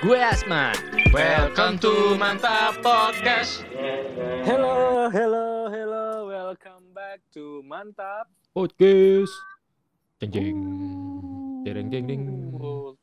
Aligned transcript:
Gue 0.00 0.16
Asman. 0.16 0.72
Welcome 1.12 1.76
to 1.84 2.16
Mantap 2.16 2.80
Podcast. 2.80 3.68
Hello, 4.48 5.08
hello, 5.12 5.68
hello. 5.68 6.06
Welcome 6.24 6.96
back 6.96 7.20
to 7.36 7.60
Mantap. 7.68 8.24
Podcast. 8.56 9.32
Jeng 10.18 10.32
jeng. 10.32 10.58
Jeng 11.64 11.88
jeng 11.92 12.04
jeng. 12.08 12.22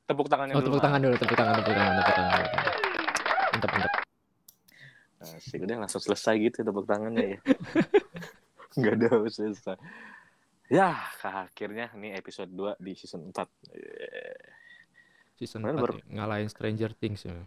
Tepuk 0.08 0.26
tangannya 0.26 0.56
Oh, 0.56 0.62
dulu. 0.64 0.74
tepuk 0.74 0.82
tangan 0.82 1.00
dulu, 1.04 1.16
tepuk 1.20 1.38
tangan, 1.38 1.54
tepuk 1.60 1.76
tangan, 1.76 1.94
tepuk 1.94 2.16
tangan. 2.16 2.32
tepuk 2.34 2.52
tangan. 2.52 2.74
Mantap, 3.54 3.70
mantap. 3.72 3.94
Asik, 5.18 5.60
udah 5.62 5.78
langsung 5.78 6.02
selesai 6.02 6.34
gitu 6.42 6.58
tepuk 6.64 6.86
tangannya 6.88 7.26
ya. 7.36 7.38
Enggak 8.78 8.94
ada 8.98 9.10
selesai. 9.28 9.78
Ya, 10.68 10.98
akhirnya 11.22 11.94
ini 11.96 12.12
episode 12.12 12.50
2 12.50 12.76
di 12.82 12.92
season 12.98 13.30
4. 13.30 13.46
Yeah. 13.72 14.57
Season 15.38 15.62
Kemarin 15.62 15.78
4 15.78 15.84
baru- 15.86 15.98
ya, 15.98 16.06
ngalahin 16.12 16.50
Stranger 16.50 16.92
Things 16.94 17.22
ya. 17.24 17.38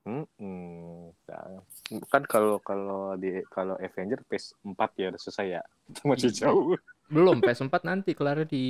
Hmm, 0.00 0.24
hmm. 0.38 1.12
Nah, 1.28 1.60
kan 2.08 2.22
kalau 2.24 2.56
kalau 2.60 3.14
di 3.14 3.42
kalau 3.46 3.76
Avenger 3.76 4.22
phase 4.24 4.54
4 4.62 4.72
ya 4.96 5.10
udah 5.10 5.20
selesai 5.20 5.46
ya. 5.50 5.62
Masih 6.08 6.30
jauh. 6.30 6.78
Belum, 7.10 7.36
PS4 7.44 7.74
nanti 7.82 8.14
kelar 8.14 8.46
di 8.46 8.64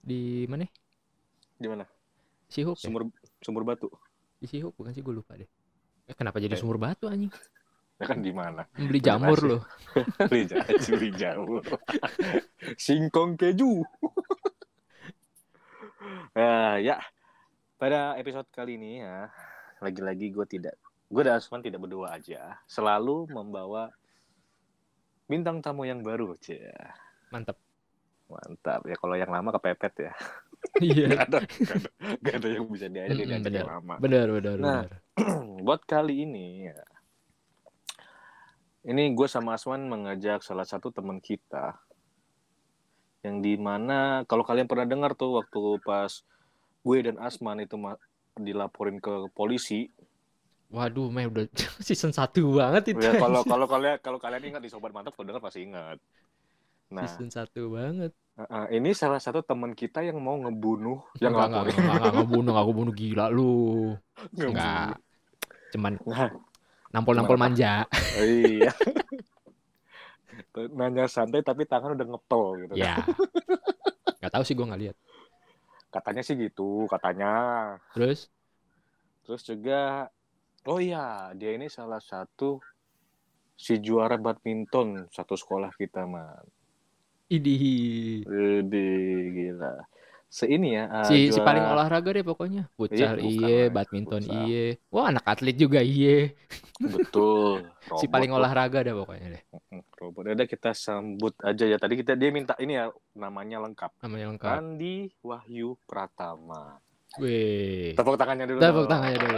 di 0.00 0.48
mana? 0.48 0.64
Di 1.54 1.68
mana? 1.68 1.84
Sihuk 2.48 2.76
ya? 2.76 2.88
Sumur 2.88 3.06
sumur 3.38 3.62
batu. 3.62 3.86
Di 4.36 4.46
Sihuk 4.46 4.72
bukan 4.74 4.90
sih 4.90 5.00
gue 5.00 5.14
lupa 5.14 5.36
deh. 5.36 5.48
Eh, 6.04 6.12
kenapa 6.12 6.36
jadi 6.36 6.52
Eh. 6.52 6.60
sumur 6.60 6.76
batu 6.76 7.06
anjing? 7.06 7.30
Ya 7.94 8.04
kan 8.04 8.18
di 8.18 8.34
mana? 8.34 8.66
Beli 8.74 8.98
jamur 8.98 9.38
loh. 9.38 9.62
Beli 10.26 10.50
jauh, 10.50 10.66
beli 10.90 11.10
jauh. 11.14 11.62
Singkong 12.74 13.38
keju. 13.38 13.78
Nah, 16.34 16.76
ya. 16.78 16.98
Pada 17.74 18.14
episode 18.14 18.46
kali 18.54 18.78
ini 18.78 19.02
ya, 19.02 19.28
lagi-lagi 19.82 20.30
gue 20.30 20.46
tidak, 20.46 20.78
gue 21.10 21.22
dan 21.26 21.42
Asman 21.42 21.58
tidak 21.60 21.82
berdua 21.82 22.14
aja, 22.16 22.54
selalu 22.70 23.26
membawa 23.28 23.90
bintang 25.26 25.58
tamu 25.58 25.82
yang 25.82 26.00
baru, 26.00 26.38
cia. 26.38 26.70
Mantap. 27.34 27.58
Mantap 28.30 28.80
ya 28.88 28.96
kalau 28.96 29.14
yang 29.18 29.30
lama 29.30 29.50
kepepet 29.54 30.10
ya. 30.10 30.12
Iya. 30.80 31.12
Gak 31.12 31.28
ada, 31.28 31.38
gak 31.44 31.76
ada, 31.76 31.90
gak 32.24 32.34
ada 32.40 32.48
yang 32.48 32.64
bisa 32.72 32.88
diajak 32.88 33.20
bener. 33.20 33.52
yang 33.52 33.68
lama. 33.68 33.94
Benar, 34.00 34.26
benar, 34.32 34.56
Nah. 34.56 34.82
benar. 34.88 35.60
Buat 35.68 35.84
kali 35.84 36.24
ini 36.24 36.72
ya, 36.72 36.80
ini 38.88 39.12
gue 39.12 39.28
sama 39.28 39.60
Asman 39.60 39.84
mengajak 39.84 40.40
salah 40.40 40.64
satu 40.64 40.88
teman 40.88 41.20
kita 41.20 41.76
yang 43.20 43.44
di 43.44 43.60
mana 43.60 44.24
kalau 44.24 44.40
kalian 44.40 44.64
pernah 44.64 44.88
dengar 44.88 45.12
tuh 45.12 45.36
waktu 45.36 45.84
pas 45.84 46.24
gue 46.84 46.98
dan 47.00 47.16
Asman 47.16 47.64
itu 47.64 47.80
dilaporin 48.36 49.00
ke 49.00 49.32
polisi 49.32 49.88
Waduh, 50.74 51.06
meh 51.06 51.30
udah 51.30 51.46
season 51.86 52.10
1 52.10 52.34
banget 52.50 52.82
itu. 52.92 53.00
ya 53.00 53.14
kalau 53.16 53.40
kalau 53.46 53.66
kalian 53.70 53.96
kalau 54.02 54.18
kalian 54.18 54.52
ingat 54.54 54.62
di 54.62 54.68
sobat 54.68 54.90
mantap 54.92 55.14
kalau 55.16 55.32
dengar 55.32 55.42
pasti 55.42 55.64
ingat 55.64 55.96
nah 56.92 57.08
season 57.08 57.30
1 57.32 57.48
banget. 57.72 58.12
uh, 58.36 58.42
uh, 58.42 58.64
ini 58.68 58.92
salah 58.92 59.22
satu 59.22 59.40
teman 59.40 59.72
kita 59.72 60.04
yang 60.04 60.20
mau 60.20 60.36
ngebunuh 60.36 61.00
yang 61.22 61.32
enggak, 61.32 61.48
enggak, 61.48 61.62
enggak, 61.64 61.78
enggak, 61.80 62.10
enggak 62.12 62.28
bunuh, 62.28 62.50
enggak 62.52 62.76
bunuh 62.76 62.92
gila 62.94 63.26
lu. 63.30 63.54
Ngebunuh. 64.34 64.50
Enggak. 64.50 64.94
Cuman 65.72 65.92
Nah, 66.04 66.30
nampol-nampol 66.90 67.38
manja. 67.38 67.86
iya 68.22 68.70
nanya 70.74 71.10
santai 71.10 71.42
tapi 71.42 71.66
tangan 71.66 71.98
udah 71.98 72.06
ngepel 72.14 72.44
gitu 72.66 72.72
Ya. 72.78 73.02
Enggak 74.18 74.32
tahu 74.32 74.42
sih 74.46 74.54
gua 74.56 74.66
enggak 74.70 74.82
lihat. 74.90 74.96
Katanya 75.94 76.26
sih 76.26 76.34
gitu 76.34 76.90
katanya 76.90 77.30
Terus 77.94 78.34
Terus 79.24 79.40
juga, 79.48 80.12
oh 80.68 80.76
iya, 80.76 81.32
dia 81.32 81.56
ini 81.56 81.72
salah 81.72 81.96
satu 81.96 82.60
si 83.56 83.80
juara 83.80 84.20
badminton 84.20 85.08
satu 85.08 85.32
sekolah 85.32 85.72
kita, 85.80 86.04
man. 86.04 86.44
idih. 87.32 88.20
Jadi 88.28 88.88
gila. 89.32 89.80
Seini 90.34 90.74
ya, 90.74 90.90
ah, 90.90 91.06
si 91.06 91.30
si 91.30 91.38
juara- 91.38 91.46
paling 91.46 91.62
olahraga 91.62 92.10
deh 92.10 92.26
pokoknya. 92.26 92.66
Futsal 92.74 93.22
iye, 93.22 93.70
lah, 93.70 93.78
badminton 93.78 94.22
iye. 94.26 94.82
Wah, 94.90 95.14
anak 95.14 95.22
atlet 95.30 95.54
juga 95.54 95.78
iye. 95.78 96.34
Betul. 96.82 97.62
Si 98.02 98.10
paling 98.10 98.34
olahraga 98.34 98.82
deh 98.82 98.90
pokoknya 98.90 99.38
deh. 99.38 99.42
Robot. 99.94 100.34
Udah 100.34 100.48
kita 100.50 100.74
sambut 100.74 101.38
aja 101.38 101.70
ya. 101.70 101.78
Tadi 101.78 101.94
kita 102.02 102.18
dia 102.18 102.34
minta 102.34 102.58
ini 102.58 102.74
ya 102.74 102.90
namanya 103.14 103.62
lengkap. 103.62 103.94
Namanya 104.02 104.26
lengkap. 104.34 104.50
Andi 104.58 104.96
Wahyu 105.22 105.78
Pratama. 105.86 106.82
Weh. 107.22 107.94
Tepuk 107.94 108.18
tangannya 108.18 108.50
dulu. 108.50 108.58
Tepuk 108.58 108.90
tangannya 108.90 109.18
dulu. 109.22 109.36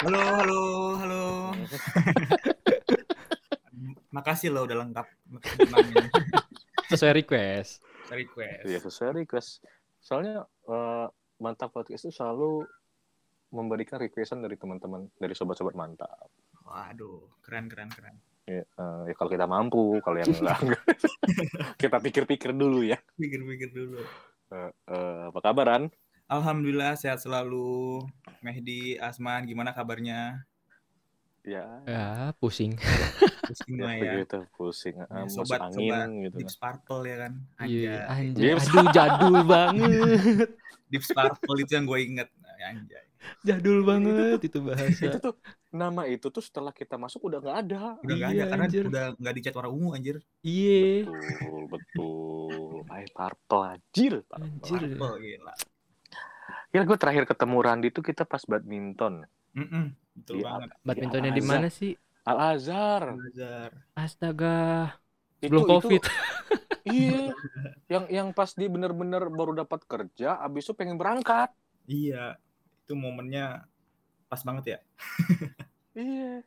Halo, 0.00 0.22
halo, 0.32 0.62
halo. 0.96 1.22
Makasih 4.16 4.48
lo 4.48 4.64
udah 4.64 4.80
lengkap. 4.80 5.06
Makasih 5.28 6.08
Sesuai 6.88 7.20
request. 7.20 7.84
Request. 8.12 8.64
Iya, 8.64 8.78
sesuai 8.80 9.24
request. 9.24 9.64
Soalnya 10.00 10.46
eh, 10.46 11.06
Mantap 11.38 11.70
Podcast 11.70 12.08
itu 12.08 12.14
selalu 12.18 12.66
memberikan 13.54 13.96
requestan 13.96 14.44
dari 14.44 14.58
teman-teman, 14.60 15.08
dari 15.16 15.32
sobat-sobat 15.32 15.72
mantap. 15.72 16.28
Waduh, 16.68 17.40
keren, 17.40 17.70
keren, 17.70 17.88
keren. 17.88 18.16
Ya, 18.48 18.64
eh, 18.64 19.00
ya 19.08 19.14
kalau 19.16 19.30
kita 19.32 19.44
mampu, 19.44 20.00
kalau 20.00 20.16
yang 20.20 20.32
enggak, 20.32 20.60
kita 21.82 21.96
pikir-pikir 22.00 22.52
dulu 22.56 22.84
ya. 22.84 22.96
Pikir-pikir 23.16 23.72
dulu. 23.72 24.00
Eh, 24.52 24.72
eh, 24.72 25.20
apa 25.28 25.40
kabaran? 25.44 25.92
Alhamdulillah 26.28 26.96
sehat 26.96 27.24
selalu. 27.24 28.04
Mehdi, 28.44 29.00
Asman, 29.00 29.48
gimana 29.48 29.72
kabarnya? 29.72 30.44
Ya, 31.48 31.64
Ya, 31.82 32.06
pusing. 32.36 32.76
Pusing 33.42 33.74
ya 33.80 33.82
lah 33.82 33.94
ya. 33.94 34.02
begitu 34.20 34.38
pusing, 34.52 34.94
Ya, 34.94 35.06
sobat- 35.26 35.64
angin 35.64 35.88
sobat 35.88 36.08
gitu. 36.20 36.36
Deep 36.36 36.50
Sparkle 36.50 37.02
ya 37.02 37.16
kan? 37.18 37.32
Iya, 37.58 37.96
Anjay. 38.04 38.12
anjir. 38.12 38.42
Dia- 38.44 38.56
Aduh, 38.60 38.86
jadul 38.92 39.36
banget. 39.42 40.48
Deep 40.90 41.02
Sparkle 41.02 41.58
itu 41.58 41.72
yang 41.72 41.84
gue 41.84 41.98
inget. 41.98 42.28
Anjay. 42.58 43.04
Jadul 43.40 43.82
banget 43.82 44.38
itu 44.38 44.46
Itu 44.48 44.58
bahasa. 44.62 45.18
tuh 45.18 45.34
nama 45.68 46.06
itu 46.06 46.26
tuh 46.26 46.40
setelah 46.40 46.70
kita 46.70 46.94
masuk 46.94 47.24
udah 47.24 47.38
nggak 47.38 47.56
ada. 47.62 47.82
Udah 47.98 48.14
nggak 48.14 48.30
Iya, 48.30 48.38
ada 48.38 48.44
karena 48.46 48.64
anjir. 48.66 48.84
udah 48.84 49.04
nggak 49.14 49.34
dicat 49.34 49.54
warna 49.54 49.70
ungu 49.70 49.90
anjir. 49.90 50.16
Iya. 50.40 51.08
Betul, 51.08 51.62
betul. 51.66 52.72
Ay, 52.88 53.04
purple 53.08 53.62
anjir. 53.64 54.12
Anjir. 54.30 54.80
Purple 54.92 55.16
gila. 55.18 55.54
Ya 56.68 56.84
gue 56.84 56.96
terakhir 56.96 57.24
ketemu 57.24 57.56
Randi 57.58 57.88
tuh 57.88 58.02
kita 58.02 58.22
pas 58.22 58.44
badminton. 58.44 59.24
Mm-mm, 59.58 59.84
betul 60.14 60.34
Di 60.38 60.42
banget. 60.46 60.68
Badmintonnya 60.86 61.32
di 61.34 61.42
mana 61.42 61.66
sih? 61.66 61.92
Al 62.22 62.38
Azhar. 62.54 63.02
Belajar. 63.18 63.70
Astaga. 63.98 64.94
Sebelum 65.42 65.64
Covid. 65.66 66.02
iya. 66.86 67.34
Yang 67.90 68.04
yang 68.12 68.28
pas 68.30 68.50
dia 68.54 68.68
bener-bener 68.70 69.26
baru 69.32 69.58
dapat 69.58 69.82
kerja, 69.86 70.38
abis 70.38 70.70
itu 70.70 70.72
pengen 70.78 70.94
berangkat. 71.00 71.50
Iya, 71.88 72.36
itu 72.84 72.92
momennya 72.94 73.66
pas 74.30 74.40
banget 74.44 74.64
ya. 74.76 74.78
Iya. 75.98 76.46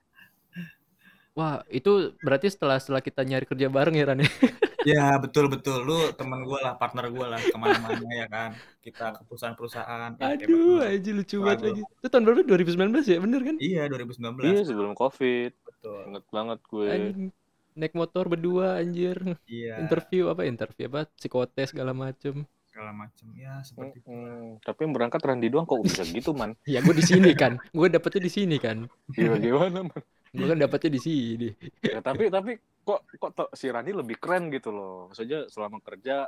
Wah, 1.35 1.59
itu 1.67 2.15
berarti 2.23 2.47
setelah 2.47 2.79
setelah 2.79 3.03
kita 3.03 3.27
nyari 3.27 3.43
kerja 3.43 3.67
bareng 3.67 3.99
ya 3.99 4.07
Ran 4.07 4.23
ya? 4.85 5.17
Betul 5.23 5.45
betul 5.53 5.77
lu 5.87 5.93
teman 6.17 6.41
gue 6.43 6.59
lah 6.61 6.73
partner 6.77 7.05
gue 7.09 7.25
lah 7.25 7.39
ke 7.41 7.57
mana-mana 7.57 8.07
ya 8.11 8.25
kan 8.27 8.51
kita 8.81 9.13
ke 9.13 9.21
perusahaan-perusahaan 9.29 10.11
ya, 10.17 10.25
Aduh, 10.33 10.81
aja 10.81 11.09
lucu 11.13 11.37
banget 11.37 11.59
lagi. 11.69 11.81
Itu 12.01 12.07
tahun 12.09 12.23
berapa? 12.25 12.41
2019 12.45 13.05
ya, 13.05 13.17
bener 13.21 13.41
kan? 13.45 13.55
iya 13.61 13.81
2019 13.85 14.41
Iya 14.41 14.59
sebelum 14.65 14.93
covid. 14.97 15.51
betul 15.61 15.99
Ingat 16.09 16.25
banget 16.33 16.59
gue. 16.65 16.89
Anjing. 16.89 17.29
Naik 17.71 17.93
motor 17.95 18.25
berdua 18.27 18.81
anjir. 18.81 19.17
iya 19.47 19.79
Interview 19.79 20.27
apa 20.27 20.43
interview 20.43 20.85
apa 20.91 21.07
psikotes 21.15 21.71
segala 21.71 21.93
macem. 21.93 22.43
segala 22.71 22.95
macam 22.95 23.27
ya 23.35 23.59
seperti 23.67 23.99
itu 23.99 24.07
Mm-mm. 24.07 24.63
Tapi 24.63 24.79
yang 24.87 24.93
berangkat 24.95 25.19
Randi 25.19 25.51
doang 25.51 25.67
kok 25.67 25.83
bisa 25.83 26.07
gitu 26.07 26.31
man. 26.31 26.55
Ya 26.73 26.79
gue 26.79 26.95
di 26.95 27.03
sini 27.03 27.35
kan. 27.35 27.59
Gue 27.75 27.91
dapetnya 27.91 28.21
di 28.23 28.31
sini 28.31 28.55
kan. 28.57 28.87
Iya 29.11 29.35
gimana 29.37 29.91
man? 29.91 30.01
Gue 30.31 30.47
kan 30.47 30.55
dapetnya 30.55 30.91
di 30.95 31.01
sini. 31.03 31.49
Ya, 31.83 31.99
tapi 31.99 32.31
tapi 32.31 32.55
kok 32.87 33.03
kok 33.19 33.31
to- 33.35 33.51
si 33.51 33.67
Randi 33.67 33.91
lebih 33.91 34.15
keren 34.15 34.47
gitu 34.47 34.71
loh. 34.71 35.11
Maksudnya 35.11 35.51
selama 35.51 35.83
kerja 35.83 36.23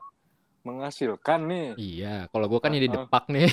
menghasilkan 0.63 1.47
nih. 1.47 1.67
Iya, 1.79 2.15
kalau 2.27 2.51
gue 2.51 2.59
kan 2.59 2.75
ini 2.75 2.91
Ah. 2.91 3.07
depak 3.07 3.31
nih. 3.31 3.47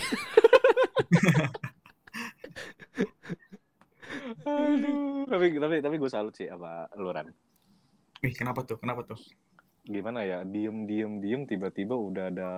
Aduh. 4.43 5.27
Tapi 5.27 5.47
tapi 5.59 5.77
tapi 5.79 5.97
gue 5.97 6.11
salut 6.11 6.35
sih 6.35 6.51
apa 6.51 6.91
lu 6.99 7.11
Ran. 7.11 7.31
Ih, 8.21 8.35
kenapa 8.35 8.67
tuh 8.67 8.77
kenapa 8.77 9.07
tuh 9.07 9.19
Gimana 9.81 10.23
ya? 10.23 10.45
Diem 10.45 10.85
diem 10.87 11.19
diem 11.19 11.43
tiba-tiba 11.47 11.97
udah 11.97 12.29
ada 12.31 12.49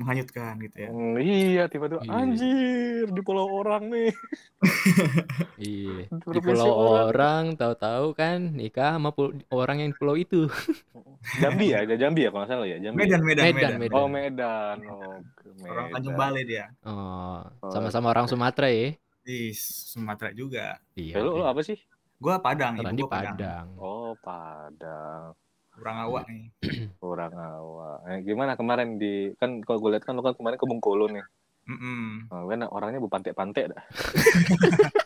menghanyutkan 0.00 0.56
gitu 0.58 0.76
ya. 0.80 0.88
Hmm, 0.88 1.14
iya 1.16 1.64
tiba-tiba 1.66 2.00
Iya. 2.00 2.12
anjir 2.16 3.04
di 3.06 3.20
pulau 3.20 3.44
orang 3.52 3.86
nih. 3.86 4.10
Iya. 5.60 6.08
Di 6.08 6.40
pulau 6.40 6.72
orang. 6.72 7.04
orang 7.06 7.44
tahu-tahu 7.54 8.06
kan 8.12 8.38
nikah 8.50 8.96
sama 8.96 9.12
pul- 9.12 9.36
orang 9.48 9.76
yang 9.78 9.90
di 9.92 9.98
pulau 9.98 10.16
itu. 10.16 10.48
Jambi 11.40 11.70
ya, 11.70 11.84
ada 11.84 11.94
Jambi 11.94 12.24
ya 12.24 12.30
kalau 12.30 12.46
salah 12.46 12.64
ya, 12.64 12.80
Jambi. 12.80 12.96
Medan, 12.98 13.20
Medan, 13.20 13.44
Medan, 13.44 13.52
Medan. 13.52 13.76
Medan. 13.76 13.94
Oh 13.94 14.08
Medan. 14.08 14.76
Oh, 14.88 15.16
Orang 15.62 15.86
Tanjung 15.92 16.14
Medan. 16.14 16.24
Balai 16.24 16.42
dia. 16.44 16.66
Oh, 16.82 17.44
Oh, 17.60 17.70
sama-sama 17.70 18.08
orang 18.08 18.24
Sumatera 18.24 18.68
ya. 18.68 18.96
Di 19.20 19.52
Sumatera 19.52 20.32
juga. 20.32 20.80
Iya. 20.96 21.20
Lu, 21.20 21.36
lu 21.36 21.44
apa 21.44 21.60
sih? 21.60 21.76
Gua 22.16 22.36
Padang, 22.36 22.76
Orang 22.76 22.92
ibu 22.92 22.98
di 22.98 23.04
gua 23.04 23.12
Padang. 23.12 23.36
Padang. 23.36 23.66
Oh 23.76 24.12
Padang. 24.16 25.24
Kurang 25.80 25.96
awak 25.96 26.28
nih. 26.28 26.44
Kurang 27.00 27.32
awak. 27.32 28.04
Eh, 28.04 28.20
gimana 28.20 28.52
kemarin 28.52 29.00
di 29.00 29.32
kan 29.40 29.64
kalau 29.64 29.80
gue 29.80 29.96
lihat 29.96 30.04
kan 30.04 30.12
lu 30.12 30.20
kan 30.20 30.36
kemarin 30.36 30.60
ke 30.60 30.68
Bengkulu 30.68 31.08
nih. 31.08 31.24
Mm-mm. 31.72 32.28
Oh, 32.28 32.44
kan 32.44 32.68
orangnya 32.68 33.00
bu 33.00 33.08
pantek-pantek 33.08 33.72
dah. 33.72 33.80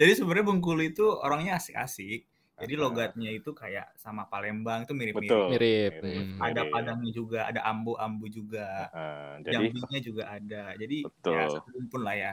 Jadi 0.00 0.12
sebenarnya 0.12 0.52
Bengkulu 0.52 0.84
itu 0.84 1.08
orangnya 1.08 1.56
asik-asik. 1.56 2.28
Jadi 2.56 2.72
logatnya 2.76 3.32
itu 3.32 3.52
kayak 3.52 3.96
sama 4.00 4.28
Palembang 4.28 4.84
itu 4.84 4.92
mirip-mirip. 4.92 5.28
Betul. 5.28 5.48
Mirip. 5.56 5.92
Mirip. 6.04 6.24
Hmm. 6.36 6.40
Ada. 6.40 6.60
Padangnya 6.68 7.12
juga, 7.12 7.48
ada 7.48 7.60
ambu-ambu 7.68 8.26
juga. 8.28 8.88
Ah, 8.92 9.36
jadi 9.44 9.72
Jambinya 9.72 10.00
juga 10.00 10.22
ada. 10.28 10.62
Jadi 10.76 11.04
Betul. 11.04 11.36
ya 11.36 11.44
satu 11.52 11.68
rumpun 11.72 12.00
lah 12.04 12.16
ya. 12.16 12.32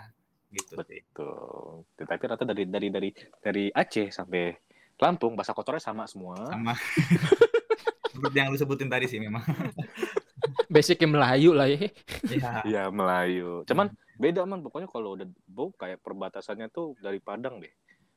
Gitu 0.52 0.80
sih. 0.88 1.04
betul. 1.12 1.84
Tetapi 2.00 2.24
rata 2.28 2.44
dari 2.48 2.64
dari 2.68 2.88
dari 2.88 3.10
dari 3.44 3.66
Aceh 3.72 4.16
sampai 4.16 4.56
Lampung 5.02 5.34
bahasa 5.34 5.56
kotornya 5.56 5.82
sama 5.82 6.06
semua. 6.06 6.38
Sama 6.50 6.74
seperti 8.14 8.38
yang 8.38 8.54
lu 8.54 8.58
sebutin 8.58 8.88
tadi 8.88 9.10
sih 9.10 9.18
memang. 9.18 9.42
Basicnya 10.70 11.10
Melayu 11.10 11.52
lah 11.54 11.68
ya. 11.70 11.90
Iya. 12.30 12.52
Iya 12.66 12.84
Melayu. 12.94 13.66
Cuman 13.66 13.90
beda 14.18 14.46
man 14.46 14.62
pokoknya 14.62 14.88
kalau 14.88 15.18
udah 15.18 15.28
bu 15.50 15.74
kayak 15.74 16.00
perbatasannya 16.06 16.70
tuh 16.70 16.94
dari 17.02 17.18
Padang 17.18 17.58
deh. 17.60 17.74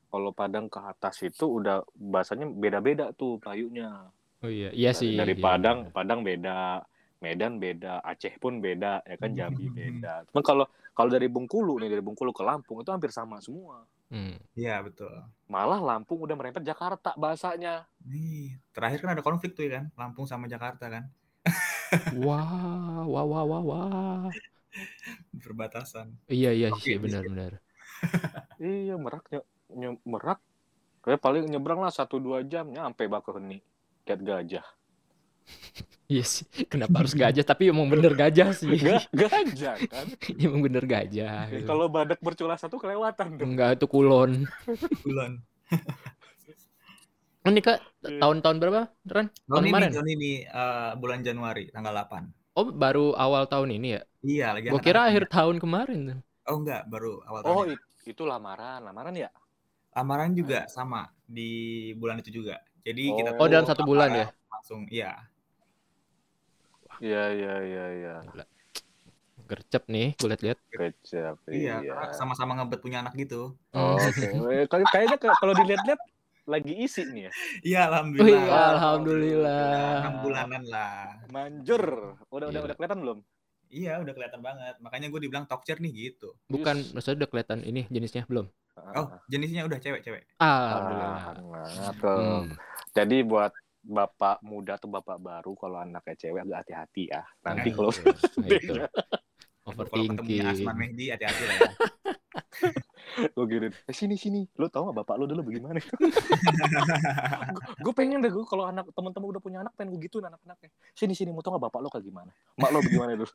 Kalau 0.06 0.30
Padang 0.30 0.70
ke 0.70 0.78
atas 0.78 1.20
itu 1.24 1.48
udah 1.48 1.82
bahasanya 1.96 2.46
beda-beda 2.46 3.10
tuh 3.16 3.40
Melayunya. 3.42 4.08
Oh 4.44 4.50
iya, 4.52 4.70
iya 4.70 4.92
Dari- 4.92 5.00
sih. 5.00 5.12
Dari 5.16 5.34
iya. 5.34 5.42
Padang, 5.42 5.78
Padang 5.90 6.20
beda, 6.20 6.84
Medan 7.24 7.56
beda, 7.56 8.04
Aceh 8.04 8.36
pun 8.36 8.60
beda, 8.60 9.00
ya 9.02 9.16
kan 9.16 9.32
Jambi 9.32 9.72
beda. 9.72 10.28
Cuman 10.30 10.44
kalau 10.44 10.64
kalau 10.92 11.10
dari 11.12 11.26
Bengkulu 11.32 11.80
nih 11.80 11.88
dari 11.88 12.02
Bengkulu 12.04 12.30
ke 12.36 12.44
Lampung 12.44 12.84
itu 12.84 12.92
hampir 12.92 13.10
sama 13.10 13.40
semua. 13.40 13.84
Hmm. 14.06 14.38
Iya, 14.54 14.78
betul. 14.86 15.10
Malah 15.50 15.82
Lampung 15.82 16.22
udah 16.22 16.38
merempet 16.38 16.62
Jakarta 16.62 17.14
bahasanya. 17.18 17.90
Nih, 18.06 18.54
terakhir 18.70 19.02
kan 19.02 19.10
ada 19.18 19.24
konflik 19.26 19.58
tuh 19.58 19.66
ya 19.66 19.82
kan, 19.82 19.84
Lampung 19.98 20.26
sama 20.30 20.46
Jakarta 20.46 20.86
kan, 20.86 21.10
Wah, 22.26 23.06
wah, 23.06 23.24
wah, 23.26 23.44
wah, 23.46 23.62
wah. 23.62 24.26
perbatasan. 25.38 26.14
Iya, 26.26 26.50
iya 26.54 26.68
Oke, 26.74 26.82
sih, 26.82 26.98
bisa. 26.98 27.22
benar-benar. 27.22 27.52
Iya 28.56 28.96
Merak 28.96 29.28
ny- 29.72 30.00
Merak 30.08 30.40
kayak 31.04 31.20
paling 31.20 31.44
nyebrang 31.44 31.80
lah 31.80 31.92
satu 31.92 32.16
dua 32.16 32.40
jam 32.40 32.72
nyampe 32.72 33.04
Bakaheni 33.04 33.60
lihat 34.08 34.20
gajah. 34.24 34.66
Iya 36.12 36.22
sih. 36.22 36.46
Kenapa 36.70 37.02
harus 37.02 37.14
gajah? 37.18 37.42
Tapi 37.42 37.62
emang 37.74 37.86
bener 37.90 38.12
gajah 38.14 38.48
sih. 38.54 38.70
Ga- 38.78 39.10
gajah 39.10 39.76
kan. 39.90 40.06
emang 40.44 40.60
bener 40.62 40.84
gajah. 40.86 41.50
Ya, 41.50 41.58
gitu. 41.58 41.66
Kalau 41.66 41.86
badak 41.90 42.18
bercula 42.22 42.54
satu 42.58 42.76
kelewatan 42.78 43.28
tuh. 43.38 43.50
Enggak, 43.50 43.68
itu 43.78 43.86
kulon. 43.90 44.30
Bulan. 45.04 45.42
Oh, 47.46 47.52
nikah 47.54 47.76
tahun-tahun 48.20 48.56
berapa, 48.62 48.80
Ran? 49.14 49.26
Tahun 49.50 49.62
Tahun 49.62 49.64
ini, 49.70 49.72
kemarin? 49.72 49.92
tahun 49.94 50.08
ini 50.16 50.30
eh, 50.60 50.90
bulan 51.00 51.20
Januari 51.26 51.64
tanggal 51.74 51.92
8. 51.96 52.24
Oh, 52.58 52.66
baru 52.82 53.12
awal 53.24 53.44
tahun 53.52 53.70
ini 53.78 53.88
ya? 53.96 54.00
Iya, 54.26 54.46
lagi 54.56 54.68
Gua 54.72 54.80
kira 54.86 55.00
akhir 55.08 55.24
tahun 55.34 55.56
kemarin. 55.62 56.00
Oh 56.50 56.56
enggak, 56.62 56.82
baru 56.92 57.12
awal 57.28 57.42
tahun. 57.42 57.56
Oh 57.58 57.64
ini. 57.66 57.74
it- 57.74 57.86
itu 58.12 58.22
lamaran, 58.22 58.80
lamaran 58.86 59.14
ya? 59.18 59.28
Lamaran 59.96 60.30
juga 60.38 60.58
sama 60.70 61.10
di 61.26 61.50
bulan 62.00 62.20
itu 62.22 62.30
juga. 62.42 62.56
Jadi 62.86 63.02
kita 63.18 63.30
Oh, 63.34 63.40
Oh, 63.40 63.48
dalam 63.50 63.66
satu 63.66 63.82
bulan 63.86 64.10
ya? 64.14 64.26
lamaran 64.26 64.34
Langsung, 64.52 64.82
iya. 64.90 65.10
Iya 66.98 67.22
iya 67.30 67.54
iya 67.62 67.84
iya. 67.92 68.14
Gercep 69.46 69.86
nih, 69.86 70.18
gue 70.18 70.26
liat-liat. 70.26 70.58
Kecap. 70.68 71.36
Iya, 71.46 71.78
karena 71.78 72.10
sama-sama 72.12 72.58
ngebet 72.58 72.80
punya 72.82 72.98
anak 72.98 73.14
gitu. 73.14 73.54
Oh, 73.70 73.94
Oke. 73.94 74.26
Eh, 74.50 74.66
kayak- 74.66 74.90
Kayaknya 74.90 75.16
kalau 75.32 75.54
dilihat-lihat 75.54 76.00
lagi 76.46 76.72
isi 76.76 77.06
nih 77.06 77.22
ya. 77.26 77.32
Iya, 77.62 77.80
Oh 77.80 77.88
alhamdulillah. 77.88 78.42
iya, 78.42 78.62
alhamdulillah. 78.72 79.94
Enam 80.02 80.14
bulanan 80.20 80.62
lah. 80.66 81.14
Manjur. 81.28 81.84
Udah 82.26 82.46
udah 82.46 82.58
Gila. 82.58 82.66
udah 82.66 82.74
kelihatan 82.74 82.98
belum? 83.00 83.18
Iya, 83.66 83.92
udah 83.98 84.12
kelihatan 84.14 84.40
banget. 84.40 84.74
Makanya 84.78 85.06
gue 85.10 85.20
dibilang 85.20 85.44
tokcer 85.44 85.78
nih 85.78 85.92
gitu. 85.92 86.34
Bukan, 86.46 86.76
Yes. 86.76 86.90
maksudnya 86.90 87.16
udah 87.22 87.30
kelihatan 87.30 87.58
ini 87.62 87.82
jenisnya 87.86 88.22
belum? 88.24 88.46
Oh, 88.94 89.06
jenisnya 89.26 89.62
udah 89.62 89.78
cewek-cewek. 89.78 90.26
Alhamdulillah. 90.36 91.14
Ah. 91.78 91.92
Hmm. 91.98 92.50
Jadi 92.92 93.22
buat 93.22 93.50
bapak 93.86 94.42
muda 94.42 94.74
atau 94.74 94.90
bapak 94.90 95.16
baru 95.16 95.54
kalau 95.54 95.78
anaknya 95.78 96.14
cewek 96.18 96.42
agak 96.42 96.66
hati-hati 96.66 97.06
ya. 97.06 97.22
Nanti 97.46 97.70
Nah, 97.70 97.74
kalau 97.78 97.90
itu. 97.94 98.10
Nah, 98.42 98.48
itu. 98.50 98.72
Kalau 98.74 98.88
Overthinking. 99.66 100.42
Asman 100.42 100.74
Mehdi, 100.74 101.10
hati-hati 101.10 101.42
lah 101.46 101.56
ya. 101.56 101.70
gue 103.32 103.44
gini, 103.48 103.68
eh, 103.72 103.94
sini 103.96 104.16
sini, 104.18 104.44
lo 104.58 104.68
tau 104.68 104.90
gak 104.90 104.96
bapak 105.00 105.14
lo 105.16 105.24
dulu 105.24 105.40
bagaimana? 105.46 105.76
gue 107.84 107.92
pengen 107.96 108.20
deh 108.20 108.28
gue 108.28 108.44
kalau 108.44 108.68
anak 108.68 108.84
teman-teman 108.92 109.32
udah 109.32 109.40
punya 109.40 109.58
anak 109.64 109.72
pengen 109.72 109.96
gue 109.96 110.04
gituin 110.04 110.26
anak-anaknya. 110.26 110.68
Sini 110.92 111.16
sini, 111.16 111.32
mau 111.32 111.40
tau 111.40 111.56
gak 111.56 111.70
bapak 111.70 111.80
lo 111.80 111.88
kayak 111.88 112.04
gimana? 112.04 112.28
Mak 112.58 112.70
lo 112.74 112.78
bagaimana 112.84 113.16
dulu? 113.16 113.30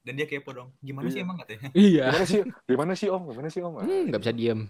Dan 0.00 0.16
dia 0.16 0.24
kepo 0.24 0.56
dong. 0.56 0.72
Gimana 0.80 1.12
sih 1.12 1.20
Iya. 1.20 1.24
emang 1.28 1.36
katanya? 1.36 1.68
Iya. 1.76 2.04
Gimana 2.08 2.24
sih? 2.24 2.40
Gimana 2.64 2.92
sih 2.96 3.08
om? 3.12 3.22
Gimana 3.28 3.48
sih 3.52 3.60
om? 3.60 3.74
Hmm, 3.76 4.04
nggak 4.08 4.20
bisa 4.24 4.32
diem. 4.32 4.60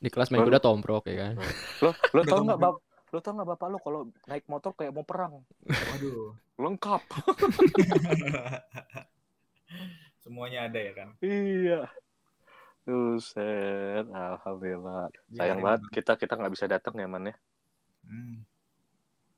Di 0.00 0.08
kelas 0.08 0.32
main 0.32 0.42
kuda 0.42 0.58
tomprok 0.58 1.04
ya 1.06 1.28
kan. 1.28 1.34
Lo 1.84 1.92
lo 1.92 2.20
tau 2.24 2.40
nggak 2.40 2.58
bap 2.58 2.76
lo 3.10 3.18
tau 3.18 3.32
nggak 3.36 3.48
bapak 3.52 3.66
lo 3.68 3.78
kalau 3.82 4.00
naik 4.24 4.46
motor 4.46 4.70
kayak 4.72 4.94
mau 4.94 5.02
perang 5.02 5.42
Waduh. 5.66 6.30
lengkap 6.56 7.02
Semuanya 10.22 10.68
ada 10.68 10.78
ya 10.78 10.92
kan? 10.94 11.08
iya 11.20 11.88
Buset, 12.80 14.08
alhamdulillah. 14.08 15.12
Sayang 15.36 15.60
Iya, 15.60 15.62
banget 15.62 15.80
kita 15.94 16.12
kita 16.16 16.32
nggak 16.34 16.52
bisa 16.54 16.66
datang 16.66 16.96
ya 16.96 17.06
man 17.06 17.28
ya. 17.28 17.34
Hmm. 18.02 18.42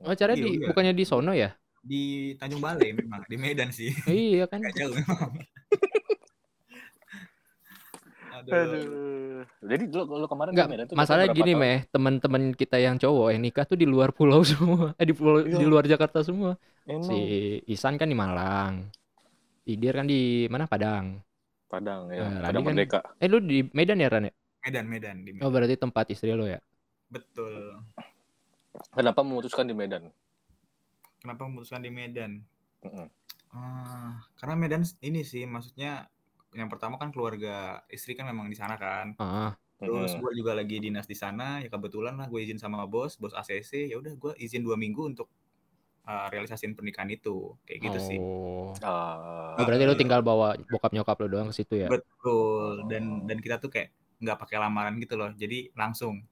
Oh, 0.00 0.14
cara 0.14 0.32
Iya, 0.32 0.46
di 0.46 0.48
iya. 0.56 0.66
bukannya 0.70 0.94
di 0.94 1.04
sono 1.04 1.34
ya? 1.34 1.50
Di 1.82 2.32
Tanjung 2.38 2.62
Balai 2.62 2.94
memang, 2.94 3.26
di 3.26 3.36
Medan 3.36 3.74
sih. 3.74 3.90
iya 4.06 4.46
kan. 4.46 4.62
Gak 4.66 4.78
jauh 4.78 4.94
memang. 4.94 5.42
Aduh. 8.42 8.54
Aduh. 8.54 9.42
Jadi 9.62 9.84
lo, 9.88 10.02
lo 10.06 10.26
kemarin 10.26 10.50
Enggak, 10.52 10.67
ke 10.67 10.72
Medan 10.72 10.86
tuh 10.86 10.94
masalahnya 10.94 11.31
berapa 11.31 11.38
gini, 11.38 11.52
tahun? 11.52 11.62
Meh. 11.62 11.78
Teman-teman 11.88 12.43
kita 12.52 12.76
yang 12.78 12.96
cowok 12.96 13.28
yang 13.31 13.43
nikah 13.43 13.64
tuh 13.64 13.74
di 13.74 13.86
luar 13.86 14.10
pulau 14.10 14.43
semua. 14.46 14.94
Eh 14.96 15.06
di 15.06 15.14
pulau 15.14 15.43
Iya. 15.43 15.58
di 15.58 15.67
luar 15.67 15.84
Jakarta 15.84 16.22
semua. 16.22 16.55
Emang 16.82 17.02
Si 17.05 17.19
Isan 17.67 17.94
kan 17.94 18.06
di 18.06 18.14
Malang. 18.14 18.86
Idir 19.62 19.94
kan 19.94 20.06
di 20.06 20.46
mana 20.46 20.67
Padang. 20.67 21.22
Padang 21.67 22.10
ya, 22.10 22.26
Nah, 22.28 22.43
Padang 22.44 22.62
kan- 22.62 22.74
Merdeka. 22.74 23.00
Eh 23.17 23.26
lu 23.26 23.38
di 23.38 23.62
Medan 23.70 23.96
ya 23.96 24.10
Ran 24.10 24.26
ya? 24.26 24.34
Medan, 24.62 24.86
Medan. 24.86 25.17
Di 25.22 25.31
Oh 25.38 25.50
berarti 25.50 25.74
tempat 25.74 26.06
istri 26.08 26.31
lo 26.31 26.46
ya? 26.46 26.58
Betul. 27.08 27.82
Kenapa 28.90 29.20
memutuskan 29.20 29.64
di 29.64 29.74
Medan? 29.74 30.06
Kenapa 31.19 31.46
memutuskan 31.46 31.82
di 31.82 31.90
Medan? 31.90 32.43
Mm-mm. 32.82 33.06
Ah, 33.52 34.17
karena 34.36 34.55
Medan 34.56 34.82
ini 35.00 35.22
sih, 35.22 35.44
maksudnya 35.44 36.06
yang 36.52 36.68
pertama 36.68 37.00
kan 37.00 37.08
keluarga 37.12 37.80
istri 37.88 38.12
kan 38.12 38.28
memang 38.28 38.48
di 38.48 38.56
sana 38.56 38.76
kan. 38.76 39.16
Ah, 39.16 39.56
Terus 39.82 40.14
gue 40.14 40.30
juga 40.38 40.54
lagi 40.54 40.78
dinas 40.78 41.10
di 41.10 41.18
sana, 41.18 41.58
ya 41.58 41.66
kebetulan 41.66 42.14
lah 42.14 42.30
gue 42.30 42.38
izin 42.38 42.54
sama 42.62 42.86
bos, 42.86 43.18
bos 43.18 43.34
ACC, 43.34 43.90
ya 43.90 43.98
udah 43.98 44.14
gue 44.14 44.32
izin 44.38 44.62
dua 44.62 44.78
minggu 44.78 45.10
untuk 45.10 45.26
uh, 46.06 46.30
realisasiin 46.30 46.78
pernikahan 46.78 47.10
itu, 47.10 47.58
kayak 47.66 47.90
gitu 47.90 47.98
sih. 47.98 48.18
oh. 48.22 48.70
Ah, 48.86 49.58
Oh, 49.58 49.64
berarti 49.68 49.84
lu 49.84 49.98
tinggal 49.98 50.24
bawa 50.24 50.56
bokap 50.56 50.96
nyokap 50.96 51.16
lo 51.20 51.28
doang 51.28 51.48
ke 51.52 51.54
situ 51.60 51.74
ya? 51.82 51.88
Betul. 51.90 52.88
Dan 52.88 53.26
dan 53.28 53.36
kita 53.42 53.60
tuh 53.60 53.68
kayak 53.68 53.92
nggak 54.22 54.38
pakai 54.38 54.56
lamaran 54.62 54.96
gitu 55.02 55.18
loh, 55.18 55.34
jadi 55.34 55.68
langsung. 55.74 56.24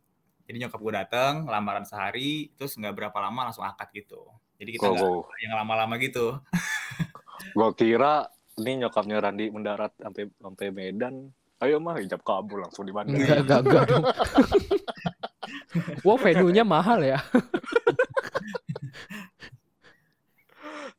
Jadi 0.47 0.57
nyokap 0.67 0.81
gue 0.83 0.93
datang, 0.95 1.35
lamaran 1.47 1.85
sehari, 1.85 2.55
terus 2.55 2.79
nggak 2.79 2.95
berapa 2.97 3.19
lama 3.19 3.51
langsung 3.51 3.67
akad 3.67 3.91
gitu. 3.93 4.31
Jadi 4.63 4.71
kita 4.79 4.87
nggak 4.95 5.11
yang 5.43 5.55
lama-lama 5.59 5.95
gitu. 5.99 6.39
Gua 7.57 7.73
kira 7.75 8.29
ini 8.61 8.81
nyokapnya 8.81 9.17
Randi 9.19 9.49
mendarat 9.49 9.93
sampai 9.97 10.29
sampai 10.31 10.67
Medan. 10.71 11.29
Ayo 11.61 11.77
mah 11.77 11.97
hijab 11.97 12.21
kabul 12.21 12.65
langsung 12.65 12.85
di 12.85 12.93
bandara. 12.93 13.21
Enggak, 13.21 13.39
enggak, 13.45 13.61
enggak 13.61 13.85
dong. 13.87 14.05
Wow, 16.01 16.17
venue-nya 16.17 16.65
mahal 16.65 17.05
ya. 17.05 17.21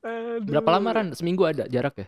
Aduh. 0.01 0.41
Berapa 0.45 0.69
lama 0.77 0.89
Ran? 0.91 1.07
Seminggu 1.13 1.45
ada 1.45 1.65
jarak 1.65 1.95
ya? 1.97 2.07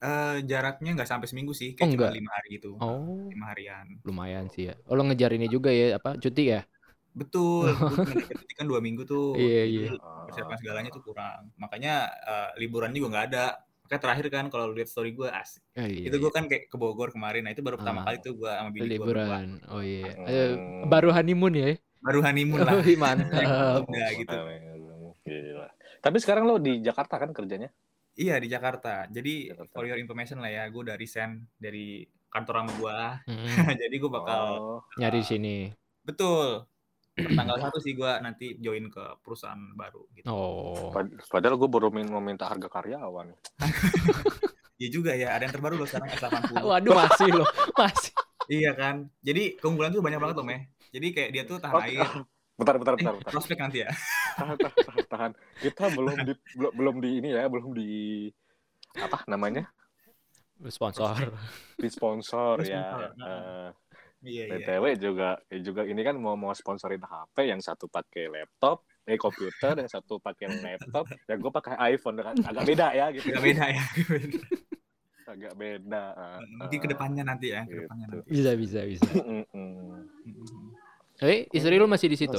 Eh 0.00 0.36
jaraknya 0.48 0.96
nggak 0.96 1.10
sampai 1.10 1.28
seminggu 1.28 1.52
sih, 1.52 1.76
Oh, 1.76 1.76
kayak 1.76 1.92
cuma 1.92 2.00
nggak. 2.08 2.12
lima 2.16 2.30
hari 2.32 2.48
gitu. 2.56 2.70
Oh, 2.80 3.28
Lima 3.28 3.46
harian. 3.52 3.86
lumayan 4.00 4.46
sih 4.48 4.72
ya. 4.72 4.74
Oh, 4.88 4.96
lo 4.96 5.04
ngejar 5.04 5.30
ini 5.36 5.44
juga 5.46 5.68
ya, 5.68 6.00
apa? 6.00 6.16
Cuti 6.16 6.56
ya? 6.56 6.64
Betul, 7.12 7.68
cuma 8.08 8.22
cuti 8.24 8.54
kan 8.56 8.64
dua 8.64 8.80
minggu 8.80 9.04
tuh. 9.04 9.36
Iya, 9.36 9.62
Jadi 9.68 9.76
iya. 9.92 10.00
persiapan 10.24 10.56
segalanya 10.56 10.90
tuh 10.90 11.02
kurang. 11.04 11.52
Makanya 11.60 11.94
eh, 12.08 12.48
liburan 12.56 12.94
juga 12.96 13.06
nggak 13.12 13.26
ada. 13.34 13.46
Makanya 13.90 14.06
terakhir 14.06 14.26
kan 14.30 14.46
kalau 14.48 14.70
lihat 14.70 14.86
story 14.86 15.10
gue 15.10 15.26
asik. 15.26 15.66
Oh, 15.74 15.82
iya, 15.82 16.06
itu 16.06 16.14
gue 16.14 16.30
iya. 16.30 16.36
kan 16.38 16.46
kayak 16.46 16.70
ke 16.70 16.76
Bogor 16.78 17.10
kemarin. 17.10 17.42
Nah 17.42 17.50
itu 17.50 17.58
baru 17.58 17.74
pertama 17.74 18.00
Ah. 18.00 18.04
kali 18.06 18.22
tuh 18.22 18.38
gue 18.38 18.46
sama 18.46 18.70
bini 18.70 18.86
gue 18.86 19.02
berdua. 19.02 19.02
liburan. 19.02 19.46
Oh 19.66 19.82
iya. 19.82 20.10
Hmm. 20.14 20.30
Eh, 20.30 20.50
baru 20.86 21.10
honeymoon 21.10 21.54
ya? 21.54 21.74
Baru 21.98 22.22
honeymoon 22.22 22.60
lah. 22.60 22.72
Mantap. 23.02 23.82
Udah 23.82 24.08
gitu. 24.14 24.38
Gila. 25.20 25.66
Tapi 25.98 26.16
sekarang 26.16 26.46
lo 26.46 26.56
di 26.56 26.78
Jakarta 26.78 27.18
kan 27.18 27.34
kerjanya? 27.34 27.66
Iya 28.14 28.38
di 28.38 28.46
Jakarta. 28.46 29.04
Jadi 29.06 29.50
Jakarta. 29.50 29.74
for 29.74 29.84
your 29.84 29.98
information 29.98 30.38
lah 30.38 30.48
ya, 30.48 30.64
gue 30.66 30.80
udah 30.80 30.94
resign 30.94 31.50
dari 31.56 32.06
kantor 32.28 32.62
sama 32.62 32.72
gue. 32.72 32.98
Mm-mm. 33.26 33.48
Jadi 33.82 33.94
gue 33.96 34.10
bakal 34.12 34.42
Oh, 34.54 34.78
Nyari 34.96 35.18
di 35.18 35.26
sini. 35.26 35.56
betul. 36.00 36.62
Tanggal 37.12 37.56
satu 37.58 37.78
sih 37.78 37.92
gue 37.92 38.12
nanti 38.18 38.56
join 38.56 38.86
ke 38.86 39.02
perusahaan 39.20 39.58
baru 39.72 40.06
gitu. 40.12 40.26
Oh. 40.26 40.88
pad- 40.90 41.10
padahal 41.26 41.54
gue 41.54 41.66
baru 41.66 41.88
min- 41.88 42.08
mau 42.08 42.18
minta 42.18 42.46
harga 42.46 42.68
karyawan. 42.68 43.34
Iya 44.76 44.88
juga 44.90 45.12
ya, 45.12 45.36
ada 45.36 45.44
yang 45.44 45.52
terbaru 45.52 45.76
loh 45.76 45.84
sekarang 45.84 46.08
S80. 46.10 46.56
Waduh 46.56 46.96
masih 46.96 47.28
loh, 47.34 47.44
masih. 47.76 48.16
Iya 48.48 48.72
kan. 48.72 49.12
Jadi 49.20 49.52
keunggulan 49.54 49.92
tuh 49.92 50.00
banyak 50.00 50.16
banget 50.16 50.40
tuh, 50.40 50.46
Meh. 50.48 50.72
Jadi 50.88 51.06
kayak 51.12 51.30
dia 51.30 51.42
tuh 51.44 51.60
tahan 51.60 51.76
Oh, 51.76 51.84
air. 51.84 52.00
Bentar, 52.56 52.76
bentar, 52.76 52.92
Eh, 52.92 52.98
bentar, 52.98 53.12
bentar. 53.14 53.28
prospek 53.30 53.56
nanti 53.56 53.84
ya. 53.84 53.92
Tahan, 54.36 54.56
tahan, 54.56 55.04
tahan. 55.06 55.30
Kita 55.60 55.84
belum 55.92 56.16
di 56.24 56.32
belum, 56.50 56.72
belum 56.72 56.96
di 56.96 57.10
ini 57.14 57.28
ya, 57.30 57.44
belum 57.44 57.72
di 57.72 57.88
apa 58.96 59.20
namanya? 59.26 59.68
Sponsor. 60.62 61.28
Di 61.74 61.88
sponsor 61.88 62.60
Di 62.60 62.68
ya. 62.68 62.80
sponsor, 62.80 63.10
Eh, 63.20 63.68
Iya, 64.20 64.44
iya. 64.52 64.56
BTW 64.60 64.84
juga 65.00 65.28
eh, 65.48 65.60
juga 65.64 65.80
ini 65.88 66.04
kan 66.04 66.12
mau 66.20 66.36
mau 66.36 66.52
sponsorin 66.52 67.00
HP 67.00 67.48
yang 67.48 67.60
satu 67.64 67.88
pakai 67.88 68.28
laptop, 68.28 68.84
eh 69.08 69.16
komputer, 69.16 69.80
yang 69.80 69.88
satu 69.88 70.20
pakai 70.20 70.52
laptop, 70.60 71.08
yang 71.24 71.40
gue 71.40 71.52
pakai 71.52 71.74
iPhone 71.96 72.20
kan 72.20 72.36
agak 72.44 72.64
beda 72.68 72.86
ya 72.92 73.06
gitu. 73.16 73.32
Agak 73.32 73.42
beda 73.48 73.64
ya. 73.72 73.84
Agak 75.24 75.54
beda. 75.56 76.02
eh, 76.12 76.38
Mungkin 76.58 76.78
eh. 76.78 76.82
ke 76.84 76.88
depannya 76.90 77.22
nanti 77.24 77.46
ya, 77.54 77.64
ke 77.64 77.86
depannya 77.86 78.04
Gitu. 78.10 78.16
nanti. 78.20 78.28
Bisa, 78.28 78.50
bisa, 78.58 78.80
bisa. 78.84 79.08
Mm-mm. 79.08 80.04
Eh, 81.20 81.48
istri 81.52 81.76
lu 81.80 81.88
masih 81.88 82.08
di 82.12 82.18
situ? 82.20 82.36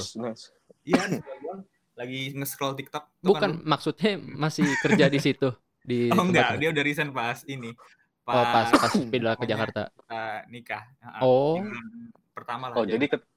Iya, 0.85 1.01
lagi 1.97 2.33
nge-scroll 2.33 2.77
TikTok. 2.77 3.21
Bukan, 3.21 3.57
kan. 3.57 3.65
maksudnya 3.65 4.17
masih 4.17 4.65
kerja 4.81 5.05
di 5.09 5.17
situ 5.21 5.49
di 5.81 6.09
Oh 6.13 6.21
enggak, 6.21 6.61
dia 6.61 6.69
udah 6.69 6.83
resign 6.85 7.09
pas 7.09 7.41
ini. 7.49 7.73
Pas, 8.31 8.39
Oh, 8.39 8.45
pas 8.53 8.67
pas 8.81 8.93
pindah 9.11 9.33
ke 9.39 9.45
Jakarta. 9.51 9.81
kita 9.99 10.21
nikah. 10.51 10.83
Heeh. 11.03 11.23
Oh. 11.23 11.59
Pertama 12.35 12.65
lah. 12.71 12.77
Oh, 12.79 12.85
jadi 12.87 13.05
ke- 13.11 13.27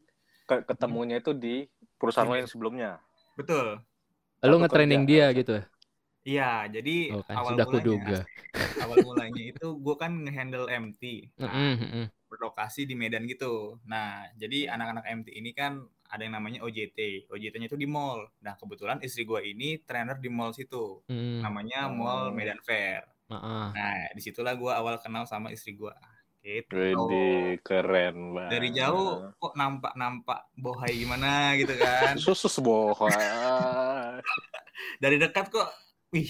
ke- 0.48 0.64
ketemunya 0.70 1.16
itu 1.22 1.32
di 1.34 1.66
perusahaan 1.98 2.28
lo 2.28 2.36
yang 2.38 2.50
sebelumnya. 2.50 2.90
betul. 3.38 3.82
Lu 4.50 4.56
Satu 4.60 4.62
nge-training 4.62 5.02
dia 5.10 5.26
gitu. 5.38 5.54
Iya, 6.24 6.44
jadi 6.74 6.90
Oh, 7.12 7.20
kan 7.26 7.36
awal 7.40 7.52
sudah 7.52 7.66
mulanya, 7.66 7.84
kuduga. 7.84 8.18
awal 8.84 8.98
mulanya 9.08 9.42
itu 9.52 9.66
gue 9.84 9.94
kan 10.02 10.12
nge-handle 10.24 10.66
MT. 10.72 11.02
Nah, 11.44 11.52
Mm-mm, 11.54 11.72
mm-mm. 11.80 12.04
berlokasi 12.30 12.80
di 12.90 12.94
Medan 13.00 13.24
gitu. 13.32 13.78
Nah, 13.92 14.26
jadi 14.40 14.72
anak-anak 14.74 15.04
MT 15.18 15.28
ini 15.40 15.50
kan 15.60 15.72
ada 16.12 16.22
yang 16.26 16.34
namanya 16.38 16.60
OJT. 16.66 16.98
OJT-nya 17.32 17.68
itu 17.70 17.78
di 17.80 17.88
mall. 17.88 18.20
Nah, 18.44 18.54
kebetulan 18.60 18.98
istri 19.06 19.22
gue 19.30 19.40
ini 19.52 19.78
trainer 19.86 20.16
di 20.24 20.30
mall 20.32 20.52
situ. 20.56 21.04
Mm, 21.08 21.42
Namanya 21.44 21.78
Hmm. 21.88 21.98
Mall 21.98 22.22
Medan 22.36 22.60
Fair. 22.64 23.04
Maaf. 23.26 23.72
Nah, 23.72 24.10
di 24.12 24.20
situlah 24.20 24.54
gue 24.54 24.68
awal 24.68 24.96
kenal 24.98 25.24
sama 25.24 25.48
istri 25.50 25.74
gue. 25.74 25.92
Gitu. 26.44 26.76
Wede, 26.76 27.56
keren 27.64 28.36
banget. 28.36 28.50
Dari 28.52 28.68
jauh 28.76 29.32
kok 29.32 29.56
nampak-nampak 29.56 30.44
bohai 30.52 30.92
gimana 30.92 31.56
gitu 31.56 31.72
kan. 31.72 32.14
Susus 32.20 32.60
bohong. 32.60 33.08
Dari 35.02 35.16
dekat 35.16 35.48
kok, 35.48 35.68
wih, 36.12 36.28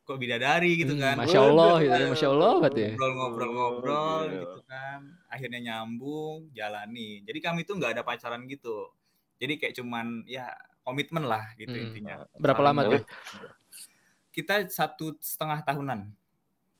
kok 0.00 0.16
bidadari 0.16 0.80
gitu 0.80 0.96
Hmm, 0.96 1.04
kan. 1.04 1.16
Masya 1.20 1.40
Allah 1.44 1.72
gitu 1.76 1.92
ya, 1.92 2.08
Masya 2.08 2.28
Allah 2.32 2.50
banget 2.56 2.72
ya. 2.72 2.88
Ngobrol-ngobrol-ngobrol 2.96 4.20
Iya. 4.24 4.32
gitu 4.40 4.58
kan. 4.64 5.00
Akhirnya 5.28 5.60
nyambung, 5.60 6.48
jalani. 6.56 7.20
Jadi 7.28 7.38
kami 7.44 7.68
tuh 7.68 7.76
nggak 7.76 8.00
ada 8.00 8.02
pacaran 8.02 8.48
gitu. 8.48 8.88
Jadi 9.36 9.60
kayak 9.60 9.74
cuman 9.76 10.24
ya 10.24 10.48
komitmen 10.80 11.28
lah 11.28 11.52
gitu 11.60 11.76
Hmm. 11.76 11.84
intinya. 11.92 12.24
Berapa 12.40 12.60
lama 12.64 12.80
tuh? 12.96 13.04
Kita 14.32 14.64
satu 14.72 15.20
setengah 15.20 15.60
tahunan 15.68 16.00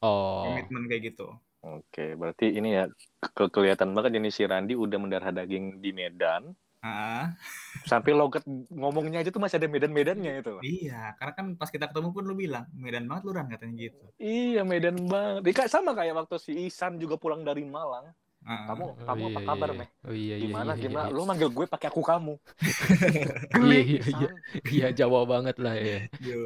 Oh. 0.00 0.48
komitmen 0.48 0.88
kayak 0.88 1.12
gitu. 1.12 1.26
Oke, 1.60 2.16
berarti 2.16 2.56
ini 2.56 2.72
ya 2.72 2.88
ke 3.20 3.52
kelihatan 3.52 3.92
banget 3.92 4.16
ini 4.16 4.32
si 4.32 4.48
Randi 4.48 4.72
udah 4.72 4.96
mendarah 4.96 5.28
daging 5.28 5.84
di 5.84 5.92
Medan. 5.92 6.56
Ah, 6.80 7.36
Sampai 7.84 8.16
logat 8.16 8.40
ngomongnya 8.72 9.20
aja 9.20 9.28
tuh 9.28 9.36
masih 9.36 9.60
ada 9.60 9.68
Medan-Medannya 9.68 10.40
itu. 10.40 10.56
iya, 10.64 11.12
karena 11.20 11.32
kan 11.36 11.46
pas 11.60 11.68
kita 11.68 11.92
ketemu 11.92 12.08
pun 12.16 12.24
lu 12.24 12.32
bilang, 12.32 12.64
Medan 12.72 13.04
banget 13.04 13.28
lu 13.28 13.36
Ran 13.36 13.52
katanya 13.52 13.76
gitu. 13.76 14.00
Iya, 14.16 14.64
Medan 14.64 14.96
banget. 15.04 15.44
Ika 15.52 15.68
sama 15.68 15.92
kayak 15.92 16.16
waktu 16.16 16.40
si 16.40 16.52
Isan 16.64 16.96
juga 16.96 17.20
pulang 17.20 17.44
dari 17.44 17.68
Malang. 17.68 18.08
Ah, 18.40 18.72
Kamu 18.72 18.84
Oh, 18.88 18.92
kamu 19.04 19.24
apa 19.28 19.40
iya, 19.44 19.48
kabar, 19.52 19.68
iya. 19.68 19.76
Meh? 19.84 19.88
Oh 20.08 20.14
iya 20.16 20.34
iya. 20.40 20.44
Gimana 20.48 20.72
iya, 20.72 20.80
gimana? 20.80 21.06
Iya, 21.12 21.16
Lu 21.20 21.22
manggil 21.28 21.48
gue 21.52 21.66
pakai 21.68 21.88
aku 21.92 22.00
kamu. 22.00 22.34
Iya, 23.12 23.28
Geli, 23.52 23.80
iya, 23.84 24.00
iya. 24.08 24.28
Iya, 24.64 24.86
Jawa 24.96 25.28
banget 25.28 25.60
lah 25.60 25.76
ya. 25.76 26.08
Iya. 26.16 26.36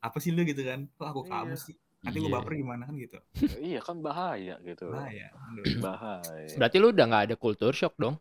Apa 0.00 0.16
sih 0.24 0.32
lu 0.32 0.40
gitu 0.48 0.64
kan? 0.64 0.88
Kok 0.96 1.04
aku 1.04 1.22
kamu 1.28 1.52
Iya. 1.52 1.60
sih? 1.60 1.76
Nanti 2.08 2.18
gue 2.18 2.26
Iya. 2.26 2.36
baper 2.40 2.52
gimana 2.56 2.82
kan 2.88 2.94
gitu. 2.96 3.18
iya 3.68 3.80
kan 3.84 3.96
bahaya 4.00 4.56
gitu. 4.64 4.88
Bahaya. 4.88 5.28
Aduh. 5.52 5.64
Bahaya. 5.78 6.48
Berarti 6.56 6.76
lu 6.76 6.88
udah 6.88 7.04
nggak 7.04 7.24
ada 7.28 7.36
culture 7.36 7.76
shock 7.76 7.94
dong? 7.94 8.16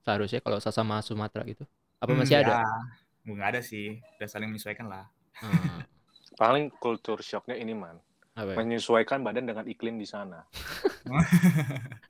Seharusnya 0.00 0.40
kalau 0.40 0.60
sama 0.60 1.00
Sumatera 1.00 1.44
gitu. 1.44 1.64
Apa 1.98 2.12
masih 2.12 2.36
Hmm, 2.36 2.44
ada? 2.44 2.52
Ya, 2.52 2.64
nggak 3.26 3.48
ada 3.52 3.60
sih. 3.60 4.00
Udah 4.16 4.28
saling 4.28 4.48
menyesuaikan 4.48 4.86
lah. 4.86 5.08
Hmm, 5.40 5.80
Paling 6.40 6.72
culture 6.76 7.20
shocknya 7.20 7.52
ini 7.54 7.72
man, 7.72 8.00
apa 8.32 8.52
ya? 8.52 8.56
menyesuaikan 8.56 9.20
badan 9.20 9.44
dengan 9.44 9.64
iklim 9.64 9.96
di 9.96 10.04
sana. 10.04 10.40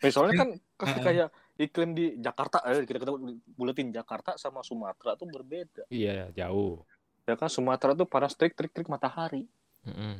Misalnya 0.00 0.32
kan 0.34 0.48
Heeh. 0.56 1.02
kayak 1.04 1.28
iklim 1.60 1.92
di 1.92 2.16
Jakarta, 2.16 2.64
eh, 2.64 2.82
kita 2.82 2.98
kita 2.98 3.12
buletin 3.52 3.92
Jakarta 3.92 4.34
sama 4.34 4.64
Sumatera 4.64 5.12
tuh 5.14 5.28
berbeda. 5.28 5.84
Iya, 5.86 6.32
jauh. 6.32 6.82
Ya 7.22 7.36
kan 7.36 7.46
Sumatera 7.46 7.92
tuh 7.92 8.08
panas 8.08 8.32
trik 8.32 8.56
trik 8.56 8.72
trik 8.72 8.88
matahari. 8.88 9.44
Mm-mm. 9.86 10.14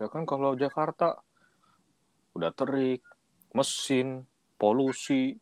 Ya 0.00 0.06
kan 0.08 0.24
kalau 0.24 0.54
Jakarta 0.54 1.20
udah 2.32 2.50
terik, 2.54 3.02
mesin, 3.52 4.24
polusi, 4.56 5.34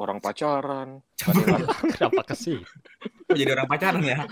orang 0.00 0.18
pacaran, 0.18 1.04
Kenapa 1.94 2.22
ke? 2.34 2.34
Kok 3.28 3.36
jadi 3.36 3.50
orang 3.54 3.68
pacaran 3.70 4.02
ya? 4.02 4.18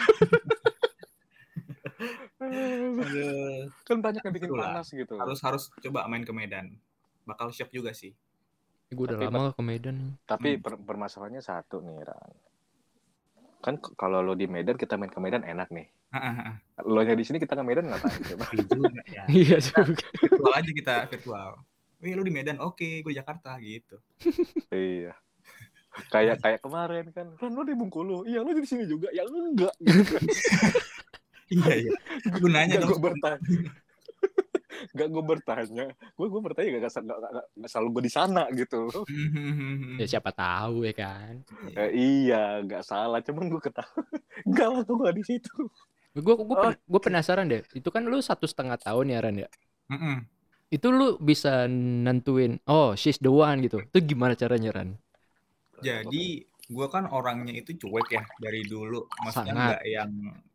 Aduh. 2.41 3.69
kan 3.85 4.01
banyak 4.01 4.25
yang 4.25 4.35
bikin 4.35 4.49
Itulah. 4.51 4.73
panas 4.73 4.89
gitu. 4.91 5.15
Harus 5.21 5.39
harus 5.45 5.69
coba 5.77 6.09
main 6.09 6.25
ke 6.25 6.33
Medan. 6.33 6.73
Bakal 7.29 7.53
shock 7.53 7.69
juga 7.71 7.93
sih. 7.93 8.17
Gue 8.91 9.07
udah 9.07 9.21
Tapi, 9.21 9.27
lama 9.31 9.53
ke 9.55 9.63
Medan. 9.63 10.17
Tapi 10.25 10.57
Hmm. 10.57 10.63
per- 10.65 10.81
permasalahannya 10.83 11.45
satu 11.45 11.85
nih, 11.85 12.01
Ran. 12.03 12.33
Kan 13.61 13.77
kalau 13.97 14.25
lo 14.25 14.33
di 14.33 14.49
Medan 14.49 14.81
kita 14.81 14.97
main 14.97 15.13
ke 15.13 15.21
Medan 15.21 15.45
enak 15.45 15.69
nih. 15.69 15.87
Lo 16.85 17.01
nya 17.05 17.13
di 17.13 17.25
sini 17.25 17.37
kita 17.37 17.53
ke 17.53 17.65
Medan 17.65 17.93
ngapain 17.93 18.21
coba? 18.33 18.45
Iya 18.51 18.65
juga 18.67 19.03
ya. 19.07 19.25
Iya 19.37 19.57
juga. 19.61 20.05
Virtual 20.17 20.53
aja 20.57 20.71
kita 20.73 20.95
virtual. 21.13 21.51
Wih 22.01 22.17
lu 22.17 22.25
di 22.25 22.33
Medan, 22.33 22.57
oke, 22.65 23.05
gue 23.05 23.13
di 23.13 23.19
Jakarta 23.21 23.61
gitu. 23.61 24.01
iya. 24.73 25.13
Kayak 26.09 26.41
kayak 26.41 26.61
kemarin 26.65 27.13
kan, 27.13 27.37
Ran 27.37 27.53
lo 27.53 27.61
di 27.61 27.77
Bengkulu, 27.77 28.25
iya 28.25 28.41
lo 28.41 28.57
di 28.57 28.65
sini 28.65 28.89
juga, 28.89 29.13
ya 29.13 29.21
lu 29.29 29.53
enggak. 29.53 29.75
Iya 31.51 31.73
iya. 31.77 31.93
Gunanya 32.41 32.79
Gak 32.79 32.89
dong. 32.89 32.91
gue 32.97 33.01
bertanya. 33.05 33.39
Gak 34.97 35.09
gue 35.13 35.23
bertanya, 35.25 35.87
gue 35.93 36.27
gue 36.27 36.41
bertanya 36.41 36.69
gak, 36.81 36.83
gak, 36.89 37.05
gak, 37.05 37.19
gak, 37.21 37.47
gak 37.61 37.71
selalu 37.71 37.89
gue 37.95 38.03
di 38.09 38.13
sana 38.13 38.43
gitu. 38.53 38.81
Ya 40.01 40.07
siapa 40.09 40.31
tahu 40.33 40.89
ya 40.89 40.95
kan. 40.97 41.45
Eh, 41.77 41.91
iya, 41.93 42.65
gak 42.65 42.85
salah, 42.85 43.21
cuman 43.21 43.53
gue 43.53 43.61
ketahui. 43.61 44.05
Gak 44.57 44.69
lah, 44.73 44.83
gue 44.87 45.11
di 45.21 45.25
situ. 45.27 45.69
Gue 46.17 46.35
gue 46.35 46.57
Oh. 46.59 46.73
gue 46.75 47.01
penasaran 47.01 47.47
deh. 47.47 47.63
Itu 47.77 47.93
kan 47.93 48.03
lu 48.09 48.19
satu 48.19 48.49
setengah 48.49 48.81
tahun 48.81 49.13
ya 49.15 49.19
Ran 49.23 49.37
ya. 49.37 49.49
Mm-mm. 49.93 50.25
Itu 50.71 50.95
lu 50.95 51.19
bisa 51.19 51.67
nentuin, 51.69 52.63
oh 52.71 52.95
she's 52.95 53.19
the 53.19 53.31
one 53.31 53.61
gitu. 53.63 53.83
Itu 53.83 53.99
gimana 54.03 54.39
caranya 54.39 54.71
Ran? 54.75 54.95
Jadi 55.83 56.47
gue 56.71 56.87
kan 56.87 57.11
orangnya 57.11 57.59
itu 57.59 57.75
cuek 57.75 58.09
ya 58.15 58.23
dari 58.39 58.63
dulu. 58.63 59.03
Maksudnya 59.27 59.53
nggak 59.55 59.83
yang 59.91 60.11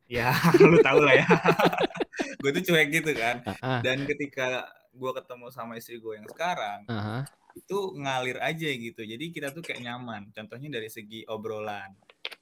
ya 0.05 0.29
lu 0.61 0.77
tau 0.85 1.01
lah 1.01 1.15
ya. 1.17 1.27
gue 2.41 2.51
tuh 2.61 2.63
cuek 2.71 2.89
gitu 2.93 3.11
kan. 3.17 3.41
Ah, 3.59 3.81
Dan 3.81 4.05
ketika 4.05 4.69
gue 4.95 5.11
ketemu 5.11 5.47
sama 5.51 5.75
istri 5.75 5.99
gue 5.99 6.15
yang 6.15 6.27
sekarang 6.29 6.87
ah, 6.87 7.25
itu 7.57 7.77
ngalir 7.97 8.37
aja 8.39 8.69
gitu. 8.69 9.01
Jadi 9.01 9.25
kita 9.33 9.51
tuh 9.51 9.65
kayak 9.65 9.81
nyaman. 9.81 10.29
Contohnya 10.31 10.79
dari 10.79 10.87
segi 10.87 11.25
obrolan, 11.25 11.91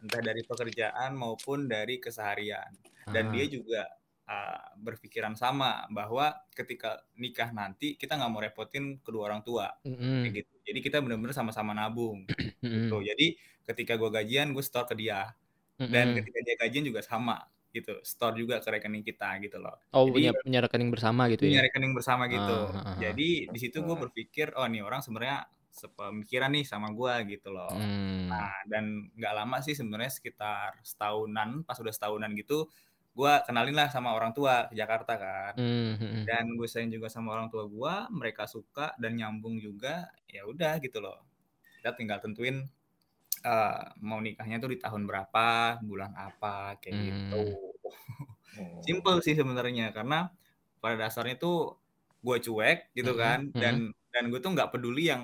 entah 0.04 0.22
dari 0.22 0.44
pekerjaan 0.44 1.16
maupun 1.16 1.66
dari 1.66 1.98
keseharian. 1.98 2.72
Dan 3.08 3.30
ah. 3.30 3.32
dia 3.32 3.46
juga 3.48 3.82
uh, 4.28 4.64
berpikiran 4.80 5.36
sama 5.36 5.88
bahwa 5.92 6.36
ketika 6.56 7.04
nikah 7.20 7.52
nanti 7.52 7.96
kita 7.96 8.16
nggak 8.20 8.32
mau 8.32 8.42
repotin 8.44 9.00
kedua 9.04 9.32
orang 9.32 9.42
tua 9.44 9.72
Mm-mm. 9.88 10.28
kayak 10.28 10.34
gitu. 10.44 10.54
Jadi 10.64 10.80
kita 10.80 10.98
benar-benar 11.04 11.36
sama-sama 11.36 11.72
nabung 11.76 12.28
gitu. 12.64 12.98
Jadi 13.04 13.36
ketika 13.64 13.96
gue 13.96 14.10
gajian 14.12 14.52
gue 14.52 14.64
store 14.64 14.88
ke 14.92 14.96
dia 15.00 15.32
dan 15.80 16.16
ketika 16.16 16.40
dia 16.44 16.56
gajian 16.60 16.86
juga 16.86 17.02
sama 17.02 17.44
gitu, 17.74 17.98
store 18.06 18.38
juga 18.38 18.62
ke 18.62 18.70
rekening 18.70 19.02
kita 19.02 19.42
gitu 19.42 19.58
loh. 19.58 19.74
Oh, 19.92 20.06
Jadi 20.06 20.14
punya 20.14 20.32
punya 20.38 20.60
rekening 20.62 20.92
bersama 20.94 21.26
gitu 21.34 21.50
punya 21.50 21.66
ya. 21.66 21.68
rekening 21.68 21.94
bersama 21.98 22.24
gitu. 22.30 22.60
Ah, 22.70 22.78
ah, 22.78 22.88
ah. 22.94 22.98
Jadi 23.02 23.30
di 23.50 23.60
situ 23.60 23.82
gue 23.82 23.98
berpikir 23.98 24.54
oh 24.54 24.70
nih 24.70 24.86
orang 24.86 25.02
sebenarnya 25.02 25.50
sepemikiran 25.74 26.54
nih 26.54 26.66
sama 26.70 26.94
gue 26.94 27.14
gitu 27.34 27.50
loh. 27.50 27.74
Hmm. 27.74 28.30
Nah, 28.30 28.62
dan 28.70 29.10
nggak 29.18 29.34
lama 29.34 29.58
sih 29.66 29.74
sebenarnya 29.74 30.14
sekitar 30.14 30.78
setahunan, 30.86 31.66
pas 31.66 31.74
udah 31.82 31.90
setahunan 31.90 32.30
gitu, 32.38 32.70
gue 33.18 33.34
kenalin 33.50 33.74
lah 33.74 33.90
sama 33.90 34.14
orang 34.14 34.38
tua 34.38 34.70
ke 34.70 34.78
Jakarta 34.78 35.18
kan. 35.18 35.54
Hmm, 35.58 35.98
hmm, 35.98 36.10
hmm. 36.14 36.24
Dan 36.30 36.46
gue 36.54 36.70
sayang 36.70 36.94
juga 36.94 37.10
sama 37.10 37.34
orang 37.34 37.50
tua 37.50 37.66
gue, 37.66 37.94
mereka 38.14 38.46
suka 38.46 38.94
dan 39.02 39.18
nyambung 39.18 39.58
juga, 39.58 40.14
ya 40.30 40.46
udah 40.46 40.78
gitu 40.78 41.02
loh. 41.02 41.26
Kita 41.82 41.98
tinggal 41.98 42.22
tentuin 42.22 42.70
eh, 43.46 43.76
mau 44.08 44.20
nikahnya 44.24 44.58
tuh 44.64 44.70
di 44.74 44.80
tahun 44.84 45.04
berapa, 45.10 45.80
bulan 45.90 46.12
apa, 46.18 46.80
kayak 46.82 46.96
Hmm. 46.96 47.14
gitu. 47.14 47.64
Hmm. 48.56 48.88
Simple 48.88 49.18
sih 49.26 49.34
sebenarnya 49.40 49.86
karena 49.96 50.16
pada 50.84 50.96
dasarnya 51.08 51.36
tuh 51.44 51.56
gue 52.26 52.38
cuek 52.46 52.78
gitu 52.98 53.12
Mhm, 53.12 53.22
kan, 53.22 53.40
dan 53.62 53.76
dan 54.14 54.24
gue 54.32 54.40
tuh 54.44 54.52
nggak 54.56 54.70
peduli 54.76 55.12
yang 55.12 55.24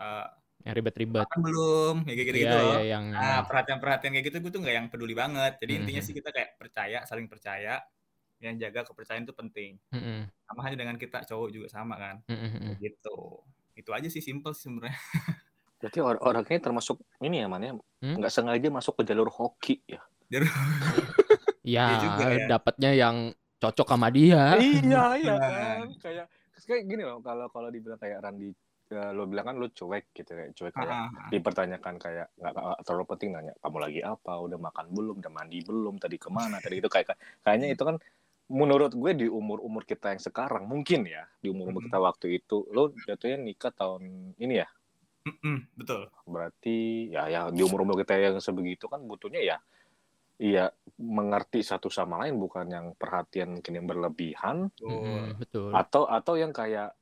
eh, 0.00 0.26
Yang 0.64 0.74
ribet-ribet. 0.78 1.28
makan 1.28 1.38
belum, 1.46 1.94
kayak 2.06 2.16
gitu-gitu 2.30 2.38
Iya, 2.38 2.56
loh. 2.62 2.76
iya, 2.76 2.78
yang 2.92 3.06
Nah, 3.14 3.36
perhatian-perhatian 3.48 4.12
kayak 4.14 4.26
gitu 4.30 4.36
gue 4.44 4.52
tuh 4.54 4.60
nggak 4.64 4.76
yang 4.78 4.88
peduli 4.92 5.14
banget. 5.18 5.52
Jadi 5.62 5.72
intinya 5.80 6.02
Mhm. 6.02 6.06
sih 6.06 6.14
kita 6.18 6.30
kayak 6.36 6.50
percaya, 6.60 6.98
saling 7.10 7.26
percaya. 7.32 7.82
Yang 8.44 8.54
jaga 8.68 8.80
kepercayaan 8.90 9.24
itu 9.28 9.34
penting. 9.36 9.72
Mm-mm, 9.92 10.30
Sama 10.48 10.60
aja 10.70 10.76
dengan 10.80 10.96
kita 11.00 11.18
cowok 11.28 11.48
juga 11.56 11.68
sama 11.72 11.96
kan. 12.00 12.16
mm-mm. 12.28 12.78
Gitu. 12.82 13.18
Itu 13.78 13.90
aja 13.96 14.08
sih 14.12 14.22
simple 14.24 14.52
sih 14.56 14.68
sebenarnya. 14.70 14.96
Berarti 15.78 15.98
or 16.02 16.18
orangnya 16.18 16.58
termasuk 16.58 16.98
ini 17.22 17.42
ya 17.42 17.46
man 17.46 17.62
ya, 17.62 17.72
Hmm? 17.98 18.14
nggak 18.14 18.30
sengaja 18.30 18.68
masuk 18.70 18.94
ke 18.98 19.02
jalur 19.10 19.26
hoki 19.26 19.82
ya. 19.86 19.98
Ya, 21.66 21.84
Iya 21.84 21.96
juga 22.00 22.26
ya. 22.32 22.46
dapatnya 22.48 22.90
yang 22.94 23.16
cocok 23.58 23.86
sama 23.90 24.08
dia. 24.08 24.54
iya 24.56 25.04
iya 25.18 25.34
Nah. 25.34 25.50
kan 25.82 25.90
kayak 26.00 26.26
kayak 26.64 26.82
gini 26.86 27.02
loh 27.04 27.18
kalau 27.20 27.50
kalau 27.50 27.68
dibilang 27.68 27.98
kayak 27.98 28.22
Randi 28.22 28.54
ya, 28.88 29.10
lo 29.12 29.26
bilang 29.28 29.52
kan 29.52 29.56
lo 29.58 29.66
cuek 29.68 30.14
gitu 30.14 30.30
kayak 30.32 30.50
cuek 30.56 30.72
kayak 30.72 30.94
Ah, 30.94 31.28
dipertanyakan 31.28 31.94
kayak 32.00 32.26
nggak 32.38 32.54
terlalu 32.86 33.04
penting 33.12 33.30
nanya 33.36 33.52
kamu 33.60 33.78
lagi 33.84 34.00
apa 34.00 34.32
udah 34.38 34.56
makan 34.56 34.86
belum 34.94 35.16
udah 35.20 35.32
mandi 35.34 35.58
belum 35.60 35.94
tadi 36.00 36.16
ke 36.16 36.30
mana 36.32 36.56
tadi 36.62 36.78
itu 36.80 36.88
kayak 36.88 37.18
kayaknya 37.42 37.74
itu 37.74 37.82
kan 37.84 37.96
menurut 38.48 38.96
gue 38.96 39.12
di 39.12 39.26
umur 39.28 39.60
umur 39.60 39.84
kita 39.84 40.16
yang 40.16 40.22
sekarang 40.24 40.64
mungkin 40.64 41.04
ya 41.04 41.28
di 41.36 41.52
umur 41.52 41.68
umur 41.68 41.84
Mhm. 41.84 41.86
kita 41.92 41.98
waktu 42.00 42.26
itu 42.40 42.64
lo 42.72 42.94
jatuhnya 42.96 43.36
nikah 43.36 43.74
tahun 43.76 44.32
ini 44.40 44.64
ya 44.64 44.68
Mm-mm, 45.28 45.58
betul. 45.76 46.08
berarti 46.24 47.08
ya 47.12 47.28
ya 47.28 47.40
di 47.52 47.60
umur 47.60 47.84
umur 47.84 47.96
kita 48.00 48.16
yang 48.16 48.40
sebegitu 48.40 48.88
kan 48.88 49.04
butuhnya 49.04 49.40
ya 49.44 49.58
iya 50.38 50.70
mengerti 50.96 51.60
satu 51.66 51.90
sama 51.90 52.22
lain 52.24 52.38
bukan 52.38 52.66
yang 52.70 52.86
perhatian 52.94 53.58
mungkin 53.58 53.72
yang 53.74 53.86
berlebihan 53.86 54.70
Betul. 54.72 54.90
Mm-mm, 54.90 55.26
betul. 55.38 55.70
atau 55.74 56.02
atau 56.06 56.34
yang 56.38 56.54
kayak 56.54 56.94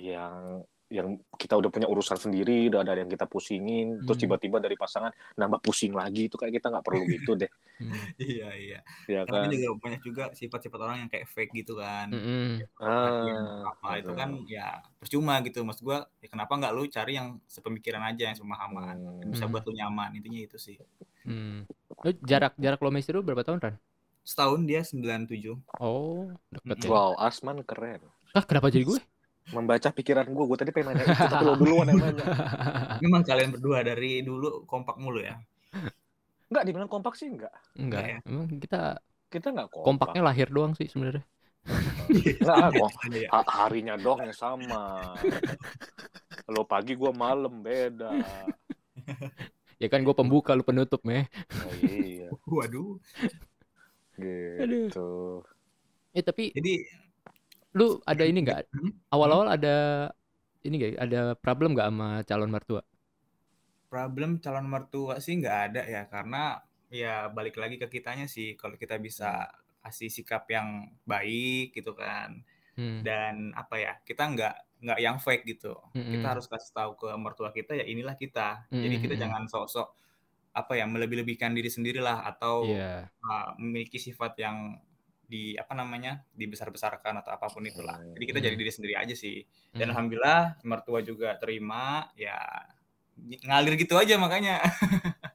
yang 0.00 0.64
yang 0.90 1.06
kita 1.38 1.54
udah 1.54 1.70
punya 1.70 1.86
urusan 1.86 2.18
sendiri, 2.18 2.66
udah 2.66 2.82
ada 2.82 2.98
yang 2.98 3.06
kita 3.06 3.24
pusingin, 3.24 4.02
terus 4.02 4.18
Hmm. 4.18 4.24
tiba-tiba 4.26 4.58
dari 4.58 4.74
pasangan 4.74 5.14
nambah 5.38 5.62
pusing 5.62 5.94
lagi, 5.94 6.26
itu 6.26 6.34
kayak 6.34 6.58
kita 6.58 6.66
nggak 6.66 6.82
perlu 6.82 7.02
gitu 7.14 7.38
deh, 7.38 7.50
Mm. 7.80 7.96
Iya, 8.20 8.48
iya. 8.60 8.78
ya 9.08 9.24
Karena 9.24 9.48
kan? 9.48 9.56
juga 9.56 9.68
banyak 9.80 10.02
juga 10.04 10.24
sifat-sifat 10.36 10.80
orang 10.84 10.96
yang 11.00 11.08
kayak 11.08 11.24
fake 11.32 11.64
gitu 11.64 11.80
kan. 11.80 12.12
Mm-mm. 12.12 12.60
Perhatian 12.76 13.40
Ah, 13.40 13.72
apa 13.72 13.88
itu 13.96 14.12
kan 14.12 14.30
ya 14.44 14.84
percuma 15.00 15.40
gitu. 15.40 15.64
Maksud 15.64 15.80
gua 15.80 16.04
ya 16.20 16.28
kenapa 16.28 16.60
nggak 16.60 16.76
lu 16.76 16.84
cari 16.92 17.16
yang 17.16 17.40
sepemikiran 17.48 18.04
aja, 18.04 18.28
yang 18.28 18.36
semahaman. 18.36 19.00
Hmm. 19.00 19.32
Bisa 19.32 19.48
Hmm. 19.48 19.56
buat 19.56 19.64
lu 19.64 19.72
nyaman. 19.72 20.12
Intinya 20.12 20.44
itu 20.44 20.60
sih. 20.60 20.76
Mm. 21.24 21.64
Lu 22.04 22.10
jarak 22.20 22.52
jarak 22.60 22.84
lo 22.84 22.92
istri 22.92 23.16
lu 23.16 23.24
berapa 23.24 23.40
tahun, 23.40 23.64
Ran? 23.64 23.74
Setahun 24.28 24.60
dia 24.68 24.84
97. 24.84 25.56
Oh, 25.80 26.28
deket 26.52 26.84
ya. 26.84 26.88
Wow, 26.92 27.16
Asman 27.16 27.64
keren. 27.64 28.04
Ah, 28.36 28.44
kenapa 28.44 28.68
jadi 28.68 28.84
gue? 28.84 29.00
Membaca 29.50 29.88
pikiran 29.90 30.26
gue, 30.30 30.44
gue 30.46 30.58
tadi 30.58 30.70
pengen 30.70 30.94
nanya 30.94 31.04
itu, 31.06 31.14
tapi 31.26 31.42
lo 31.42 31.54
duluan 31.58 31.90
yang 31.90 31.98
nanya. 31.98 32.24
Memang 33.02 33.22
kalian 33.26 33.50
berdua 33.54 33.82
dari 33.82 34.22
dulu 34.22 34.62
kompak 34.64 34.94
mulu 34.96 35.18
ya. 35.18 35.38
Enggak, 36.50 36.62
dibilang 36.66 36.90
kompak 36.90 37.14
sih 37.14 37.30
enggak. 37.30 37.54
Enggak, 37.74 38.02
ya? 38.06 38.18
emang 38.26 38.46
kita 38.58 38.98
Kita 39.30 39.54
enggak 39.54 39.70
kompak. 39.70 39.86
kompaknya 39.86 40.22
lahir 40.26 40.50
doang 40.50 40.74
sih 40.74 40.86
sebenarnya. 40.90 41.22
Enggak, 42.10 42.74
kok. 42.74 42.90
Ya. 43.14 43.28
Ha- 43.30 43.50
harinya 43.62 43.94
dong 43.94 44.18
yang 44.18 44.34
sama. 44.34 45.14
Lo 46.50 46.66
pagi, 46.66 46.98
gue 46.98 47.12
malam, 47.14 47.62
beda. 47.62 48.10
Ya 49.78 49.86
kan 49.86 50.02
gue 50.02 50.10
pembuka 50.10 50.58
lu 50.58 50.66
penutup, 50.66 50.98
meh. 51.06 51.30
Oh, 51.62 51.74
iya, 51.86 52.26
Waduh. 52.50 52.98
gitu. 54.18 55.40
Eh 56.10 56.20
tapi 56.20 56.50
Jadi 56.50 56.82
lu 57.76 58.00
ada 58.04 58.24
ini 58.26 58.38
enggak? 58.42 58.66
Hmm? 58.74 58.92
Awal-awal 59.10 59.46
ada 59.56 59.76
ini 60.62 60.74
enggak? 60.78 60.92
Ada 61.00 61.20
problem 61.38 61.74
enggak 61.76 61.88
sama 61.90 62.08
calon 62.26 62.50
mertua? 62.50 62.82
problem 63.90 64.38
calon 64.38 64.70
mertua 64.70 65.18
sih 65.18 65.34
nggak 65.34 65.58
ada 65.66 65.82
ya 65.82 66.02
karena 66.06 66.62
ya 66.90 67.26
balik 67.26 67.58
lagi 67.58 67.74
ke 67.74 67.90
kitanya 67.90 68.30
sih 68.30 68.54
kalau 68.54 68.78
kita 68.78 69.02
bisa 69.02 69.50
kasih 69.82 70.06
sikap 70.06 70.46
yang 70.50 70.90
baik 71.06 71.74
gitu 71.74 71.94
kan 71.94 72.42
Hmm. 72.78 73.02
dan 73.02 73.50
apa 73.58 73.76
ya 73.76 73.92
kita 74.06 74.30
nggak 74.30 74.54
nggak 74.80 74.98
yang 75.02 75.18
fake 75.18 75.42
gitu 75.44 75.74
Mm-mm. 75.92 76.16
kita 76.16 76.38
harus 76.38 76.46
kasih 76.46 76.70
tahu 76.72 76.94
ke 76.96 77.08
mertua 77.18 77.50
kita 77.50 77.74
ya 77.76 77.82
inilah 77.84 78.14
kita 78.14 78.64
jadi 78.72 78.94
kita 79.04 79.14
jangan 79.20 79.50
sok-sok 79.50 79.90
apa 80.54 80.78
ya 80.78 80.86
melebih-lebihkan 80.86 81.50
diri 81.52 81.66
sendirilah 81.66 82.22
atau 82.24 82.64
Iya. 82.64 83.10
uh, 83.20 83.58
memiliki 83.58 83.98
sifat 83.98 84.38
yang 84.38 84.78
di 85.30 85.54
apa 85.54 85.72
namanya 85.78 86.26
dibesar-besarkan 86.34 87.22
atau 87.22 87.30
apa 87.38 87.46
pun 87.54 87.62
itulah 87.62 87.96
jadi 88.18 88.24
kita 88.26 88.38
Hmm. 88.42 88.46
jadi 88.50 88.56
diri 88.58 88.72
sendiri 88.74 88.94
aja 88.98 89.14
sih 89.14 89.46
dan 89.78 89.86
Hmm. 89.88 89.92
alhamdulillah 89.94 90.42
mertua 90.66 90.98
juga 91.06 91.38
terima 91.38 92.10
ya 92.18 92.34
ngalir 93.46 93.74
gitu 93.78 93.94
aja 93.94 94.18
makanya 94.18 94.58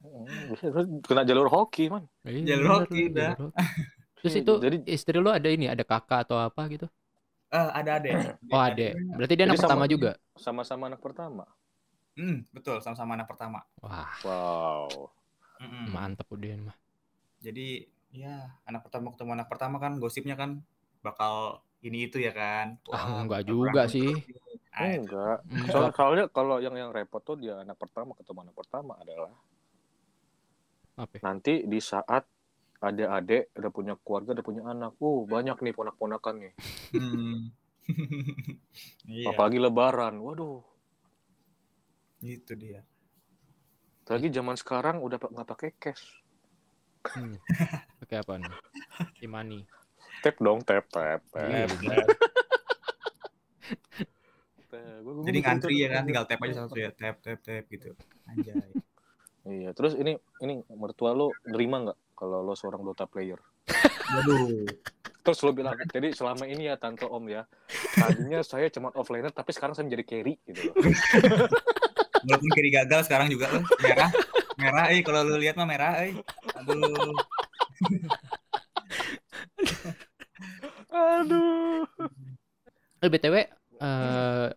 Hmm, 0.06 1.00
kena 1.06 1.22
jalur 1.26 1.46
hoki 1.50 1.86
man. 1.92 2.04
Iya, 2.26 2.54
Jalur 2.54 2.66
bener 2.66 2.72
hoki 2.82 3.02
hoki. 3.10 3.26
Terus 4.20 4.34
Iya, 4.34 4.42
itu 4.42 4.52
jadi 4.64 4.76
istri 4.90 5.16
lu 5.22 5.30
ada 5.30 5.48
ini, 5.50 5.66
ada 5.70 5.84
kakak 5.86 6.26
atau 6.26 6.36
apa 6.40 6.62
gitu? 6.72 6.86
Eh, 7.52 7.68
ada 7.78 7.90
adek 7.98 8.14
Oh, 8.54 8.58
ada. 8.62 8.86
Berarti 9.16 9.34
dia 9.38 9.46
Jadi 9.46 9.50
anak 9.50 9.60
pertama 9.62 9.84
sama- 9.86 9.92
juga. 9.94 10.10
sama-sama 10.36 10.84
anak 10.90 11.00
pertama. 11.00 11.44
Hmm, 12.16 12.48
betul 12.48 12.80
sama-sama 12.80 13.12
anak 13.12 13.28
pertama 13.28 13.60
Wah, 13.84 14.08
Wow. 14.24 15.12
Mm-mm. 15.60 15.84
mantep 15.92 16.28
udah 16.32 16.72
mah. 16.72 16.76
jadi 17.44 17.84
ya 18.16 18.36
anak 18.64 18.88
pertama 18.88 19.12
ketemu 19.12 19.30
anak 19.36 19.48
pertama 19.52 19.76
kan 19.76 20.00
gosipnya 20.00 20.34
kan 20.34 20.64
bakal 21.04 21.60
ini 21.84 22.08
itu 22.08 22.16
ya 22.18 22.32
kan 22.32 22.80
Ah, 22.88 23.04
Wah, 23.04 23.22
enggak 23.22 23.44
bakal 23.44 23.52
juga 23.52 23.82
sih. 23.86 24.08
terus 24.08 24.24
nih. 24.26 24.58
Ah, 24.72 24.88
itu. 24.88 25.00
Enggak. 25.04 25.36
Enggak. 25.46 25.70
So- 25.72 25.92
soalnya 25.92 26.24
kalau 26.32 26.56
yang 26.58 26.74
yang 26.74 26.90
repot 26.90 27.20
tuh 27.20 27.36
dia 27.36 27.60
anak 27.60 27.76
pertama 27.76 28.16
ketemu 28.16 28.48
anak 28.48 28.56
pertama 28.56 28.92
adalah 28.96 29.32
Apa? 30.96 31.12
ya? 31.16 31.20
nanti 31.22 31.64
di 31.64 31.76
saat 31.78 32.24
adik-adik 32.76 33.52
udah 33.56 33.70
punya 33.72 33.94
keluarga, 34.00 34.36
udah 34.36 34.44
punya 34.44 34.62
anak. 34.64 34.92
Uh, 35.00 35.24
banyak 35.24 35.56
nih 35.60 35.72
ponak-ponakan 35.72 36.34
nih. 36.44 36.52
Hmm. 36.92 37.52
iya 39.08 39.32
Apalagi 39.32 39.60
lebaran. 39.60 40.18
Waduh. 40.20 40.60
itu 42.18 42.56
dia 42.56 42.80
Lagi 44.08 44.32
zaman 44.32 44.56
sekarang 44.56 44.98
udah 44.98 45.20
nggak 45.20 45.46
pakai 45.46 45.70
cash. 45.76 46.25
Hmm. 47.14 47.36
Pakai 48.02 48.16
apa 48.22 48.32
nih? 48.40 48.54
Imani. 49.26 49.60
Tap 50.24 50.36
dong, 50.40 50.64
tap, 50.64 50.88
tap, 50.90 51.20
tap. 51.30 51.46
Iya, 51.46 51.66
jadi 55.26 55.38
ngantri 55.42 55.74
ya 55.80 55.88
kan 55.88 56.04
tinggal 56.04 56.26
tap 56.28 56.40
aja 56.42 56.54
satu 56.66 56.76
ya 56.76 56.90
tap 56.92 57.18
tap 57.24 57.38
tap 57.42 57.64
gitu 57.70 57.96
anjay 58.28 58.70
Iya, 59.46 59.70
terus 59.78 59.94
ini 59.94 60.18
ini 60.42 60.58
mertua 60.74 61.14
lo 61.14 61.30
nerima 61.46 61.78
nggak 61.78 62.18
kalau 62.18 62.42
lo 62.42 62.58
seorang 62.58 62.82
Dota 62.82 63.06
player? 63.06 63.38
waduh 64.10 64.66
Terus 65.22 65.38
lo 65.42 65.54
bilang, 65.54 65.74
jadi 65.90 66.10
selama 66.10 66.50
ini 66.50 66.66
ya 66.70 66.74
tante 66.78 67.06
om 67.06 67.22
ya, 67.30 67.46
tadinya 67.94 68.42
saya 68.46 68.66
cuma 68.74 68.90
offlaner 68.94 69.30
tapi 69.30 69.54
sekarang 69.54 69.78
saya 69.78 69.86
menjadi 69.86 70.02
carry 70.18 70.34
gitu 70.46 70.70
loh. 70.70 70.74
walaupun 72.26 72.50
kiri 72.58 72.70
gagal 72.74 73.06
sekarang 73.06 73.30
juga 73.30 73.46
loh 73.54 73.62
merah 73.80 74.10
merah 74.60 74.84
eh 74.92 75.00
kalau 75.06 75.20
lu 75.28 75.36
lihat 75.42 75.54
mah 75.60 75.68
merah 75.68 75.92
eh 76.06 76.12
aduh 76.58 77.16
Aduh. 80.90 81.84
Eh, 83.02 83.08
BTW, 83.12 83.36
eh 83.80 84.48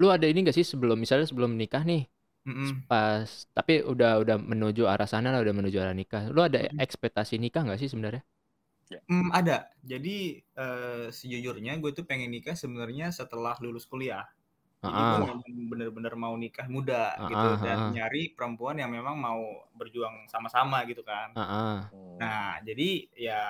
lu 0.00 0.06
ada 0.14 0.26
ini 0.30 0.38
gak 0.46 0.56
sih 0.58 0.66
sebelum 0.66 0.96
misalnya 1.02 1.26
sebelum 1.30 1.52
nikah 1.60 1.82
nih, 1.90 2.02
Mm-mm. 2.46 2.84
pas 2.90 3.28
tapi 3.56 3.74
udah 3.92 4.12
udah 4.22 4.36
menuju 4.52 4.84
arah 4.92 5.08
sana 5.12 5.28
lah, 5.34 5.40
udah 5.44 5.54
menuju 5.58 5.78
arah 5.84 5.96
nikah. 6.00 6.22
Lu 6.34 6.40
ada 6.48 6.60
ekspektasi 6.84 7.34
nikah 7.44 7.62
nggak 7.66 7.80
sih 7.82 7.90
sebenarnya? 7.92 8.22
Hmm, 9.08 9.28
ada. 9.32 9.56
Jadi 9.80 10.16
eh, 10.40 11.06
sejujurnya 11.08 11.72
gue 11.82 11.90
tuh 11.96 12.04
pengen 12.04 12.30
nikah 12.34 12.56
sebenarnya 12.62 13.06
setelah 13.18 13.56
lulus 13.64 13.84
kuliah. 13.88 14.24
Jadi 14.84 15.00
gue 15.08 15.18
memang 15.24 15.38
bener-bener 15.70 16.14
mau 16.18 16.34
nikah 16.36 16.66
muda 16.68 17.16
ah, 17.16 17.28
gitu 17.30 17.46
dan 17.64 17.78
nyari 17.94 18.32
perempuan 18.36 18.76
yang 18.80 18.90
memang 18.92 19.16
mau 19.16 19.40
berjuang 19.76 20.28
sama-sama 20.28 20.84
gitu 20.90 21.02
kan. 21.06 21.32
Hmm. 21.90 22.18
Nah, 22.20 22.60
jadi 22.62 23.08
ya 23.16 23.40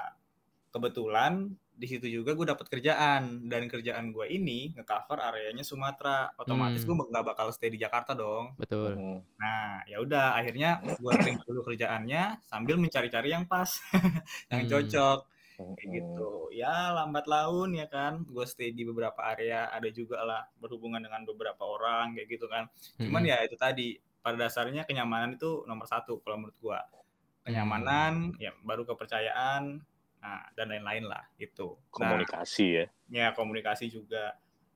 kebetulan 0.74 1.54
di 1.74 1.86
situ 1.90 2.06
juga 2.06 2.38
gue 2.38 2.46
dapat 2.46 2.66
kerjaan 2.70 3.50
dan 3.50 3.66
kerjaan 3.66 4.14
gue 4.14 4.26
ini 4.30 4.74
ngecover 4.78 5.18
areanya 5.18 5.64
Sumatera. 5.66 6.30
Otomatis 6.38 6.82
gue 6.86 6.94
Hmm, 6.94 7.10
nggak 7.10 7.24
bakal 7.34 7.50
stay 7.50 7.70
di 7.74 7.78
Jakarta 7.82 8.14
dong. 8.14 8.54
betul. 8.58 8.94
Hmm. 8.94 9.18
Nah, 9.42 9.82
ya 9.90 9.98
udah 9.98 10.38
akhirnya 10.38 10.78
gue 11.02 11.12
terima 11.18 11.42
dulu 11.42 11.60
kerjaannya 11.66 12.22
sambil 12.46 12.76
mencari-cari 12.78 13.34
yang 13.34 13.44
pas, 13.50 13.82
yang 14.52 14.64
Hmm, 14.64 14.70
cocok. 14.70 15.18
Kayak 15.56 15.90
gitu. 15.90 16.50
Ya 16.50 16.90
lambat 16.90 17.24
laun 17.24 17.72
ya 17.72 17.86
kan, 17.86 18.26
gue 18.26 18.44
stay 18.44 18.74
di 18.74 18.82
beberapa 18.82 19.18
area, 19.22 19.70
ada 19.70 19.86
juga 19.88 20.22
lah 20.22 20.42
berhubungan 20.58 20.98
dengan 20.98 21.22
beberapa 21.22 21.62
orang 21.62 22.14
kayak 22.14 22.28
gitu 22.28 22.46
kan. 22.46 22.66
Cuman 22.98 23.22
mm-mm, 23.22 23.30
ya 23.30 23.36
itu 23.42 23.54
tadi 23.54 23.94
pada 24.18 24.40
dasarnya 24.40 24.82
kenyamanan 24.82 25.36
itu 25.36 25.62
nomor 25.64 25.86
satu 25.86 26.18
kalau 26.20 26.42
menurut 26.42 26.58
gue. 26.58 26.78
hmm, 26.80 27.44
Kenyamanan, 27.44 28.34
ya 28.40 28.50
baru 28.64 28.82
kepercayaan, 28.84 29.78
nah 30.18 30.40
dan 30.56 30.66
lain-lain 30.72 31.04
lah 31.04 31.22
gitu. 31.36 31.76
Nah, 32.00 32.16
Komunikasi 32.16 32.66
ya. 32.72 32.86
ya 33.12 33.26
komunikasi 33.36 33.92
juga. 33.92 34.34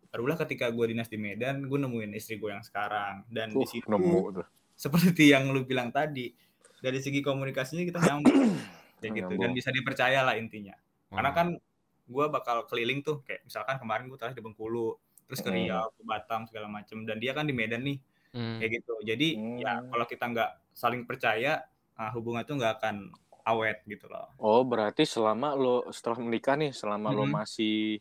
Barulah 0.08 0.36
ketika 0.40 0.68
gue 0.68 0.92
dinas 0.92 1.08
di 1.08 1.16
Medan, 1.16 1.64
gue 1.64 1.78
nemuin 1.80 2.12
istri 2.16 2.36
gue 2.36 2.48
yang 2.48 2.64
sekarang 2.64 3.28
dan 3.28 3.52
di 3.52 3.60
Uh, 3.60 3.68
situ 3.68 3.84
nemu 3.88 4.40
tuh. 4.40 4.46
seperti 4.84 5.34
yang 5.34 5.50
lu 5.50 5.66
bilang 5.66 5.90
tadi 5.90 6.30
dari 6.78 7.02
segi 7.02 7.18
komunikasinya 7.18 7.82
kita 7.82 7.98
nyambung 7.98 8.54
kayak 9.00 9.14
gitu 9.24 9.32
dan 9.40 9.50
bisa 9.56 9.70
dipercaya 9.74 10.20
lah 10.26 10.34
intinya 10.38 10.74
karena 11.14 11.30
Wah. 11.30 11.38
kan 11.38 11.48
gue 12.08 12.24
bakal 12.32 12.64
keliling 12.70 13.00
tuh 13.06 13.20
kayak 13.26 13.44
misalkan 13.48 13.76
kemarin 13.82 14.08
gue 14.10 14.18
terakhir 14.20 14.38
di 14.40 14.44
Bengkulu 14.46 14.96
terus 15.28 15.40
ke 15.44 15.48
Hmm. 15.48 15.54
Riau 15.54 15.92
ke 15.96 16.02
Batam 16.08 16.48
segala 16.48 16.66
macem 16.72 17.04
dan 17.08 17.16
dia 17.22 17.32
kan 17.36 17.44
di 17.48 17.54
Medan 17.56 17.82
nih 17.84 17.98
Hmm, 18.32 18.60
kayak 18.60 18.70
gitu 18.82 18.92
jadi 19.06 19.28
ya 19.58 19.72
Hmm. 19.72 19.92
kalau 19.92 20.06
kita 20.08 20.24
nggak 20.32 20.50
saling 20.74 21.04
percaya 21.08 21.66
ah, 21.98 22.10
hubungan 22.16 22.42
itu 22.46 22.54
nggak 22.58 22.74
akan 22.82 22.96
awet 23.48 23.82
gitu 23.88 24.06
loh 24.10 24.28
Oh, 24.38 24.62
berarti 24.62 25.02
selama 25.02 25.58
lo 25.58 25.90
setelah 25.90 26.18
menikah 26.22 26.54
nih, 26.54 26.70
selama 26.70 27.10
lo 27.10 27.26
Mhm. 27.26 27.38
masih 27.38 27.98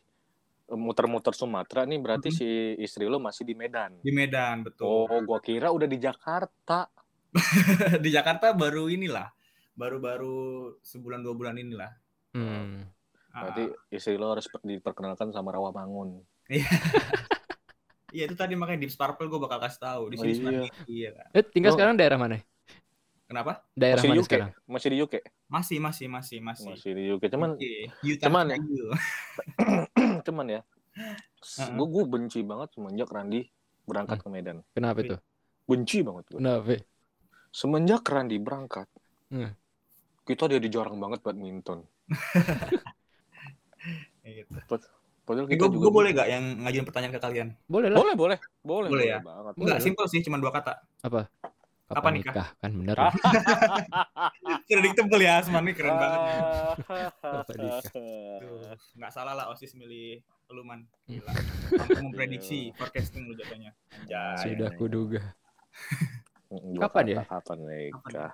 eh, 0.72 0.80
muter-muter 0.86 1.34
Sumatera 1.36 1.82
nih, 1.90 1.98
berarti 2.04 2.28
Mhm. 2.28 2.38
si 2.38 2.46
istri 2.86 3.04
lo 3.12 3.18
masih 3.22 3.44
di 3.48 3.54
Medan. 3.58 3.92
di 4.04 4.10
Medan 4.14 4.56
betul 4.66 5.06
Oh, 5.10 5.20
gua 5.28 5.40
kira 5.42 5.68
udah 5.76 5.88
di 5.90 5.98
Jakarta. 6.00 6.90
di 8.04 8.08
Jakarta 8.12 8.52
baru 8.56 8.88
inilah 8.88 9.28
baru-baru 9.78 10.36
sebulan 10.82 11.22
dua 11.22 11.34
bulan 11.34 11.54
inilah 11.54 11.94
hmm. 12.34 12.98
Ah, 13.28 13.44
Berarti 13.46 13.64
istri 13.88 14.18
lo 14.18 14.34
harus 14.34 14.48
per- 14.48 14.64
diperkenalkan 14.64 15.30
sama 15.30 15.54
Rawamangun. 15.54 16.18
Iya 18.08 18.24
itu 18.24 18.34
tadi 18.34 18.56
makanya 18.56 18.80
di 18.80 18.88
Sparkle 18.88 19.28
gue 19.28 19.36
bakal 19.36 19.60
kasih 19.60 19.80
tahu 19.84 20.02
di 20.08 20.16
Oh, 20.16 20.20
sini 20.24 20.32
iya. 20.32 20.36
sebenarnya 20.40 20.70
iya 20.88 21.08
kan. 21.12 21.26
Eh, 21.36 21.44
tinggal 21.44 21.70
Lo- 21.70 21.76
sekarang 21.76 21.94
daerah 22.00 22.16
mana? 22.16 22.40
Kenapa? 23.28 23.52
Daerah 23.76 24.00
Masih 24.00 24.08
di 24.08 24.08
mana 24.08 24.18
UK? 24.18 24.28
sekarang? 24.32 24.50
Masih 24.64 24.88
di 24.88 24.96
UK? 24.98 25.14
Masih 25.44 25.76
masih 25.76 26.06
masih 26.08 26.38
masih. 26.40 26.68
Masih 26.72 26.90
di 26.96 27.04
UK. 27.12 27.22
Cuman 27.28 27.50
Oke, 27.60 27.72
you 28.00 28.16
cuman 28.16 28.44
ya. 28.48 28.56
cuman 30.26 30.46
ya, 30.48 30.60
gue 31.76 31.86
gue 31.86 32.04
benci 32.08 32.40
banget 32.40 32.68
semenjak 32.72 33.08
Randi 33.12 33.44
berangkat 33.84 34.16
Hmm. 34.16 34.24
ke 34.24 34.28
Medan. 34.32 34.58
Kenapa 34.72 34.98
itu? 35.04 35.16
Benci 35.68 35.98
banget 36.00 36.24
gue. 36.32 36.38
Kenapa? 36.40 36.80
Semenjak 37.52 38.02
Randi 38.08 38.36
berangkat, 38.40 38.88
Hmm. 39.28 39.52
Kita 40.28 40.44
jadi 40.44 40.68
jarang 40.68 41.00
banget 41.00 41.24
badminton. 41.24 41.88
Gitu. 44.28 44.52
Padahal 45.24 45.48
kita 45.48 45.68
gue 45.68 45.76
juga 45.80 45.88
boleh 45.88 46.12
gak 46.12 46.28
yang 46.28 46.44
ngajuin 46.64 46.84
pertanyaan 46.84 47.12
ke 47.16 47.20
kalian? 47.20 47.48
Boleh 47.64 47.88
lah. 47.88 47.96
boleh 48.00 48.14
boleh 48.16 48.38
boleh 48.60 48.88
Boleh 48.92 49.06
ya? 49.08 49.18
banget. 49.24 49.52
Boleh 49.56 49.64
Enggak, 49.64 49.78
simpel 49.80 50.04
sih, 50.08 50.20
cuma 50.20 50.36
dua 50.36 50.52
kata. 50.52 50.84
Apa? 51.04 51.28
Kapan 51.88 51.96
Kapan 51.96 52.12
nikah? 52.20 52.32
nikah? 52.32 52.48
Kan 52.60 52.70
bener. 52.76 52.96
Ah. 53.00 53.12
Predictable 54.68 55.20
ya, 55.24 55.40
Asman 55.40 55.64
nih 55.64 55.72
keren 55.72 55.96
banget. 55.96 56.20
Kapan? 57.24 57.56
Tuh, 57.88 58.76
nggak 59.00 59.12
salah 59.12 59.32
lah 59.32 59.48
Osis 59.48 59.72
milih 59.72 60.20
lu 60.52 60.64
man. 60.64 60.84
Hmm. 61.08 61.20
Gila. 61.20 61.32
Mampu 61.80 61.98
memprediksi 62.08 62.72
forecasting 62.76 63.28
lu 63.28 63.36
jatuhnya. 63.36 63.72
Anjay. 63.96 64.52
Sudah 64.52 64.68
kuduga. 64.76 65.20
Kapan 66.84 67.04
ya? 67.08 67.20
Kapan 67.24 67.58
nikah? 67.64 68.32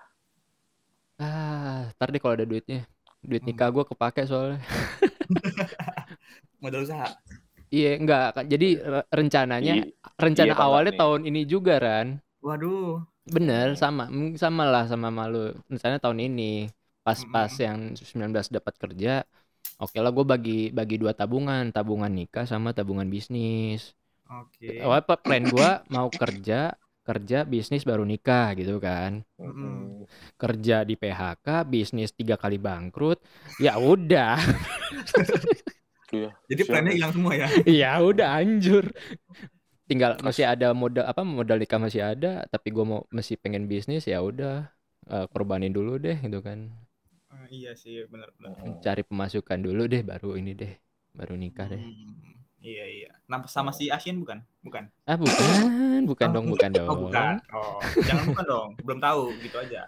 Ah, 1.25 1.81
ntar 1.97 2.09
deh 2.13 2.21
kalau 2.23 2.35
ada 2.37 2.45
duitnya. 2.51 2.79
Duit 3.29 3.41
Hmm. 3.43 3.49
nikah 3.49 3.69
gue 3.75 3.85
kepake 3.91 4.21
soalnya. 4.31 4.59
Modal 6.63 6.81
usaha. 6.87 7.09
Iya, 7.75 7.87
enggak 8.01 8.25
kan. 8.37 8.45
Jadi 8.53 8.67
re- 8.93 9.09
rencananya 9.19 9.73
I- 9.79 9.89
rencana 10.25 10.53
iya, 10.53 10.63
awalnya 10.65 10.93
nih. 10.93 10.99
tahun 11.01 11.21
ini 11.29 11.41
juga, 11.53 11.73
Ran. 11.85 12.09
Waduh. 12.47 12.85
Bener, 13.35 13.67
Hmm. 13.69 13.79
sama 13.83 14.03
Mm, 14.13 14.31
sama 14.43 14.63
lah 14.73 14.85
sama 14.93 15.09
malu. 15.19 15.39
Rencananya 15.71 16.01
tahun 16.05 16.21
ini. 16.29 16.43
Pas-pas 17.05 17.51
Mm-mm. 17.51 17.65
yang 17.67 17.79
19 18.01 18.47
dapat 18.57 18.75
kerja, 18.83 19.11
oke 19.83 19.97
lah 20.05 20.11
gue 20.17 20.25
bagi 20.35 20.53
bagi 20.79 20.97
dua 21.03 21.13
tabungan, 21.21 21.65
tabungan 21.77 22.13
nikah 22.19 22.45
sama 22.53 22.69
tabungan 22.79 23.09
bisnis. 23.15 23.81
Oke. 24.29 24.67
Awalnya 24.83 25.05
pa- 25.09 25.21
plan 25.25 25.45
gue 25.55 25.69
mau 25.95 26.09
kerja, 26.21 26.55
kerja 27.09 27.37
bisnis 27.53 27.83
baru 27.91 28.05
nikah 28.13 28.47
gitu 28.61 28.75
kan. 28.87 29.11
Mm-mm. 29.41 30.05
Kerja 30.35 30.83
di 30.83 30.99
PHK, 30.99 31.63
bisnis 31.63 32.11
tiga 32.11 32.35
kali 32.35 32.59
bangkrut, 32.59 33.23
ya 33.63 33.79
udah, 33.79 34.35
Iya. 36.15 36.31
Jadi 36.47 36.63
plannya 36.69 36.93
hilang 36.95 37.13
semua 37.15 37.33
ya. 37.35 37.49
ya 37.67 37.99
udah 37.99 38.39
anjur. 38.39 38.85
Tinggal 39.85 40.17
masih 40.25 40.49
ada 40.49 40.73
modal 40.73 41.05
apa 41.05 41.21
modal 41.27 41.59
nikah 41.61 41.77
masih 41.77 42.03
ada, 42.03 42.47
tapi 42.49 42.73
gue 42.73 42.85
mau 42.87 43.05
masih 43.13 43.37
pengen 43.37 43.69
bisnis 43.69 44.09
ya 44.09 44.23
udah 44.23 44.65
eh, 45.11 45.27
korbanin 45.33 45.75
dulu 45.75 45.99
deh 46.01 46.17
gitu 46.23 46.41
kan. 46.41 46.71
Eh, 47.35 47.47
iya 47.51 47.71
sih, 47.75 48.07
benar-benar. 48.09 48.51
Mm-mm. 48.55 48.81
Cari 48.85 49.03
pemasukan 49.05 49.59
dulu 49.61 49.83
deh, 49.93 50.03
baru 50.07 50.31
ini 50.41 50.53
deh, 50.55 50.73
baru 51.19 51.35
nikah 51.35 51.67
deh. 51.69 51.83
Hmm, 51.83 52.33
iya 52.65 52.85
iya. 52.87 53.11
Nah, 53.29 53.45
sama 53.51 53.71
si 53.75 53.91
Asian 53.91 54.17
bukan? 54.23 54.39
Bukan. 54.65 54.85
Ah 55.05 55.17
bukan, 55.21 56.09
bukan 56.09 56.29
Oh, 56.29 56.33
dong, 56.33 56.47
bukan 56.49 56.71
dong. 56.73 56.89
Oh, 56.89 56.97
bukan. 57.05 57.35
Oh, 57.53 57.81
jangan 58.09 58.25
bukan 58.33 58.45
dong. 58.49 58.69
Belum 58.87 59.01
tahu, 59.03 59.23
gitu 59.45 59.57
aja. 59.61 59.83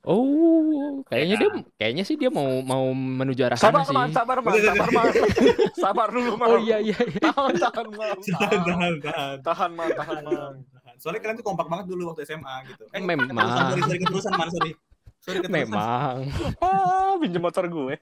Oh, 0.00 1.04
kayaknya 1.12 1.36
Ya 1.36 1.40
dia, 1.44 1.50
kayaknya 1.76 2.04
sih 2.08 2.16
dia 2.16 2.32
mau 2.32 2.64
mau 2.64 2.88
menuju 2.96 3.44
arah 3.44 3.58
Sabar 3.60 3.84
sana 3.84 3.92
man, 3.92 4.08
sih. 4.08 4.16
sabar 4.16 4.38
man, 4.40 4.52
sabar 4.56 4.88
man. 4.88 5.12
sabar 5.84 6.08
dulu 6.08 6.32
man. 6.40 6.48
Oh 6.48 6.56
iya 6.56 6.80
iya. 6.80 6.96
iya. 6.96 7.20
Tahan, 7.28 7.54
tahan 7.60 7.88
man. 7.92 8.16
Tahan, 8.16 8.60
tahan, 8.64 8.94
tahan. 9.04 9.36
Tahan 9.44 9.70
man, 9.76 9.88
tahan 9.92 10.18
man. 10.24 10.32
Tahan, 10.32 10.54
tahan. 10.72 10.94
Soalnya 10.96 11.20
kalian 11.20 11.36
tuh 11.36 11.46
kompak 11.52 11.68
banget 11.68 11.86
dulu 11.92 12.02
waktu 12.12 12.24
SMA 12.24 12.54
gitu. 12.72 12.84
Eh, 12.96 13.00
Memang. 13.04 13.28
sorry, 13.44 13.80
sorry, 13.84 13.98
keterusan, 14.00 14.32
man, 14.32 14.48
sorry. 14.48 14.72
Sorry, 15.20 15.38
keterusan. 15.44 15.68
Memang. 15.68 16.16
Ah, 16.64 17.12
pinjam 17.20 17.42
motor 17.44 17.64
gue. 17.68 17.94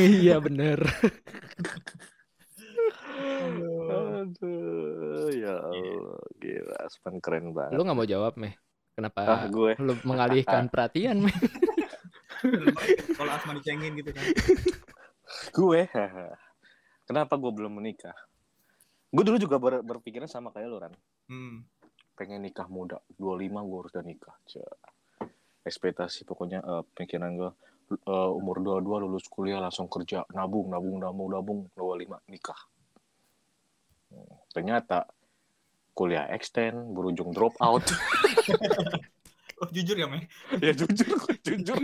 iya 0.00 0.40
bener. 0.40 0.80
Aduh. 3.20 4.24
Aduh, 4.24 5.28
ya 5.36 5.60
Allah, 5.60 6.20
gila, 6.40 6.80
keren 7.20 7.52
banget. 7.52 7.76
Lu 7.76 7.84
nggak 7.84 7.96
mau 8.00 8.08
jawab 8.08 8.32
meh? 8.40 8.56
Kenapa 8.94 9.20
Ah, 9.20 9.42
gue. 9.46 9.74
lu 9.76 9.98
mengalihkan 10.02 10.66
perhatian? 10.66 11.26
Kalau 13.16 13.30
Asma 13.30 13.52
dicengin 13.54 13.96
gitu 13.96 14.10
kan. 14.10 14.24
Gue. 15.50 15.80
Kenapa 17.04 17.34
gue 17.34 17.50
belum 17.50 17.74
menikah? 17.74 18.14
Gue 19.08 19.22
dulu 19.22 19.36
juga 19.36 19.56
ber- 19.56 19.82
berpikiran 19.82 20.26
sama 20.26 20.50
kayak 20.50 20.68
lu, 20.68 20.78
Ran. 20.78 20.94
Hmm. 21.26 21.66
Pengen 22.14 22.40
nikah 22.40 22.66
muda. 22.66 23.02
25 23.12 23.26
gue 23.60 23.78
harus 23.78 23.92
udah 23.92 24.04
nikah. 24.04 24.34
Ekspektasi 25.62 26.22
pokoknya 26.22 26.60
eh, 26.60 26.82
pikiran 26.94 27.30
gue 27.34 27.50
eh, 27.96 28.30
umur 28.30 28.60
22 28.60 28.84
lulus 29.02 29.26
kuliah 29.26 29.58
langsung 29.58 29.88
kerja. 29.88 30.22
Nabung, 30.30 30.70
nabung, 30.70 30.98
nabung, 30.98 31.28
nabung. 31.28 31.60
25 31.74 32.30
nikah. 32.30 32.60
Hmm, 34.08 34.34
Ternyata 34.50 35.08
kuliah 35.90 36.28
extend, 36.28 36.92
berujung 36.92 37.30
drop 37.30 37.54
out. 37.58 37.82
Oh, 39.62 39.70
jujur 39.70 39.94
ya, 39.94 40.10
Meh? 40.10 40.26
ya 40.58 40.74
jujur, 40.74 41.14
jujur. 41.46 41.78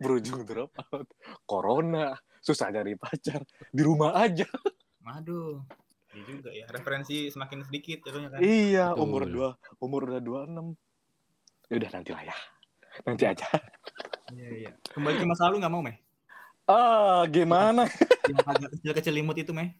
Berujung 0.00 0.40
drop 0.48 0.72
out. 0.88 1.04
Corona, 1.44 2.16
susah 2.40 2.72
cari 2.72 2.96
pacar. 2.96 3.44
Di 3.68 3.84
rumah 3.84 4.16
aja. 4.16 4.48
Waduh. 5.04 5.60
Iya 6.16 6.22
juga 6.26 6.50
ya. 6.50 6.64
Referensi 6.72 7.28
semakin 7.28 7.60
sedikit 7.68 8.08
jatuhnya 8.08 8.32
kan. 8.32 8.40
Iya, 8.40 8.96
Betul. 8.96 9.04
umur 9.04 9.22
dua, 9.28 9.48
umur 9.84 10.08
udah 10.08 10.18
26. 10.18 10.74
Ya 11.68 11.74
udah 11.76 11.90
nanti 11.92 12.10
lah 12.16 12.22
ya. 12.24 12.36
Nanti 13.04 13.24
aja. 13.28 13.46
Iya, 14.32 14.48
iya. 14.56 14.72
Kembali 14.90 15.20
ke 15.20 15.26
masa 15.28 15.52
lalu 15.52 15.60
nggak 15.60 15.74
mau, 15.76 15.84
Meh? 15.84 16.00
Ah, 16.64 17.28
gimana? 17.28 17.84
Yang 18.26 18.46
agak 18.48 18.70
kecil-kecil 18.80 19.12
limut 19.12 19.36
itu, 19.36 19.52
Meh. 19.52 19.76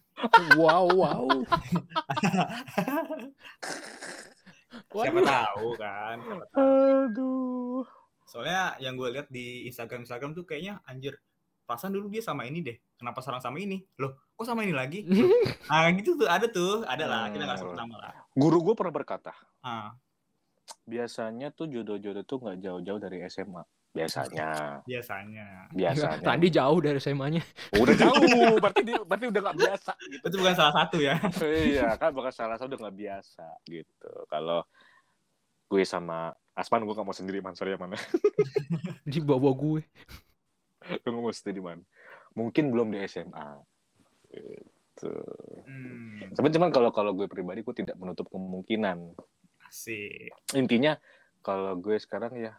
Wow 0.55 0.93
wow. 0.93 1.25
Siapa 4.71 5.19
Waduh. 5.19 5.27
tahu 5.27 5.67
kan. 5.75 6.15
Siapa 6.23 6.45
tahu. 6.49 6.59
Aduh. 6.63 7.83
Soalnya 8.23 8.79
yang 8.79 8.95
gue 8.95 9.09
lihat 9.11 9.27
di 9.27 9.67
Instagram 9.67 10.07
Instagram 10.07 10.31
tuh 10.31 10.47
kayaknya 10.47 10.79
anjir 10.87 11.19
perasaan 11.67 11.95
dulu 11.95 12.11
dia 12.11 12.19
sama 12.19 12.43
ini 12.43 12.59
deh 12.59 12.75
kenapa 12.99 13.23
sekarang 13.23 13.39
sama 13.39 13.55
ini 13.55 13.79
loh 13.95 14.19
kok 14.35 14.43
sama 14.43 14.67
ini 14.67 14.75
lagi 14.75 15.07
Loh, 15.07 15.31
ah 15.71 15.87
gitu 15.95 16.19
tuh 16.19 16.27
ada 16.27 16.43
tuh 16.51 16.83
ada 16.83 17.07
lah 17.07 17.31
kita 17.31 17.47
nggak 17.47 17.63
sebut 17.63 17.79
nama 17.79 17.95
lah 17.95 18.13
Guru 18.35 18.59
gue 18.59 18.75
pernah 18.75 18.91
berkata, 18.91 19.31
ah 19.63 19.95
biasanya 20.85 21.51
tuh 21.51 21.67
jodoh-jodoh 21.71 22.23
tuh 22.23 22.37
nggak 22.41 22.57
jauh-jauh 22.63 22.99
dari 23.01 23.23
SMA. 23.27 23.63
Biasanya, 23.91 24.79
biasanya. 24.87 25.67
Biasanya. 25.75 26.23
Tadi 26.23 26.47
jauh 26.47 26.79
dari 26.79 26.95
SMA-nya. 27.03 27.43
Udah 27.75 27.95
jauh, 28.07 28.55
berarti 28.63 28.81
dia, 28.87 29.03
berarti 29.03 29.25
udah 29.27 29.41
nggak 29.43 29.57
biasa 29.59 29.91
gitu. 30.07 30.23
itu 30.31 30.35
bukan 30.39 30.55
salah 30.55 30.73
satu 30.79 30.95
ya. 31.03 31.15
Iya, 31.43 31.87
kan 31.99 32.15
bakal 32.15 32.31
salah 32.31 32.55
satu 32.55 32.71
udah 32.71 32.87
nggak 32.87 32.97
biasa 33.03 33.45
gitu. 33.67 34.11
Kalau 34.31 34.63
gue 35.67 35.83
sama 35.83 36.31
Asman 36.55 36.83
gue 36.83 36.95
gak 36.95 37.07
mau 37.07 37.15
sendiri 37.15 37.43
man. 37.43 37.55
Sorry 37.55 37.75
ya 37.75 37.79
mana 37.79 37.95
Di 39.11 39.19
bawah 39.23 39.55
gue. 39.55 39.83
gue 40.87 41.11
gak 41.11 41.23
mau 41.23 41.31
sendiri 41.31 41.59
man. 41.59 41.83
Mungkin 42.35 42.71
belum 42.71 42.95
di 42.95 42.99
SMA 43.11 43.59
gitu. 44.31 45.11
Hmm, 45.67 46.31
tapi 46.31 46.47
cuman 46.51 46.71
kalau 46.71 46.95
kalau 46.95 47.11
gue 47.11 47.27
pribadi 47.27 47.63
gue 47.63 47.75
tidak 47.75 47.99
menutup 47.99 48.31
kemungkinan. 48.31 49.15
Asik. 49.67 50.31
Intinya 50.55 50.95
kalau 51.43 51.75
gue 51.75 51.99
sekarang 51.99 52.35
ya 52.39 52.55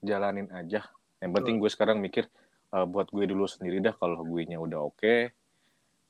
jalanin 0.00 0.48
aja. 0.50 0.84
Yang 1.20 1.32
penting 1.36 1.56
gue 1.56 1.68
sekarang 1.68 1.98
mikir 1.98 2.26
eh, 2.70 2.86
buat 2.86 3.08
gue 3.08 3.24
dulu 3.24 3.44
sendiri 3.44 3.78
dah 3.78 3.92
kalau 3.92 4.20
gue 4.20 4.42
nya 4.44 4.56
udah 4.56 4.80
oke 4.82 5.32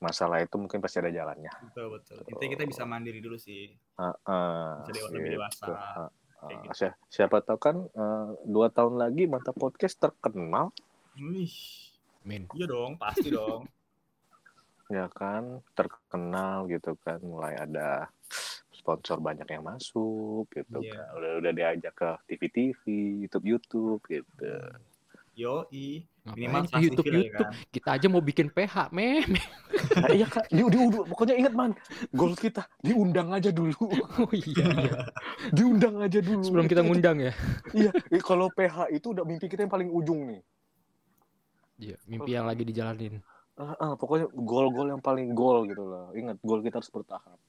masalah 0.00 0.40
itu 0.40 0.56
mungkin 0.56 0.80
pasti 0.80 0.96
ada 0.96 1.12
jalannya. 1.12 1.52
Betul 1.66 1.92
betul. 1.92 2.18
Intinya 2.24 2.50
kita 2.56 2.64
bisa 2.64 2.82
mandiri 2.84 3.20
dulu 3.20 3.36
sih. 3.36 3.68
Heeh, 4.00 4.68
Bisa 4.82 4.92
dewa- 4.96 5.10
lebih 5.12 5.30
dewasa. 5.36 5.66
Heeh. 5.68 6.08
Kayak 6.40 6.56
gitu. 6.64 6.72
Si- 6.74 6.96
siapa 7.12 7.44
tahu 7.44 7.58
kan 7.60 7.76
eh, 7.84 8.28
dua 8.44 8.72
tahun 8.72 8.96
lagi 8.96 9.28
mantap 9.28 9.52
podcast 9.54 10.00
terkenal. 10.00 10.72
Wih, 11.20 11.52
Min. 12.24 12.48
iya 12.56 12.64
dong 12.64 12.96
pasti 12.96 13.28
dong. 13.28 13.68
Ya 14.90 15.06
kan 15.06 15.62
terkenal 15.70 16.66
gitu 16.66 16.98
kan 16.98 17.22
mulai 17.22 17.54
ada 17.54 18.10
sponsor 18.80 19.16
banyak 19.18 19.44
yang 19.46 19.60
masuk 19.62 20.48
gitu 20.48 20.80
Iya. 20.80 20.96
kan 20.96 21.06
udah 21.14 21.30
udah 21.38 21.52
diajak 21.52 21.92
ke 21.92 22.10
TV 22.26 22.42
TV 22.48 22.82
YouTube 23.20 23.44
YouTube 23.46 24.00
gitu 24.06 24.52
yo 25.32 25.68
i 25.70 26.00
Minimal 26.20 26.68
YouTube 26.74 27.08
lah 27.08 27.16
ya 27.16 27.20
YouTube? 27.22 27.48
kan? 27.48 27.50
Kita 27.72 27.88
aja 27.90 28.06
mau 28.06 28.20
bikin 28.20 28.48
PH, 28.48 28.92
mem. 28.92 29.24
nah, 29.96 30.12
iya 30.12 30.28
kan 30.28 30.44
di, 30.46 30.60
di, 30.60 30.78
di- 30.86 31.06
pokoknya 31.06 31.32
ingat 31.34 31.54
man 31.54 31.72
goal 32.10 32.34
kita 32.34 32.60
diundang 32.78 33.32
aja 33.32 33.48
dulu 33.48 33.72
Oh 34.20 34.28
iya, 34.30 34.66
iya. 34.70 35.00
diundang 35.48 35.96
aja 35.98 36.20
dulu 36.20 36.44
Sebelum 36.44 36.66
kita 36.66 36.80
itu- 36.80 36.88
ngundang 36.92 37.16
ya. 37.20 37.32
iya 37.72 37.88
kalau 38.20 38.48
PH 38.48 38.92
itu 38.92 39.06
udah 39.10 39.24
mimpi 39.24 39.46
kita 39.46 39.64
yang 39.64 39.72
paling 39.72 39.88
ujung 39.88 40.28
nih 40.28 40.40
Iya, 41.80 41.96
mimpi 42.04 42.30
yang 42.30 42.44
lagi 42.44 42.60
dijalanin. 42.60 43.24
Ah, 43.56 43.72
ah, 43.78 43.92
pokoknya 43.94 44.28
gol-gol 44.30 44.88
yang 44.88 45.00
paling 45.00 45.32
gol 45.32 45.64
gitu 45.64 45.80
loh 45.82 46.12
ingat 46.12 46.36
gol 46.40 46.60
kita 46.60 46.76
harus 46.76 46.88
bertahap 46.88 47.40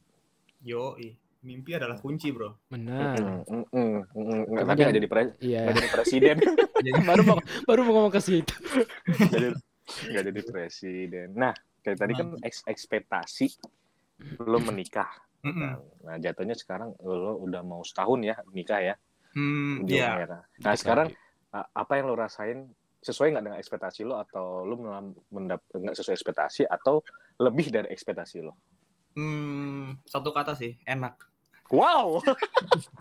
yo 0.62 0.96
mimpi 1.42 1.74
adalah 1.74 1.98
kunci 1.98 2.30
bro 2.30 2.54
Benar. 2.70 3.18
Mm, 3.18 3.42
mm, 3.44 3.66
mm, 3.74 3.98
mm. 4.14 4.42
Nggak, 4.48 4.64
Tapi 4.64 4.80
nggak 4.80 4.96
jadi 4.96 5.08
pres 5.10 5.28
Iya. 5.40 5.60
nggak 5.66 5.76
jadi 5.76 5.90
presiden 5.92 6.36
baru 7.10 7.22
mau 7.24 7.38
baru 7.66 7.80
mau 7.82 7.94
ngomong 7.98 8.14
ke 8.14 8.22
situ. 8.22 8.54
nggak 9.06 9.30
jadi 9.36 9.50
nggak 10.08 10.24
jadi 10.30 10.42
presiden 10.46 11.28
nah 11.34 11.54
kayak 11.82 11.98
tadi 11.98 12.14
kan 12.14 12.28
eks- 12.40 12.64
ekspektasi 12.64 13.48
lo 14.40 14.62
menikah 14.62 15.10
kan. 15.42 15.82
nah 16.06 16.16
jatuhnya 16.16 16.54
sekarang 16.54 16.94
lo 17.02 17.42
udah 17.42 17.62
mau 17.62 17.82
setahun 17.82 18.22
ya 18.22 18.36
nikah 18.54 18.82
ya 18.84 18.96
hmm 19.34 19.82
di 19.82 19.98
iya 19.98 20.14
umurnya. 20.22 20.40
nah 20.62 20.74
sekarang 20.76 21.08
apa 21.52 21.94
yang 21.98 22.06
lo 22.06 22.16
rasain 22.16 22.70
sesuai 23.02 23.34
nggak 23.34 23.44
dengan 23.44 23.58
ekspektasi 23.58 24.06
lo 24.06 24.22
atau 24.22 24.62
lo 24.62 24.78
mendap 25.34 25.66
nggak 25.68 25.98
sesuai 25.98 26.14
ekspektasi 26.14 26.70
atau 26.70 27.02
lebih 27.42 27.74
dari 27.74 27.90
ekspektasi 27.90 28.46
lo 28.46 28.54
hmm 29.14 30.00
satu 30.04 30.30
kata 30.30 30.54
sih 30.54 30.78
enak 30.84 31.16
wow 31.68 32.20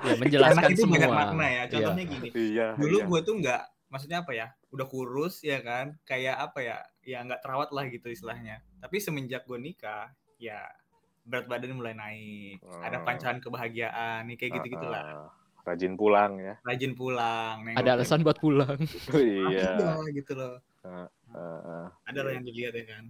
Ya, 0.01 0.17
menjelaskan 0.17 0.57
enak 0.59 0.73
itu 0.73 0.83
semua. 0.83 0.95
banyak 0.97 1.11
makna 1.13 1.45
ya 1.45 1.53
Iya. 1.53 1.65
contohnya 1.71 2.05
gini 2.07 2.29
iya 2.33 2.67
dulu 2.75 2.97
iya. 2.97 3.05
gue 3.05 3.21
tuh 3.21 3.35
nggak 3.37 3.63
maksudnya 3.89 4.19
apa 4.21 4.33
ya 4.33 4.47
udah 4.71 4.87
kurus 4.87 5.43
ya 5.43 5.59
kan 5.59 5.99
kayak 6.03 6.37
apa 6.41 6.59
ya 6.61 6.77
ya 7.03 7.19
nggak 7.21 7.41
terawat 7.41 7.71
lah 7.71 7.85
gitu 7.87 8.07
istilahnya 8.07 8.63
tapi 8.79 8.97
semenjak 8.97 9.43
gue 9.43 9.59
nikah 9.59 10.09
ya 10.37 10.63
berat 11.23 11.47
badan 11.47 11.75
mulai 11.75 11.93
naik 11.93 12.59
ada 12.81 12.97
Oh. 12.97 13.05
pancaran 13.05 13.39
kebahagiaan 13.39 14.25
nih 14.25 14.37
kayak 14.37 14.53
gitu 14.57 14.67
gitulah 14.73 15.03
Ah, 15.03 15.19
ah. 15.21 15.31
rajin 15.67 15.95
pulang 15.95 16.33
ya 16.37 16.55
rajin 16.63 16.93
pulang 16.93 17.57
nengok- 17.61 17.79
Ada 17.79 17.91
alasan 17.95 18.21
buat 18.21 18.39
pulang. 18.39 18.79
iya 19.21 19.77
Iya, 19.77 19.93
gitu 20.15 20.33
loh 20.33 20.57
Ah, 20.81 21.07
ah, 21.31 21.87
ada 22.03 22.19
loh 22.21 22.33
yang 22.33 22.43
dilihat 22.43 22.73
ya 22.73 22.85
kan 22.89 23.05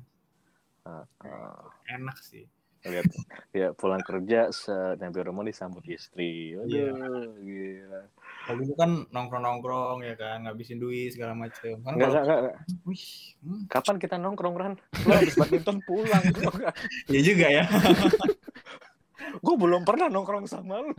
ah, 0.83 1.05
ah. 1.23 1.71
enak 1.87 2.19
sih 2.19 2.51
lihat 2.83 3.07
ya 3.53 3.69
pulang 3.71 4.01
kerja 4.01 4.49
nyampe 4.97 5.21
rumah 5.21 5.45
disambut 5.45 5.85
istri 5.85 6.57
Iya. 6.65 6.97
gila 7.37 8.01
kalau 8.41 8.65
kan 8.73 8.91
nongkrong 9.09 9.43
nongkrong 9.43 9.99
ya 10.01 10.17
kan 10.17 10.43
ngabisin 10.43 10.77
duit 10.77 11.13
segala 11.13 11.37
macem 11.37 11.77
kan 11.79 11.93
Enggak, 11.93 12.09
kalau 12.09 12.25
enggak, 12.25 12.39
enggak. 12.41 12.57
wih 12.83 13.05
hmm, 13.41 13.63
Kapan 13.69 13.97
kita 13.97 14.17
nongkrong, 14.17 14.55
Ran? 14.55 14.75
Lo 15.05 15.13
habis 15.13 15.37
badminton 15.37 15.79
pulang. 15.85 16.25
iya 17.13 17.21
juga 17.21 17.47
ya 17.47 17.65
gue 19.45 19.55
belum 19.55 19.85
pernah 19.85 20.09
nongkrong 20.09 20.45
sama 20.45 20.81
lu. 20.81 20.97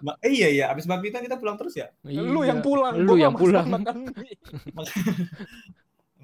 Ma- 0.00 0.16
eh, 0.24 0.32
iya 0.32 0.48
iya 0.48 0.64
abis 0.72 0.88
badminton 0.88 1.20
kita 1.22 1.36
pulang 1.36 1.54
terus 1.54 1.76
ya 1.76 1.92
Lu 2.02 2.40
Iya. 2.40 2.56
yang 2.56 2.60
pulang. 2.64 2.96
Lu 2.96 3.12
gua 3.12 3.20
yang 3.20 3.32
nggak 3.36 3.42
pulang. 3.44 3.66
makan. 3.68 3.96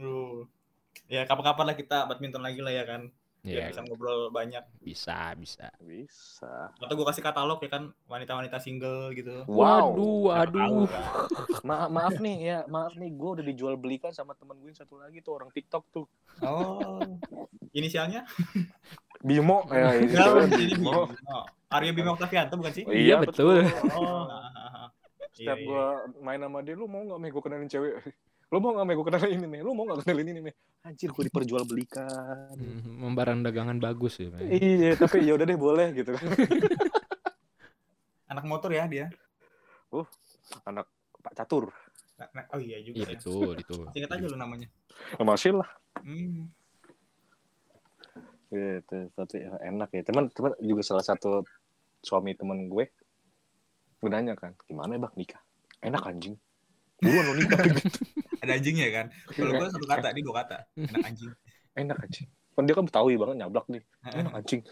Lu 0.00 0.48
ya 1.12 1.22
kapan-kapan 1.22 1.64
lah 1.68 1.76
kita 1.76 1.98
badminton 2.08 2.42
lagi 2.42 2.58
lah 2.58 2.72
ya 2.72 2.82
kan 2.82 3.02
Iya, 3.46 3.62
biar 3.62 3.68
bisa 3.70 3.82
ngobrol 3.86 4.20
banyak 4.34 4.64
bisa, 4.82 5.30
bisa. 5.38 5.70
Bisa. 5.78 6.74
atau 6.74 6.94
gue 6.98 7.06
kasih 7.06 7.22
katalog 7.22 7.62
ya 7.62 7.70
kan 7.70 7.94
wanita-wanita 8.10 8.58
single 8.58 9.14
gitu 9.14 9.46
Wow. 9.46 9.94
Waduh, 9.94 10.18
waduh. 10.34 10.90
Ma 11.68 11.86
maaf 11.86 12.18
nih 12.18 12.36
ya, 12.42 12.58
maaf 12.66 12.98
nih 12.98 13.14
gue 13.14 13.30
udah 13.38 13.44
dijual 13.46 13.78
belikan 13.78 14.10
sama 14.10 14.34
temen 14.34 14.58
gue 14.58 14.74
yang 14.74 14.78
satu 14.82 14.98
lagi 14.98 15.22
tuh 15.22 15.38
orang 15.38 15.54
TikTok 15.54 15.86
tuh. 15.94 16.10
oh 16.42 16.98
inisialnya 17.70 18.26
Bimo. 19.22 19.62
Ya, 19.70 19.94
ini 19.94 20.10
Bimo. 20.10 20.42
Bimo. 20.50 21.00
Arya 21.70 21.94
Bima 21.94 22.10
Oktavianto 22.18 22.58
bukan 22.58 22.72
sih 22.74 22.82
Iya, 22.82 23.22
betul. 23.22 23.62
oh 23.94 24.26
Setiap 25.30 25.54
Iya, 25.54 25.62
iya. 25.62 25.68
gue 25.68 25.84
main 26.24 26.40
sama 26.40 26.58
dia, 26.66 26.74
lu 26.74 26.90
mau 26.90 27.04
gak 27.06 27.30
gue 27.30 27.42
kenalin 27.44 27.70
cewek? 27.70 27.94
Lu 28.46 28.62
mau 28.62 28.78
gak 28.78 28.86
gue 28.86 29.06
kenalin 29.10 29.42
ini 29.42 29.46
nih? 29.58 29.60
Lu 29.66 29.74
mau 29.74 29.84
gak 29.90 30.06
kenalin 30.06 30.26
ini 30.30 30.40
nih? 30.50 30.54
Anjir, 30.86 31.10
gue 31.10 31.24
diperjual 31.26 31.66
belikan. 31.66 32.54
Hmm, 32.54 33.02
Membarang 33.02 33.42
dagangan 33.42 33.82
bagus 33.82 34.22
ya. 34.22 34.30
Iya, 34.38 34.94
tapi 34.94 35.26
ya 35.26 35.34
udah 35.34 35.46
deh 35.46 35.58
boleh 35.58 35.90
gitu 35.90 36.14
kan. 36.14 36.22
anak 38.26 38.42
motor 38.42 38.74
ya 38.74 38.90
dia 38.90 39.06
Anak 40.66 40.86
Pak 41.22 41.34
Catur. 41.34 41.70
Nah, 42.16 42.28
nah, 42.32 42.44
oh 42.54 42.60
iya 42.62 42.80
juga 42.80 43.02
Iya, 43.02 43.06
ya 43.06 43.10
betul, 43.18 43.50
itu. 43.62 43.74
Ingat 43.98 44.10
aja 44.14 44.26
lu 44.30 44.38
namanya 44.38 44.68
Masih 45.20 45.58
lah. 45.58 45.68
hmm. 46.06 46.46
Gitu, 48.46 48.96
tapi 49.18 49.42
ya, 49.42 49.58
enak 49.58 49.90
ya. 49.90 50.02
Teman, 50.06 50.30
teman 50.30 50.54
juga 50.62 50.82
salah 50.86 51.02
satu 51.02 51.42
suami 51.98 52.38
temen 52.38 52.70
gue. 52.70 52.86
Gue 53.98 54.08
nanya 54.12 54.38
kan, 54.38 54.54
gimana 54.70 54.94
ya 54.94 55.00
bang 55.02 55.14
nikah? 55.18 55.42
Enak 55.82 56.02
anjing. 56.06 56.38
Buruan 57.02 57.24
lo 57.26 57.34
nikah 57.34 57.58
gitu. 57.66 57.82
ada 58.46 58.54
anjingnya 58.54 58.88
kan 58.88 59.06
kalau 59.28 59.52
gue 59.52 59.66
satu 59.68 59.84
kata 59.84 60.08
dia 60.10 60.22
dua 60.22 60.34
kata 60.40 60.56
anak 60.78 61.04
anjing 61.04 61.32
Enak 61.76 61.98
anjing. 62.00 62.24
Kan 62.56 62.64
dia 62.64 62.72
kan 62.72 62.88
betawi 62.88 63.20
banget 63.20 63.36
nyablak 63.36 63.68
nih. 63.68 63.84
Enak 64.08 64.32
anjing. 64.32 64.64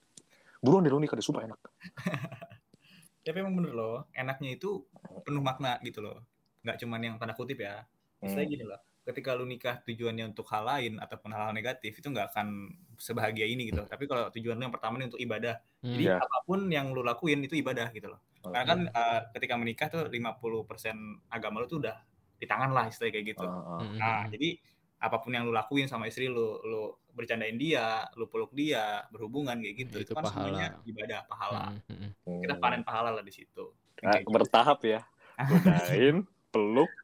Buruan 0.60 0.84
deh 0.84 0.92
lo 0.92 1.00
nikah 1.00 1.16
deh, 1.16 1.24
sumpah 1.24 1.42
enak. 1.42 1.56
tapi 3.24 3.38
emang 3.38 3.54
bener 3.54 3.72
loh 3.72 4.10
enaknya 4.12 4.58
itu 4.58 4.82
penuh 5.22 5.38
makna 5.38 5.78
gitu 5.80 6.02
loh 6.02 6.26
nggak 6.60 6.74
cuman 6.76 7.00
yang 7.00 7.14
tanda 7.16 7.32
kutip 7.32 7.62
ya 7.62 7.86
Misalnya 8.18 8.44
Hmm. 8.44 8.52
gini 8.52 8.64
loh 8.66 8.80
ketika 9.02 9.34
lu 9.34 9.46
nikah 9.46 9.78
tujuannya 9.82 10.30
untuk 10.30 10.46
hal 10.50 10.62
lain 10.62 10.98
ataupun 10.98 11.30
hal-hal 11.30 11.50
negatif 11.50 11.90
itu 11.98 12.06
nggak 12.06 12.34
akan 12.34 12.70
sebahagia 12.94 13.46
ini 13.46 13.70
gitu 13.70 13.82
tapi 13.86 14.06
kalau 14.06 14.30
tujuan 14.30 14.58
lu 14.58 14.66
yang 14.66 14.74
pertama 14.74 14.98
ini 14.98 15.06
untuk 15.10 15.22
ibadah 15.22 15.58
Hmm. 15.82 15.94
jadi 15.94 16.04
Iya. 16.04 16.16
apa 16.18 16.38
pun 16.42 16.66
yang 16.66 16.90
lu 16.90 17.02
lakuin 17.02 17.42
itu 17.42 17.58
ibadah 17.58 17.90
gitu 17.90 18.10
loh 18.10 18.20
karena 18.42 18.66
kan 18.66 18.80
uh, 18.90 19.20
ketika 19.34 19.54
menikah 19.54 19.86
tuh 19.86 20.06
50% 20.06 20.98
agama 21.30 21.62
lu 21.62 21.66
tuh 21.66 21.78
udah 21.78 21.94
di 22.42 22.46
tangan 22.50 22.74
lah 22.74 22.90
istilahnya 22.90 23.14
kayak 23.14 23.26
gitu 23.38 23.46
ah. 23.46 23.78
Hmm. 23.78 23.94
Nah, 24.02 24.26
jadi 24.26 24.58
apa 25.02 25.16
pun 25.18 25.30
yang 25.34 25.46
lu 25.46 25.54
lakuin 25.54 25.86
sama 25.86 26.06
istri 26.06 26.26
lu, 26.26 26.58
lu 26.62 26.94
bercandain 27.14 27.54
dia, 27.58 28.06
lu 28.18 28.26
peluk 28.30 28.50
dia, 28.54 29.02
berhubungan 29.10 29.58
kayak 29.58 29.76
gitu. 29.86 29.96
Itu 30.02 30.14
kan 30.14 30.26
pahala. 30.26 30.34
semuanya 30.46 30.66
ibadah, 30.86 31.20
pahala. 31.26 31.62
Hmm, 31.86 32.10
hmm. 32.22 32.40
Kita 32.42 32.54
panen 32.62 32.82
pahala 32.86 33.10
lah 33.14 33.22
di 33.22 33.34
situ. 33.34 33.74
Nah, 34.02 34.14
Kayak 34.14 34.26
gitu. 34.26 34.34
bertahap 34.34 34.78
ya. 34.86 35.00
Godain, 35.42 36.16
peluk, 36.54 36.94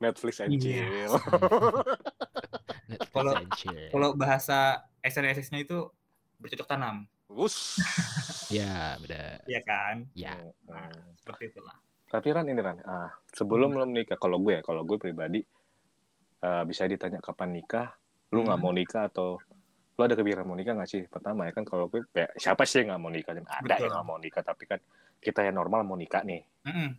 Netflix 0.00 0.40
and 0.40 0.56
Iya. 0.56 0.60
chill. 0.60 1.12
Netflix 2.92 3.12
Kalau-. 3.12 3.36
Kalau 3.92 4.08
bahasa 4.16 4.80
SNSS-nya 5.04 5.64
itu 5.68 5.88
bercocok 6.40 6.68
tanam, 6.68 7.04
Wus. 7.32 7.80
Ya, 8.52 9.00
benar. 9.00 9.40
ya 9.48 9.60
kan? 9.64 10.04
Ya. 10.12 10.36
Nah, 10.68 10.92
seperti 11.16 11.56
itulah. 11.56 11.72
Tapi 12.12 12.28
Ran 12.28 12.44
ini 12.44 12.60
Ran, 12.60 12.76
ah, 12.84 13.08
sebelum 13.32 13.72
lo 13.72 13.88
menikah, 13.88 14.20
kalau 14.20 14.36
gue 14.36 14.60
ya, 14.60 14.62
kalau 14.62 14.84
gue 14.84 15.00
pribadi, 15.00 15.40
eh, 16.44 16.62
bisa 16.68 16.84
ditanya 16.84 17.24
kapan 17.24 17.56
nikah 17.56 17.88
lu 18.32 18.44
nggak 18.44 18.60
Hmm. 18.60 18.64
mau 18.64 18.72
nikah 18.72 19.08
atau 19.08 19.40
lu 19.92 20.00
ada 20.00 20.12
kepikiran 20.12 20.44
mau 20.44 20.56
nikah 20.56 20.76
nggak 20.76 20.88
sih? 20.88 21.02
Pertama 21.08 21.48
ya 21.48 21.52
kan 21.52 21.64
kalau 21.64 21.88
gue 21.88 22.04
kayak, 22.12 22.36
siapa 22.36 22.64
sih 22.64 22.80
yang 22.84 22.92
nggak 22.96 23.00
mau 23.00 23.12
nikah? 23.12 23.32
Ada 23.32 23.44
Betul. 23.60 23.80
yang 23.80 23.92
nggak 23.96 24.06
mau 24.08 24.18
nikah 24.20 24.42
tapi 24.42 24.64
kan 24.64 24.80
kita 25.20 25.40
yang 25.44 25.56
normal 25.56 25.84
mau 25.84 25.96
nikah 25.96 26.20
nih. 26.24 26.42
Mm-mm. 26.68 26.90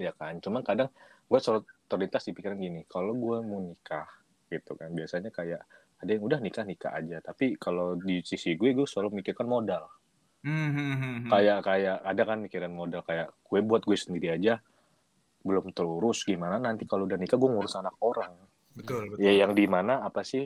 ya 0.00 0.08
kan 0.16 0.40
cuma 0.40 0.64
kadang 0.64 0.88
gue 1.28 1.36
selalu 1.36 1.68
terlintas 1.84 2.24
di 2.24 2.32
pikiran 2.32 2.56
gini 2.56 2.80
kalau 2.88 3.12
gue 3.12 3.36
mau 3.44 3.60
nikah 3.60 4.08
gitu 4.48 4.72
kan. 4.72 4.88
Biasanya 4.88 5.28
kayak 5.28 5.60
ada 6.00 6.08
yang 6.08 6.24
udah 6.24 6.40
nikah 6.40 6.64
nikah 6.64 6.92
aja. 6.96 7.20
Tapi 7.20 7.60
kalau 7.60 7.96
di 8.00 8.24
sisi 8.24 8.56
gue 8.56 8.72
gue 8.72 8.88
selalu 8.88 9.20
mikirkan 9.20 9.44
modal 9.44 9.84
Hmm. 10.42 11.30
kayak 11.30 11.62
kayak 11.62 11.96
ada 12.02 12.22
kan 12.26 12.42
mikiran 12.42 12.74
modal 12.74 13.06
kayak 13.06 13.30
gue 13.46 13.60
buat 13.62 13.86
gue 13.86 13.94
sendiri 13.94 14.34
aja 14.34 14.58
belum 15.46 15.70
terurus 15.70 16.26
gimana 16.26 16.58
nanti 16.58 16.82
kalau 16.82 17.06
udah 17.06 17.14
nikah 17.14 17.38
gue 17.38 17.46
ngurus 17.46 17.78
anak 17.78 17.94
orang 18.02 18.34
betul 18.74 19.14
betul. 19.14 19.22
ya 19.22 19.38
yang 19.38 19.54
di 19.54 19.70
mana 19.70 20.02
apa 20.02 20.26
sih 20.26 20.42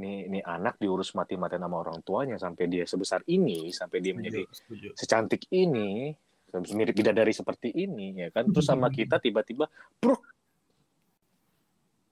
nih 0.00 0.28
nih 0.28 0.42
anak 0.44 0.76
diurus 0.76 1.16
mati-matian 1.16 1.64
sama 1.64 1.76
orang 1.80 2.04
tuanya 2.04 2.36
sampai 2.36 2.68
dia 2.68 2.84
sebesar 2.84 3.24
ini 3.32 3.72
sampai 3.72 3.98
dia 4.04 4.12
menjadi 4.12 4.44
Setuju, 4.44 4.56
setuju. 4.56 4.88
secantik 4.96 5.42
ini 5.56 6.12
mirip 6.76 6.96
bidadari 6.96 7.32
seperti 7.32 7.72
ini 7.72 8.20
ya 8.20 8.28
kan 8.28 8.48
terus 8.52 8.68
sama 8.68 8.92
kita 8.96 9.20
tiba-tiba 9.20 9.68
bruk 10.00 10.20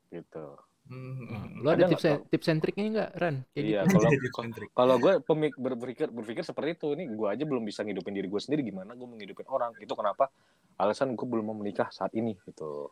gitu 0.09 0.57
Hmm. 0.89 1.61
Lu 1.61 1.69
ada, 1.69 1.85
Ada 1.85 1.93
tips 1.93 2.05
nggak, 2.09 2.21
tips 2.33 2.47
and 2.49 2.61
triknya 2.65 2.85
nggak, 2.97 3.11
Ran? 3.21 3.37
Kayak 3.53 3.65
Iya, 3.65 3.81
gitu. 3.85 3.93
kalau 3.93 4.11
kalau 4.79 4.95
gue 4.97 5.13
pemik 5.21 5.55
berpikir 5.61 6.09
berpikir 6.09 6.43
seperti 6.43 6.81
itu 6.81 6.89
nih 6.97 7.07
gue 7.13 7.29
aja 7.29 7.45
belum 7.45 7.63
bisa 7.69 7.85
ngidupin 7.85 8.17
diri 8.17 8.29
gue 8.29 8.41
sendiri 8.41 8.65
gimana 8.65 8.97
gue 8.97 9.05
menghidupin 9.05 9.45
orang 9.53 9.77
itu 9.77 9.93
kenapa 9.93 10.33
alasan 10.81 11.13
gue 11.13 11.27
belum 11.29 11.53
mau 11.53 11.57
menikah 11.61 11.93
saat 11.93 12.17
ini 12.17 12.41
gitu 12.49 12.89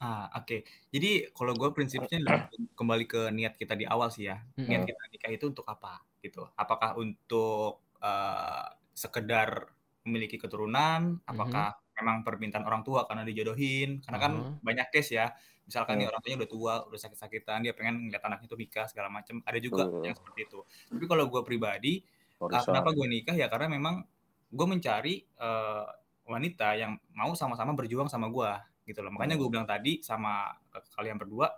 Ah, 0.00 0.32
oke. 0.32 0.64
Jadi 0.88 1.28
kalau 1.36 1.52
gue 1.52 1.76
prinsipnya 1.76 2.24
kembali 2.78 3.04
ke 3.04 3.28
niat 3.36 3.52
kita 3.60 3.76
di 3.76 3.84
awal 3.84 4.08
sih 4.08 4.32
ya. 4.32 4.40
Niat 4.56 4.88
kita 4.88 5.02
nikah 5.12 5.30
itu 5.36 5.44
untuk 5.52 5.68
apa 5.68 6.00
gitu? 6.24 6.48
Apakah 6.56 6.96
untuk 6.96 7.84
eh, 8.00 8.64
sekedar 8.96 9.68
memiliki 10.08 10.40
keturunan? 10.40 11.20
Apakah 11.28 11.76
memang 12.00 12.24
permintaan 12.24 12.64
orang 12.64 12.80
tua 12.80 13.04
karena 13.04 13.28
dijodohin? 13.28 14.00
Karena 14.00 14.18
kan 14.18 14.32
Aha. 14.40 14.56
banyak 14.64 14.88
case 14.88 15.20
ya. 15.20 15.28
Misalkan 15.70 15.94
nih 15.96 16.04
Hmm. 16.04 16.10
orang 16.10 16.20
tuanya 16.20 16.38
udah 16.42 16.50
tua, 16.50 16.74
udah 16.90 16.98
sakit-sakitan, 16.98 17.62
dia 17.62 17.70
pengen 17.72 18.10
ngeliat 18.10 18.20
anaknya 18.20 18.46
tuh 18.46 18.58
nikah 18.58 18.90
segala 18.90 19.06
macam. 19.06 19.38
Ada 19.46 19.58
juga 19.58 19.86
Betul. 19.86 20.02
yang 20.02 20.16
seperti 20.18 20.40
itu. 20.44 20.58
Tapi 20.90 21.04
kalau 21.06 21.24
gue 21.30 21.42
pribadi, 21.46 22.02
Warisan. 22.36 22.74
kenapa 22.74 22.90
gue 22.90 23.06
nikah 23.06 23.36
ya 23.38 23.46
karena 23.46 23.70
memang 23.70 24.02
gue 24.50 24.66
mencari 24.66 25.14
eh, 25.22 25.86
wanita 26.26 26.68
yang 26.74 26.98
mau 27.12 27.30
sama-sama 27.32 27.70
berjuang 27.72 28.06
sama 28.06 28.26
gue 28.26 28.50
gitu 28.86 29.02
loh 29.02 29.10
makanya 29.10 29.34
gue 29.34 29.46
bilang 29.46 29.66
tadi 29.66 29.98
sama 30.00 30.50
kalian 30.94 31.14
berdua 31.14 31.50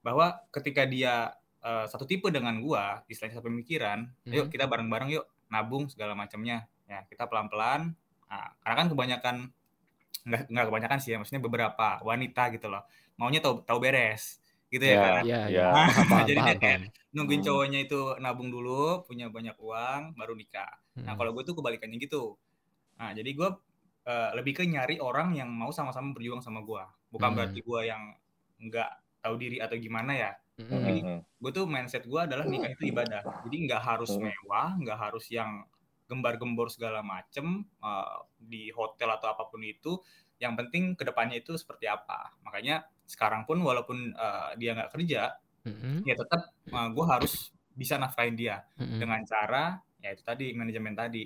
bahwa 0.00 0.38
ketika 0.50 0.82
dia 0.84 1.30
eh, 1.60 1.86
satu 1.86 2.04
tipe 2.04 2.26
dengan 2.28 2.58
gue 2.58 2.84
istilahnya 3.06 3.38
satu 3.38 3.46
pemikiran 3.46 4.06
yuk 4.24 4.46
Mhm. 4.46 4.52
kita 4.52 4.64
bareng-bareng 4.66 5.10
yuk 5.12 5.26
nabung 5.48 5.86
segala 5.86 6.12
macamnya 6.12 6.66
ya 6.84 7.02
kita 7.06 7.26
pelan-pelan 7.26 7.94
nah, 8.26 8.48
karena 8.60 8.74
kan 8.76 8.88
kebanyakan 8.90 9.36
nggak 10.24 10.42
nggak 10.48 10.66
kebanyakan 10.68 10.98
sih 10.98 11.10
ya 11.12 11.18
maksudnya 11.18 11.42
beberapa 11.42 12.00
wanita 12.00 12.48
gitu 12.52 12.66
loh 12.68 12.82
maunya 13.20 13.40
tahu 13.44 13.62
tahu 13.68 13.78
beres 13.82 14.40
gitu 14.72 14.84
ya, 14.84 14.96
Ya, 14.96 15.02
kan 15.02 15.24
Iya, 15.24 15.38
ya. 15.48 15.48
iya. 15.52 15.64
Paham, 15.70 16.04
paham, 16.10 16.28
Jadi 16.28 16.40
dia 16.46 16.54
paham, 16.54 16.60
kayak 16.62 16.78
paham. 16.80 16.92
nungguin 17.14 17.40
Hmm. 17.40 17.46
cowoknya 17.46 17.78
itu 17.86 18.00
nabung 18.22 18.50
dulu 18.50 19.06
punya 19.06 19.26
banyak 19.30 19.56
uang 19.60 20.02
baru 20.18 20.34
nikah 20.36 20.72
Nah, 21.04 21.14
Mm. 21.14 21.18
kalau 21.20 21.30
gue 21.36 21.42
tuh 21.44 21.54
kebalikannya 21.58 21.98
gitu. 22.00 22.38
Nah, 23.00 23.10
jadi 23.16 23.30
gue 23.34 23.48
eh, 24.04 24.30
lebih 24.36 24.52
ke 24.58 24.64
nyari 24.68 25.00
orang 25.00 25.32
yang 25.36 25.48
mau 25.52 25.72
sama-sama 25.72 26.12
berjuang 26.16 26.40
sama 26.44 26.60
gue. 26.64 26.84
Bukan 27.12 27.30
Hmm. 27.32 27.36
berarti 27.36 27.60
gue 27.64 27.80
yang 27.88 28.02
nggak 28.60 28.90
tahu 29.24 29.34
diri 29.40 29.58
atau 29.64 29.76
gimana 29.80 30.12
ya. 30.16 30.30
Mm-mm. 30.60 30.70
Jadi 30.84 31.00
Mhm. 31.02 31.18
gue 31.40 31.50
tuh 31.56 31.64
mindset 31.68 32.04
gue 32.06 32.20
adalah 32.20 32.44
nikah 32.48 32.70
itu 32.72 32.84
ibadah. 32.92 33.22
Jadi 33.44 33.56
nggak 33.68 33.82
harus 33.84 34.12
Hmm. 34.12 34.24
mewah, 34.24 34.76
nggak 34.80 34.98
harus 35.00 35.26
yang 35.32 35.64
gembar-gembor 36.08 36.68
segala 36.68 37.00
macem 37.00 37.64
eh, 37.84 38.16
di 38.38 38.68
hotel 38.72 39.08
atau 39.16 39.28
apa 39.32 39.48
pun 39.50 39.60
itu. 39.64 39.98
Yang 40.42 40.54
penting 40.66 40.84
ke 40.98 41.04
depannya 41.08 41.40
itu 41.40 41.56
seperti 41.56 41.88
apa. 41.88 42.36
Makanya 42.44 42.84
sekarang 43.06 43.44
pun 43.48 43.60
walaupun 43.60 44.12
eh, 44.14 44.50
dia 44.60 44.72
nggak 44.76 44.90
kerja, 44.94 45.22
Mm-mm. 45.64 46.04
ya 46.04 46.14
tetap 46.16 46.40
gue 46.68 47.06
harus 47.08 47.52
bisa 47.74 47.96
nafkahin 47.98 48.36
dia 48.38 48.62
Mm-mm. 48.78 48.98
dengan 49.02 49.20
cara 49.26 49.80
ya 49.98 50.12
itu 50.14 50.22
tadi 50.22 50.52
manajemen 50.54 50.94
tadi 50.94 51.24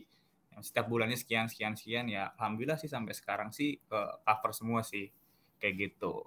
yang 0.55 0.63
setiap 0.63 0.87
bulannya 0.91 1.19
sekian 1.19 1.47
sekian 1.51 1.75
sekian 1.75 2.07
ya 2.09 2.31
alhamdulillah 2.39 2.79
sih 2.79 2.89
sampai 2.91 3.13
sekarang 3.15 3.51
sih 3.51 3.79
ke 3.83 4.01
cover 4.25 4.51
semua 4.55 4.81
sih 4.87 5.11
kayak 5.61 5.75
gitu 5.91 6.23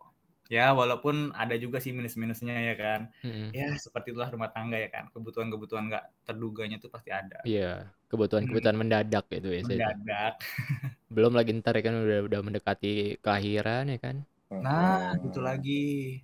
ya 0.52 0.76
walaupun 0.76 1.32
ada 1.32 1.56
juga 1.56 1.80
sih 1.80 1.96
minus 1.96 2.20
minusnya 2.20 2.54
ya 2.60 2.76
kan 2.76 3.02
Mm-mm. 3.24 3.56
ya 3.56 3.72
seperti 3.80 4.12
itulah 4.12 4.28
rumah 4.28 4.52
tangga 4.52 4.76
ya 4.76 4.92
kan 4.92 5.08
kebutuhan 5.16 5.48
kebutuhan 5.48 5.88
nggak 5.88 6.06
terduganya 6.28 6.78
tuh 6.84 6.92
pasti 6.92 7.10
ada 7.16 7.40
Iya, 7.48 7.90
kebutuhan-kebutuhan 8.12 8.78
mendadak 8.78 9.26
gitu 9.34 9.50
ya. 9.50 9.62
mendadak 9.66 10.34
Belum 11.16 11.34
lagi 11.38 11.52
ntar 11.60 11.74
ya 11.78 11.84
kan 11.88 11.96
udah 12.06 12.20
udah 12.28 12.40
mendekati 12.46 13.20
kelahiran 13.24 13.86
ya 13.94 13.98
kan. 14.06 14.16
Nah 14.60 15.16
gitu 15.24 15.40
lagi. 15.40 16.20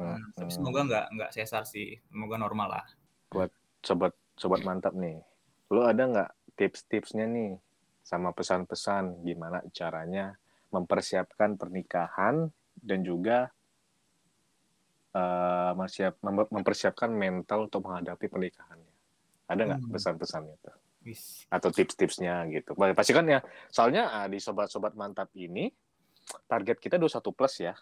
Nah, 0.00 0.18
tapi 0.34 0.50
semoga 0.50 0.80
nggak 0.88 1.06
nggak 1.14 1.30
sesar 1.36 1.62
sih. 1.68 2.00
Semoga 2.08 2.40
normal 2.40 2.80
lah. 2.80 2.86
Sobat 3.82 4.14
sobat 4.38 4.64
mantap 4.64 4.96
nih. 4.96 5.20
Lu 5.68 5.84
ada 5.84 6.02
nggak 6.08 6.30
tips-tipsnya 6.56 7.28
nih 7.28 7.58
sama 8.02 8.32
pesan-pesan 8.32 9.22
gimana 9.22 9.62
caranya 9.70 10.34
mempersiapkan 10.72 11.54
pernikahan 11.60 12.48
dan 12.80 13.00
juga 13.04 13.52
eh, 15.12 15.70
mempersiap- 15.76 16.24
mem- 16.24 16.48
mempersiapkan 16.48 17.12
mental 17.12 17.68
untuk 17.68 17.84
menghadapi 17.84 18.32
pernikahannya? 18.32 18.94
Ada 19.44 19.62
nggak 19.68 19.80
Hmm. 19.84 19.92
pesan-pesannya 19.92 20.56
tuh? 20.64 20.76
Wis. 21.02 21.50
atau 21.50 21.74
tips-tipsnya 21.74 22.46
gitu. 22.54 22.78
Pasti 22.78 23.10
kan 23.10 23.26
ya. 23.26 23.42
Soalnya 23.68 24.06
ah, 24.08 24.26
di 24.30 24.38
sobat-sobat 24.38 24.94
mantap 24.94 25.34
ini 25.34 25.66
target 26.46 26.76
kita 26.78 26.96
21 27.00 27.32
plus 27.34 27.54
ya 27.60 27.74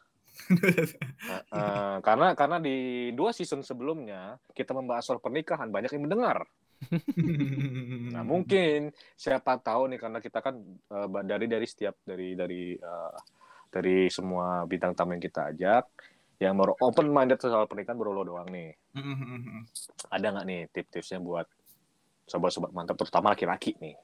Nah, 1.31 1.43
eh, 1.53 1.97
karena 2.01 2.33
karena 2.33 2.57
di 2.59 3.11
dua 3.13 3.31
season 3.31 3.61
sebelumnya 3.61 4.41
kita 4.57 4.73
membahas 4.73 5.05
soal 5.05 5.21
pernikahan 5.21 5.69
banyak 5.69 5.93
yang 5.95 6.05
mendengar. 6.09 6.47
Nah 8.15 8.25
mungkin 8.25 8.89
siapa 9.15 9.61
tahu 9.61 9.93
nih 9.93 10.01
karena 10.01 10.19
kita 10.19 10.41
kan 10.41 10.57
eh, 10.65 11.09
dari 11.29 11.47
dari 11.47 11.67
setiap 11.69 12.01
dari 12.03 12.33
dari 12.33 12.75
eh, 12.75 13.17
dari 13.71 14.09
semua 14.09 14.65
bintang 14.65 14.97
tamu 14.97 15.15
yang 15.15 15.23
kita 15.23 15.53
ajak 15.55 15.85
yang 16.41 16.57
baru 16.57 16.73
open 16.81 17.13
minded 17.13 17.37
soal 17.37 17.69
pernikahan 17.69 18.01
baru 18.01 18.17
lo 18.17 18.23
doang 18.25 18.49
nih. 18.49 18.73
Ada 20.15 20.27
nggak 20.33 20.47
nih 20.49 20.61
tips-tipsnya 20.73 21.21
buat 21.21 21.47
sobat-sobat 22.25 22.73
mantap 22.73 22.97
terutama 22.97 23.37
laki-laki 23.37 23.77
nih? 23.77 23.95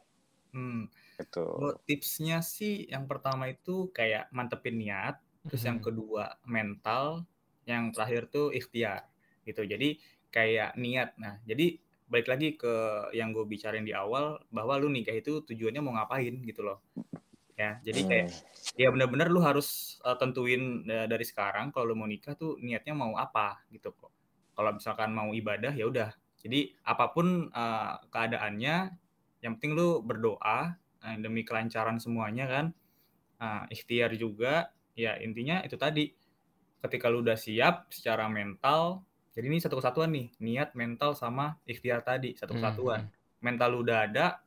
Hmm. 0.56 0.88
Itu. 1.20 1.44
Oh, 1.44 1.76
tipsnya 1.84 2.40
sih 2.40 2.88
yang 2.88 3.04
pertama 3.04 3.52
itu 3.52 3.92
kayak 3.92 4.32
mantepin 4.32 4.80
niat, 4.80 5.20
terus 5.44 5.68
yang 5.68 5.80
Mhm. 5.80 5.84
kedua 5.84 6.24
mental, 6.48 7.28
yang 7.68 7.92
terakhir 7.92 8.32
tuh 8.32 8.48
ikhtiar 8.56 9.04
gitu. 9.44 9.60
Jadi 9.68 10.00
kayak 10.32 10.80
niat. 10.80 11.12
Nah, 11.20 11.36
jadi 11.44 11.76
balik 12.06 12.28
lagi 12.30 12.48
ke 12.54 12.74
yang 13.12 13.34
gue 13.34 13.44
bicarain 13.44 13.82
di 13.84 13.90
awal 13.92 14.38
bahwa 14.48 14.78
lu 14.78 14.88
nikah 14.88 15.12
itu 15.12 15.42
tujuannya 15.44 15.82
mau 15.84 15.92
ngapain 15.98 16.40
gitu 16.40 16.62
loh. 16.64 16.80
Ya, 17.56 17.80
jadi 17.80 18.00
kayak 18.04 18.26
Hmm. 18.28 18.76
ya 18.76 18.88
benar-benar 18.92 19.32
lu 19.32 19.40
harus 19.40 19.96
uh, 20.04 20.12
tentuin 20.20 20.84
uh, 20.86 21.08
dari 21.08 21.24
sekarang 21.24 21.72
kalau 21.72 21.92
lu 21.92 21.96
mau 21.96 22.04
nikah 22.08 22.36
tuh 22.36 22.60
niatnya 22.60 22.92
mau 22.92 23.16
apa 23.16 23.64
gitu 23.72 23.92
kok. 23.96 24.12
Kalau 24.52 24.76
misalkan 24.76 25.12
mau 25.12 25.32
ibadah 25.32 25.72
ya 25.72 25.88
udah. 25.88 26.12
Jadi 26.36 26.76
apa 26.84 27.10
pun 27.10 27.48
uh, 27.50 27.96
keadaannya, 28.12 28.92
yang 29.44 29.56
penting 29.60 29.76
lu 29.76 30.00
berdoa 30.04 30.76
uh, 30.76 31.16
demi 31.20 31.42
kelancaran 31.44 32.00
semuanya 32.00 32.46
kan. 32.48 32.66
Uh, 33.36 33.68
ikhtiar 33.68 34.16
juga, 34.16 34.72
ya 34.96 35.16
intinya 35.20 35.60
itu 35.60 35.76
tadi. 35.76 36.12
Ketika 36.80 37.10
lu 37.10 37.20
udah 37.24 37.36
siap 37.36 37.90
secara 37.90 38.30
mental, 38.30 39.02
jadi 39.36 39.48
ini 39.48 39.58
satu 39.60 39.76
kesatuan 39.80 40.12
nih, 40.12 40.32
niat, 40.40 40.72
mental 40.72 41.12
sama 41.12 41.58
ikhtiar 41.66 42.00
tadi 42.00 42.32
satu 42.38 42.56
kesatuan 42.56 43.08
Mhm. 43.08 43.42
mental 43.42 43.68
lu 43.74 43.78
udah 43.84 44.06
ada, 44.08 44.40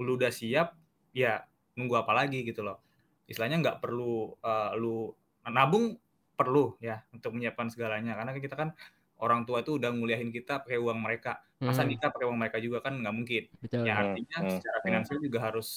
lu 0.00 0.18
udah 0.18 0.32
siap, 0.32 0.74
ya 1.14 1.44
nunggu 1.78 1.94
apa 2.00 2.12
lagi 2.16 2.42
gitu 2.42 2.64
loh. 2.64 2.80
Istilahnya 3.28 3.62
nggak 3.62 3.78
perlu 3.78 4.34
eh, 4.40 4.70
lu 4.80 5.14
nabung 5.46 5.94
perlu 6.34 6.74
ya 6.80 7.02
untuk 7.12 7.34
menyiapkan 7.36 7.68
segalanya 7.70 8.16
karena 8.18 8.34
kita 8.34 8.56
kan 8.56 8.74
orang 9.22 9.46
tua 9.48 9.62
itu 9.64 9.78
udah 9.78 9.90
nguliahin 9.94 10.30
kita 10.34 10.62
pakai 10.66 10.78
uang 10.82 10.98
mereka. 11.00 11.42
Masa 11.62 11.82
Hmm, 11.82 11.88
nikah 11.88 12.10
pakai 12.10 12.26
uang 12.28 12.38
mereka 12.42 12.58
juga 12.58 12.78
kan 12.86 12.98
nggak 13.00 13.14
mungkin. 13.14 13.44
betul. 13.62 13.86
Ya 13.86 13.92
Hmm, 13.96 14.16
artinya 14.18 14.38
hmm, 14.38 14.48
secara 14.50 14.78
hmm. 14.84 15.04
finansial 15.06 15.18
juga 15.22 15.38
harus 15.46 15.68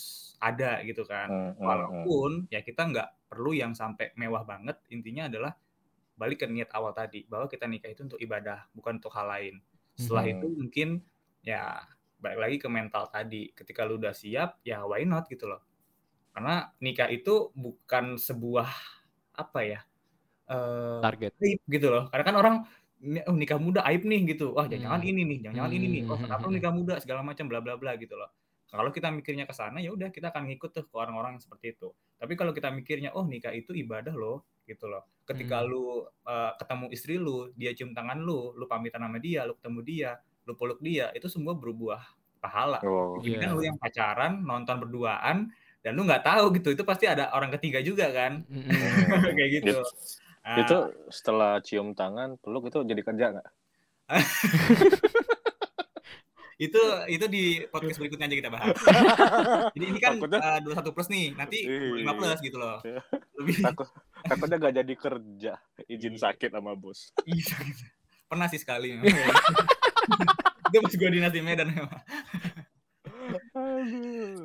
ada 0.41 0.81
gitu 0.85 1.03
kan. 1.07 1.29
Hmm, 1.29 1.49
hmm, 1.59 1.81
hmm. 1.89 2.09
Walaupun 2.09 2.49
ya 2.53 2.61
kita 2.65 2.81
nggak 2.89 3.09
perlu 3.29 3.51
yang 3.57 3.73
sampai 3.77 4.13
mewah 4.17 4.43
banget. 4.45 4.77
Intinya 4.93 5.29
adalah 5.29 5.53
balik 6.15 6.45
ke 6.45 6.47
niat 6.47 6.71
awal 6.75 6.95
tadi 6.95 7.27
bahwa 7.27 7.47
kita 7.51 7.67
nikah 7.67 7.91
itu 7.91 8.01
untuk 8.07 8.19
ibadah 8.23 8.67
bukan 8.75 8.99
untuk 9.03 9.11
hal 9.15 9.27
lain. 9.27 9.55
Setelah 9.97 10.25
Mhm. 10.27 10.31
itu 10.31 10.47
mungkin 10.51 10.89
ya 11.43 11.83
balik 12.21 12.39
lagi 12.41 12.57
ke 12.63 12.67
mental 12.71 13.07
tadi. 13.11 13.51
Ketika 13.55 13.83
lu 13.87 13.99
udah 14.01 14.13
siap 14.15 14.63
ya 14.67 14.83
why 14.87 15.03
not 15.07 15.27
gitu 15.31 15.47
loh. 15.51 15.61
Karena 16.35 16.71
nikah 16.83 17.09
itu 17.11 17.51
bukan 17.55 18.19
sebuah 18.19 18.69
apa 19.35 19.59
ya? 19.65 19.79
eh, 20.49 21.01
Target. 21.01 21.35
gitu 21.69 21.87
loh. 21.93 22.03
Karena 22.11 22.23
kan 22.27 22.35
orang 22.41 22.55
"Ni- 22.59 22.84
oh, 23.27 23.35
nikah 23.35 23.59
muda 23.59 23.81
aib 23.87 24.03
nih 24.03 24.35
gitu. 24.35 24.53
Wah, 24.53 24.65
jangan-jangan 24.65 25.01
Hmm. 25.01 25.11
ini 25.11 25.21
nih, 25.25 25.37
jangan-jangan 25.43 25.71
ini 25.73 25.87
nih. 25.91 26.01
Oh, 26.07 26.15
Hmm, 26.15 26.23
kenapa 26.25 26.39
hmm, 26.39 26.47
hmm. 26.47 26.55
nikah 26.59 26.73
muda 26.73 26.93
segala 26.99 27.21
macam 27.21 27.45
bla 27.49 27.59
bla 27.61 27.75
bla 27.75 27.91
gitu 27.95 28.15
loh. 28.15 28.29
Kalau 28.65 28.91
kita 28.91 29.07
mikirnya 29.07 29.47
ke 29.47 29.55
sana 29.55 29.79
ya 29.79 29.93
udah 29.95 30.11
kita 30.11 30.35
akan 30.35 30.51
ngikut 30.51 30.69
tuh 30.75 30.83
ke 30.83 30.95
orang-orang 30.99 31.39
yang 31.39 31.43
seperti 31.43 31.79
itu. 31.79 31.95
Tapi 32.19 32.33
kalau 32.35 32.51
kita 32.51 32.67
mikirnya 32.69 33.15
oh 33.15 33.23
nikah 33.23 33.55
itu 33.55 33.71
ibadah 33.71 34.11
loh 34.11 34.43
gitu 34.67 34.89
loh. 34.89 35.05
Ketika 35.23 35.63
Hmm. 35.63 35.69
lu 35.71 35.83
eh, 36.27 36.51
ketemu 36.59 36.85
istri 36.91 37.15
lu, 37.15 37.53
dia 37.55 37.71
cium 37.71 37.95
tangan 37.95 38.19
lu, 38.19 38.51
lu 38.57 38.65
pamitan 38.67 38.99
sama 39.05 39.21
dia, 39.21 39.45
lu 39.47 39.55
ketemu 39.55 39.79
dia, 39.85 40.11
lu 40.43 40.53
peluk 40.57 40.79
dia, 40.83 41.07
itu 41.13 41.29
semua 41.29 41.53
berbuah 41.55 42.01
pahala. 42.41 42.77
Oh, 42.83 43.17
Iya. 43.23 43.41
Kan 43.41 43.49
lu 43.55 43.61
yang 43.63 43.77
pacaran, 43.79 44.43
nonton 44.43 44.77
berduaan, 44.77 45.49
dan 45.81 45.91
lu 45.93 46.01
nggak 46.03 46.25
tahu 46.25 46.53
gitu, 46.57 46.73
itu 46.73 46.83
pasti 46.85 47.05
ada 47.05 47.29
orang 47.31 47.53
ketiga 47.57 47.79
juga 47.81 48.09
kan, 48.09 48.41
Mm-mm. 48.45 48.69
kayak 49.37 49.49
gitu. 49.61 49.81
Nah, 50.45 50.61
itu 50.61 50.77
setelah 51.09 51.57
cium 51.65 51.97
tangan, 51.97 52.37
peluk 52.37 52.69
itu 52.69 52.85
jadi 52.85 53.01
kerja 53.01 53.25
nggak? 53.33 53.47
itu 56.55 56.79
itu 57.11 57.25
di 57.27 57.43
podcast 57.67 57.99
berikutnya 57.99 58.31
aja 58.31 58.37
kita 58.39 58.49
bahas. 58.53 58.71
Jadi 59.75 59.85
ini 59.91 59.99
kan 59.99 60.15
eh, 60.23 60.59
21 60.63 60.95
plus 60.95 61.09
nih, 61.11 61.35
nanti 61.35 61.67
Iya. 61.67 62.07
5 62.07 62.15
plus 62.15 62.39
gitu 62.39 62.57
loh. 62.61 62.79
Iya. 62.85 63.01
Lebih 63.35 63.55
Takut, 63.59 63.87
takutnya 64.23 64.55
nggak 64.63 64.75
jadi 64.79 64.93
kerja, 64.95 65.53
izin 65.93 66.15
Iya. 66.15 66.21
sakit 66.31 66.55
sama 66.55 66.71
bos. 66.79 67.11
Iya, 67.27 67.43
gitu. 67.59 67.83
Pernah 68.31 68.47
sih 68.47 68.61
sekali. 68.61 68.95
itu 70.65 70.77
pas 70.79 70.93
gue 70.95 71.09
dinas 71.11 71.33
di 71.35 71.41
Medan. 71.43 71.69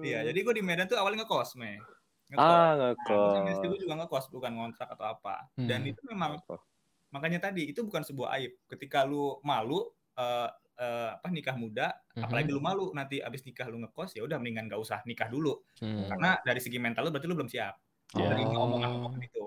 Iya, 0.02 0.26
jadi 0.32 0.38
gue 0.42 0.54
di 0.56 0.64
Medan 0.66 0.90
tuh 0.90 0.98
awalnya 0.98 1.22
ngekos, 1.22 1.54
me. 1.54 1.78
Ngekos. 2.30 2.40
ah 2.40 2.72
Nah, 2.78 2.90
istri 3.50 3.66
ngekos. 3.66 3.70
gue 3.74 3.80
juga 3.82 3.94
ngekos, 3.98 4.24
bukan 4.30 4.50
ngontrak 4.54 4.88
atau 4.88 5.06
apa. 5.10 5.50
Dan 5.54 5.82
Hmm. 5.82 5.90
itu 5.90 6.00
memang 6.06 6.38
makanya 7.10 7.50
tadi 7.50 7.66
itu 7.66 7.82
bukan 7.82 8.06
sebuah 8.06 8.38
aib. 8.38 8.54
Ketika 8.66 9.02
lu 9.02 9.42
malu 9.42 9.90
eh, 10.14 10.48
eh, 10.76 11.10
apa 11.16 11.28
nikah 11.28 11.56
muda, 11.56 11.92
Mhm. 12.12 12.24
apalagi 12.24 12.50
lu 12.52 12.60
malu 12.60 12.92
nanti 12.92 13.20
abis 13.20 13.40
nikah 13.42 13.68
lu 13.68 13.80
ngekos, 13.80 14.16
ya 14.16 14.22
udah 14.22 14.36
mendingan 14.36 14.68
gak 14.68 14.80
usah 14.80 15.00
nikah 15.04 15.26
dulu. 15.26 15.60
Hmm. 15.80 16.08
Karena 16.08 16.36
dari 16.40 16.60
segi 16.60 16.76
mental 16.76 17.04
lu 17.04 17.10
berarti 17.10 17.28
lu 17.28 17.36
belum 17.36 17.48
siap. 17.48 17.74
Iya. 18.16 18.26
Dari 18.30 18.42
Oh. 18.44 18.64
omongan-omongan 18.68 19.20
itu. 19.22 19.44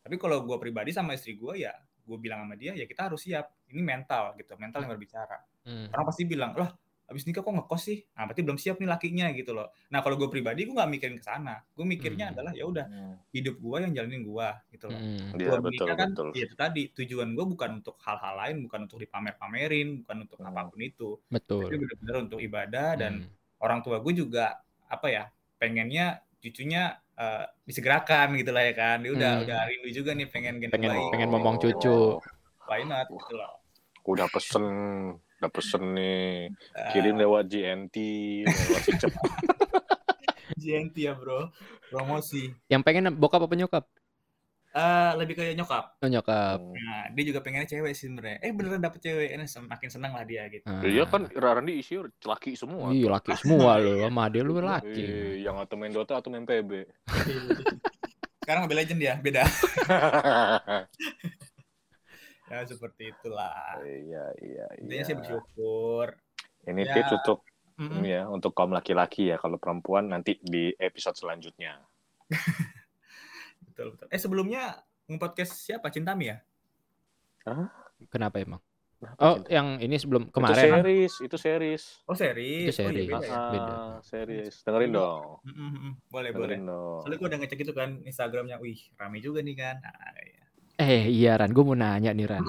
Tapi 0.00 0.16
kalau 0.16 0.44
gue 0.44 0.56
pribadi 0.58 0.92
sama 0.92 1.12
istri 1.12 1.34
gue 1.34 1.60
ya, 1.60 1.72
gue 2.04 2.16
bilang 2.18 2.44
sama 2.44 2.54
dia 2.54 2.72
ya 2.72 2.84
kita 2.84 3.08
harus 3.08 3.20
siap. 3.20 3.52
Ini 3.68 3.80
mental 3.80 4.32
gitu, 4.36 4.56
mental 4.56 4.84
yang 4.84 4.92
berbicara. 4.92 5.38
Hmm. 5.64 5.88
Orang 5.88 6.06
pasti 6.08 6.24
bilang, 6.24 6.52
lah 6.52 6.72
abis 7.04 7.24
nikah 7.24 7.40
kok 7.40 7.52
ngekos 7.52 7.82
sih? 7.84 7.98
Nah 8.16 8.24
berarti 8.24 8.40
belum 8.40 8.56
siap 8.56 8.76
nih 8.78 8.88
lakinya 8.88 9.26
gitu 9.32 9.52
loh. 9.52 9.68
Nah 9.92 10.00
kalau 10.00 10.16
gue 10.16 10.26
pribadi 10.26 10.64
gue 10.64 10.72
nggak 10.72 10.88
mikirin 10.88 11.16
ke 11.20 11.24
sana. 11.24 11.60
Gue 11.70 11.84
mikirnya 11.84 12.28
Hmm. 12.28 12.34
adalah 12.34 12.52
ya 12.52 12.64
udah 12.64 12.86
Hmm. 12.86 13.14
hidup 13.30 13.60
gue 13.60 13.76
yang 13.80 13.92
jalanin 13.92 14.22
gue 14.22 14.48
gitu 14.72 14.84
loh. 14.88 14.96
Hmm. 14.98 15.36
Iya 15.36 15.48
Gua 15.52 15.58
betul 15.60 15.86
kan 15.90 16.08
betul. 16.10 16.26
ya 16.32 16.42
itu 16.44 16.56
tadi 16.56 16.82
tujuan 16.90 17.28
gue 17.32 17.44
bukan 17.46 17.70
untuk 17.78 17.96
hal-hal 18.00 18.34
lain, 18.36 18.56
bukan 18.62 18.80
untuk 18.84 18.98
dipamer-pamerin, 18.98 19.88
bukan 20.00 20.16
untuk 20.24 20.38
Hmm. 20.40 20.48
apa 20.48 20.60
pun 20.66 20.80
itu. 20.80 21.10
Betul. 21.28 21.68
Tapi 21.68 21.76
benar-benar 21.76 22.16
untuk 22.24 22.40
ibadah 22.40 22.88
dan 22.96 23.12
Hmm. 23.20 23.60
orang 23.60 23.80
tua 23.80 24.00
gue 24.00 24.12
juga 24.14 24.56
apa 24.86 25.06
ya 25.08 25.24
pengennya 25.56 26.20
cucunya 26.38 26.96
eh, 27.14 27.46
disegerakan 27.62 28.34
gitu 28.34 28.50
lah 28.50 28.66
ya 28.66 28.74
kan. 28.74 28.98
Dia 28.98 29.14
udah 29.14 29.32
Hmm. 29.38 29.44
udah 29.46 29.60
rindu 29.70 29.90
juga 29.94 30.10
nih 30.12 30.26
pengen 30.26 30.58
Pengen- 30.66 30.90
bayi. 30.90 31.06
pengen 31.14 31.30
momong 31.30 31.62
cucu. 31.62 32.18
Why 32.66 32.82
not 32.82 33.06
gitu 33.06 33.38
loh. 33.38 33.62
Udah 34.02 34.26
pesen, 34.26 34.64
udah 35.44 35.52
pesen 35.52 35.92
nih. 35.92 36.48
Eh, 36.72 36.88
Kirim 36.96 37.20
lewat 37.20 37.44
GNT, 37.52 37.96
lewat. 38.48 38.82
GNT 40.56 40.96
ya 41.06 41.12
bro, 41.12 41.52
promosi. 41.92 42.48
Yang 42.72 42.82
pengen 42.88 43.12
bokap 43.20 43.44
apa 43.44 43.52
nyokap? 43.52 43.84
Eh 44.74 45.10
lebih 45.20 45.38
kayak 45.38 45.54
nyokap. 45.54 46.00
Oh, 46.02 46.10
nyokap. 46.10 46.58
Nah, 46.58 47.06
dia 47.14 47.24
juga 47.28 47.38
pengennya 47.44 47.68
cewek 47.68 47.94
sih 47.94 48.10
sebenarnya. 48.10 48.42
Eh 48.42 48.50
beneran 48.50 48.82
dapet 48.82 49.06
cewek, 49.06 49.30
ini 49.36 49.46
semakin 49.46 49.86
senang 49.92 50.16
lah 50.16 50.24
dia 50.26 50.48
gitu. 50.50 50.66
Ah. 50.66 50.82
Iya 50.82 51.04
kan 51.06 51.30
Rarandi 51.30 51.78
isi 51.78 51.94
laki 52.24 52.56
semua. 52.58 52.90
Iya 52.90 53.06
laki 53.12 53.38
semua 53.38 53.78
lo, 53.78 54.02
sama 54.02 54.26
dia 54.32 54.42
lu 54.42 54.58
laki. 54.58 55.44
yang 55.44 55.60
atau 55.60 55.76
main 55.76 55.92
Dota 55.92 56.18
atau 56.18 56.32
main 56.32 56.42
PB. 56.42 56.90
Sekarang 58.42 58.66
Mobile 58.66 58.80
Legend 58.82 59.00
ya, 59.00 59.14
beda. 59.20 59.44
ya 62.54 62.62
seperti 62.64 63.10
itulah. 63.10 63.82
iya 63.82 64.24
iya 64.38 64.66
Intinya 64.78 65.02
iya. 65.02 65.08
sih 65.08 65.16
bersyukur. 65.16 66.14
Ini 66.64 66.82
Ya. 66.82 66.92
tips 66.94 67.12
untuk 67.18 67.38
ini 67.74 68.08
ya 68.14 68.22
untuk 68.30 68.54
kaum 68.54 68.70
laki-laki 68.70 69.28
ya. 69.28 69.36
Kalau 69.36 69.58
perempuan 69.58 70.06
nanti 70.06 70.38
di 70.38 70.70
episode 70.78 71.18
selanjutnya. 71.18 71.82
Betul 73.66 73.98
betul. 73.98 74.06
Eh 74.08 74.20
sebelumnya 74.22 74.62
nge-podcast 75.10 75.52
siapa? 75.58 75.90
Cintami 75.90 76.30
ya? 76.30 76.38
Kenapa 78.08 78.38
emang? 78.38 78.62
Kenapa 78.94 79.18
Oh, 79.20 79.36
cinta? 79.36 79.50
yang 79.52 79.68
ini 79.82 79.96
sebelum 79.98 80.22
itu 80.24 80.32
kemarin. 80.32 80.64
series, 80.80 81.12
itu 81.20 81.36
series. 81.36 81.84
Oh 82.06 82.16
series. 82.16 82.70
Itu 82.70 82.72
series. 82.72 83.10
Oh, 83.10 83.20
iya, 83.20 83.20
beda 83.20 83.26
ya? 83.26 83.34
Ah, 83.34 83.50
beda. 83.50 83.74
series. 84.00 84.54
Dengerin 84.64 84.90
dong. 84.94 85.24
Mm-mm, 85.44 85.68
mm-mm. 85.68 85.92
Boleh 86.08 86.30
boleh. 86.32 86.56
Dengerin 86.56 86.64
dong. 86.64 86.98
Soalnya 87.02 87.18
gue 87.18 87.28
udah 87.28 87.38
ngecek 87.42 87.60
itu 87.60 87.72
kan 87.74 87.90
Instagramnya, 88.00 88.56
wih 88.62 88.78
rame 88.94 89.18
juga 89.20 89.42
nih 89.42 89.56
kan. 89.58 89.76
Nah, 89.82 89.92
iya. 90.22 90.43
Eh 90.76 91.06
iya 91.08 91.34
Ran, 91.34 91.50
gue 91.50 91.62
mau 91.62 91.74
nanya 91.74 92.10
nih 92.10 92.26
Ran. 92.26 92.42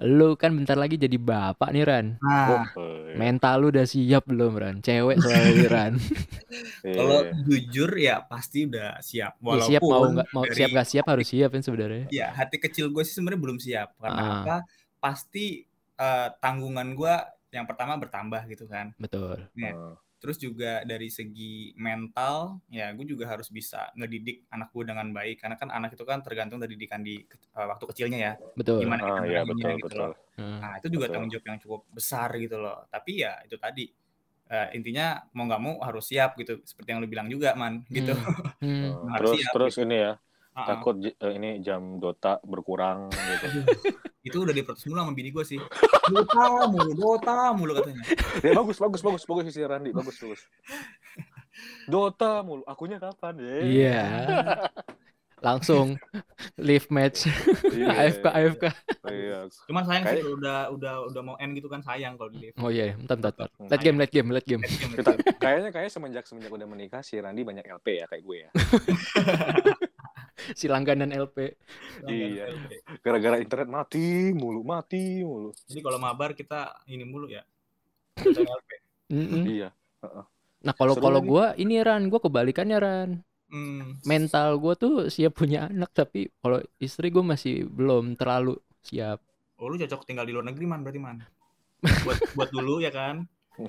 Lu 0.00 0.36
kan 0.36 0.52
bentar 0.52 0.74
lagi 0.74 0.94
jadi 0.94 1.16
bapak 1.16 1.70
nih 1.70 1.82
Ran. 1.82 2.06
Oh, 2.18 2.28
Nah, 2.54 2.68
eh, 2.70 3.16
Mental 3.16 3.54
lu 3.56 3.66
udah 3.68 3.82
siap 3.82 4.24
belum 4.24 4.54
Ran? 4.54 4.76
Cewek 4.78 5.16
soalnya 5.16 5.50
nih, 5.50 5.66
Ran. 5.66 5.92
eh, 5.96 6.92
kalau 6.98 7.18
jujur 7.42 7.90
ya 7.94 8.20
pasti 8.22 8.64
udah 8.64 9.00
siap. 9.00 9.40
Ya, 9.40 9.58
siap 9.60 9.80
mau 9.80 9.90
Walaupun 9.90 10.10
nggak 10.14 10.28
mau 10.30 10.44
dari- 10.44 10.54
siap 10.54 10.68
nggak 10.70 10.88
siap 10.88 11.06
harus 11.08 11.26
siap 11.26 11.48
kan 11.50 11.62
sebenarnya. 11.62 12.04
Ya 12.10 12.26
hati 12.30 12.56
kecil 12.58 12.88
gue 12.88 13.02
sih 13.02 13.12
sebenarnya 13.12 13.40
belum 13.40 13.58
siap. 13.58 13.88
Karena 13.96 14.20
Ah. 14.20 14.32
apa? 14.38 14.56
Pasti 14.98 15.64
eh, 15.96 16.28
tanggungan 16.38 16.94
gue 16.94 17.14
yang 17.52 17.64
pertama 17.64 17.96
bertambah 17.96 18.44
gitu 18.48 18.68
kan. 18.68 18.92
Betul. 19.00 19.48
Ya. 19.56 19.72
Terus 20.18 20.34
juga 20.42 20.82
dari 20.82 21.06
segi 21.14 21.70
mental, 21.78 22.58
ya 22.66 22.90
gue 22.90 23.06
juga 23.06 23.30
harus 23.30 23.46
bisa 23.54 23.86
ngedidik 23.94 24.50
anak 24.50 24.74
gue 24.74 24.84
dengan 24.84 25.06
baik. 25.14 25.38
Karena 25.38 25.54
kan 25.54 25.70
anak 25.70 25.94
itu 25.94 26.02
kan 26.02 26.18
tergantung 26.20 26.58
dari 26.58 26.74
didikan 26.74 27.00
di 27.06 27.22
eh, 27.30 27.66
waktu 27.66 27.84
kecilnya 27.86 28.18
ya. 28.18 28.32
Betul. 28.58 28.82
Gimana 28.82 29.00
kita 29.06 29.14
ah 29.14 29.22
ngarahinnya 29.22 29.46
betul 29.46 29.70
gitu 29.78 29.86
betul. 29.86 30.00
loh. 30.02 30.14
Hmm. 30.38 30.58
Nah 30.58 30.72
itu 30.78 30.86
juga 30.90 31.04
Betul. 31.06 31.14
tanggung 31.14 31.30
jawab 31.30 31.46
yang 31.46 31.58
cukup 31.62 31.80
besar 31.94 32.28
gitu 32.34 32.56
loh. 32.58 32.78
Tapi 32.90 33.12
ya 33.22 33.32
itu 33.46 33.56
tadi 33.56 33.84
eh, 34.50 34.68
intinya 34.74 35.06
mau 35.38 35.44
nggak 35.46 35.62
mau 35.62 35.74
harus 35.86 36.04
siap 36.10 36.34
gitu. 36.34 36.60
Seperti 36.66 36.88
yang 36.90 37.00
lu 37.00 37.08
bilang 37.08 37.30
juga 37.30 37.54
man 37.54 37.86
gitu. 37.88 38.12
Hmm. 38.12 38.46
Hmm. 38.58 39.06
Harus 39.14 39.38
terus 39.38 39.38
siap 39.38 39.52
terus 39.54 39.74
gitu. 39.78 39.86
ini 39.86 39.96
ya 40.02 40.12
Ah. 40.58 40.66
takut 40.68 40.98
eh, 40.98 41.14
ini 41.32 41.62
jam 41.62 41.96
Dota 41.96 42.42
berkurang 42.42 43.06
gitu. 43.14 43.62
itu 44.26 44.36
udah 44.42 44.50
diprotes 44.50 44.82
mulu 44.84 44.98
sama 44.98 45.14
bini 45.14 45.30
gue 45.30 45.44
sih. 45.46 45.60
Dota 46.04 46.66
mulu, 46.66 46.90
Dota 46.92 47.54
mulu 47.54 47.78
katanya. 47.78 48.02
ya 48.42 48.52
bagus 48.52 48.76
bagus 48.76 48.98
bagus 48.98 49.22
bagus 49.22 49.44
isi 49.46 49.62
Randi 49.62 49.94
bagus 49.94 50.18
bagus. 50.18 50.42
Dota 51.84 52.42
mulu, 52.42 52.62
akunya 52.64 52.98
kapan 52.98 53.38
ya? 53.38 53.54
Iya. 53.62 54.02
Langsung 55.38 55.94
live 56.58 56.90
match 56.90 57.30
Iya, 57.70 57.94
AFK 57.94 58.26
iya, 58.26 58.30
AFK. 58.36 58.64
Iya. 59.06 59.38
Cuman 59.64 59.82
sayang 59.86 60.02
sih 60.02 60.10
Kayak- 60.10 60.24
kalau 60.24 60.34
udah 60.36 60.58
udah 60.68 60.94
udah 61.06 61.22
mau 61.22 61.36
end 61.38 61.54
gitu 61.54 61.70
kan 61.70 61.78
sayang 61.78 62.18
kalau 62.18 62.26
di 62.28 62.42
live. 62.42 62.58
Oh 62.58 62.66
iya, 62.68 62.98
bentar 62.98 63.14
bentar. 63.14 63.32
bentar. 63.38 63.48
Hmm. 63.54 63.70
Let 63.70 63.78
game, 63.78 63.96
let 63.96 64.10
game, 64.10 64.28
let 64.28 64.42
game. 64.42 64.62
Kita 64.66 65.14
kayaknya 65.38 65.70
kayak 65.70 65.88
semenjak 65.88 66.26
semenjak 66.26 66.50
udah 66.50 66.66
menikah 66.66 67.00
si 67.00 67.14
Randi 67.16 67.46
banyak 67.46 67.62
LP 67.62 67.86
ya 67.96 68.06
kayak 68.06 68.22
gue 68.22 68.36
ya. 68.36 68.50
Si 70.54 70.70
langganan 70.70 71.10
LP. 71.10 71.54
Iya. 72.06 72.54
Gara-gara 73.02 73.36
internet 73.42 73.68
mati 73.68 74.30
mulu, 74.32 74.62
mati 74.62 75.22
mulu. 75.22 75.50
Jadi 75.66 75.80
kalau 75.82 75.98
mabar 75.98 76.32
kita 76.34 76.84
ini 76.86 77.02
mulu 77.02 77.26
ya. 77.30 77.42
LP. 78.18 78.70
Mm-mm. 79.08 79.44
Iya. 79.48 79.68
Nah 80.58 80.74
kalau 80.74 80.94
Seru 80.98 81.04
kalau 81.04 81.20
gue 81.22 81.46
ini 81.62 81.78
Ran, 81.82 82.10
gue 82.10 82.20
kebalikannya 82.20 82.78
Ran. 82.78 83.10
Hmm. 83.48 83.96
Mental 84.04 84.60
gue 84.60 84.74
tuh 84.76 84.94
siap 85.08 85.40
punya 85.40 85.72
anak, 85.72 85.88
tapi 85.96 86.28
kalau 86.44 86.60
istri 86.76 87.08
gue 87.08 87.24
masih 87.24 87.64
belum 87.64 88.12
terlalu 88.20 88.60
siap. 88.84 89.24
Oh 89.58 89.66
lu 89.66 89.80
cocok 89.80 90.04
tinggal 90.04 90.28
di 90.28 90.36
luar 90.36 90.46
negeri 90.46 90.66
man 90.68 90.84
berarti 90.84 91.00
man. 91.00 91.18
Buat 92.04 92.18
buat 92.34 92.50
dulu 92.52 92.82
ya 92.82 92.90
kan. 92.92 93.24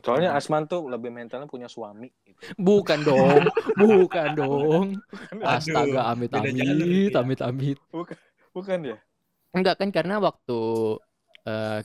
Soalnya 0.05 0.37
Asman 0.37 0.63
tuh 0.69 0.85
lebih 0.93 1.09
mentalnya 1.09 1.49
punya 1.49 1.65
suami 1.65 2.07
gitu. 2.27 2.41
Bukan 2.67 2.99
dong, 3.07 3.41
bukan 3.81 4.29
dong. 4.37 4.87
Astaga, 5.43 5.99
amit 6.11 6.31
amit, 6.33 7.11
amit 7.15 7.39
amit. 7.41 7.77
Bukan 8.53 8.79
ya? 8.85 8.97
Enggak 9.55 9.75
kan 9.81 9.89
karena 9.89 10.15
waktu 10.21 10.53
eh, 11.49 11.79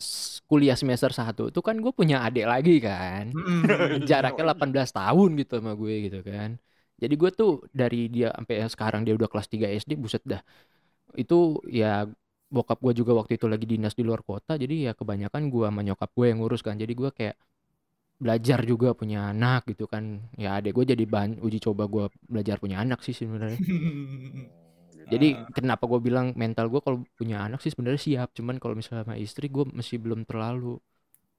s- 0.00 0.42
kuliah 0.50 0.76
semester 0.80 1.10
1 1.14 1.42
itu 1.50 1.60
kan 1.68 1.76
gue 1.84 1.92
punya 1.94 2.16
adik 2.26 2.46
lagi 2.52 2.72
kan. 2.82 3.24
Jaraknya 4.10 4.42
18 4.52 4.90
tahun 4.94 5.30
gitu 5.40 5.52
sama 5.60 5.72
gue 5.80 5.94
gitu 6.10 6.18
kan. 6.26 6.50
Jadi 7.02 7.14
gue 7.20 7.30
tuh 7.34 7.50
dari 7.74 7.96
dia 8.14 8.28
sampai 8.36 8.56
sekarang 8.74 9.00
dia 9.06 9.14
udah 9.18 9.28
kelas 9.32 9.48
3 9.52 9.66
SD 9.70 9.92
buset 9.98 10.22
dah. 10.26 10.42
Itu 11.16 11.60
ya 11.70 12.06
bokap 12.50 12.78
gue 12.84 12.92
juga 13.00 13.12
waktu 13.18 13.36
itu 13.38 13.46
lagi 13.50 13.66
dinas 13.68 13.94
di 13.98 14.02
luar 14.06 14.22
kota 14.24 14.56
jadi 14.60 14.90
ya 14.90 14.92
kebanyakan 14.98 15.42
gue 15.52 15.64
sama 15.68 15.80
nyokap 15.86 16.10
gue 16.16 16.26
yang 16.30 16.38
ngurus 16.42 16.62
kan. 16.66 16.76
Jadi 16.80 16.92
gue 16.94 17.10
kayak 17.12 17.36
belajar 18.22 18.60
juga 18.66 18.88
punya 18.96 19.30
anak 19.32 19.68
gitu 19.70 19.84
kan. 19.90 20.04
Ya 20.38 20.56
adik 20.58 20.72
gue 20.78 20.84
jadi 20.94 21.04
bahan 21.06 21.40
uji 21.42 21.58
coba 21.62 21.84
gue 21.90 22.04
belajar 22.32 22.56
punya 22.62 22.80
anak 22.84 23.00
sih 23.06 23.14
sebenarnya. 23.16 23.60
Jadi 25.12 25.26
Ah. 25.36 25.48
kenapa 25.52 25.84
gue 25.84 26.00
bilang 26.00 26.32
mental 26.32 26.72
gue 26.72 26.80
kalau 26.80 27.04
punya 27.20 27.44
anak 27.44 27.60
sih 27.60 27.68
sebenarnya 27.72 28.00
siap, 28.00 28.28
cuman 28.32 28.56
kalau 28.56 28.72
misalnya 28.72 29.04
sama 29.04 29.20
istri 29.20 29.46
gue 29.52 29.64
masih 29.68 30.00
belum 30.00 30.24
terlalu. 30.24 30.80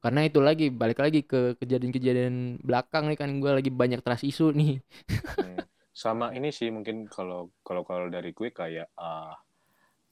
Karena 0.03 0.21
itu 0.29 0.39
lagi 0.43 0.69
balik 0.69 0.99
lagi 1.01 1.19
ke 1.25 1.57
kejadian-kejadian 1.61 2.61
belakang 2.61 3.09
nih 3.09 3.17
kan 3.21 3.29
gue 3.43 3.51
lagi 3.57 3.71
banyak 3.73 4.01
trust 4.05 4.25
isu 4.29 4.53
nih. 4.53 4.79
Sama 5.95 6.35
ini 6.37 6.49
sih 6.51 6.69
mungkin 6.75 7.07
kalau 7.07 7.55
kalau 7.63 7.83
kalau 7.87 8.07
dari 8.11 8.35
gue 8.35 8.49
kayak 8.51 8.87
ah, 8.99 9.31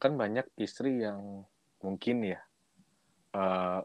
kan 0.03 0.19
banyak 0.19 0.43
istri 0.59 0.99
yang 0.99 1.47
mungkin 1.79 2.27
ya 2.27 2.39
eh, 3.31 3.79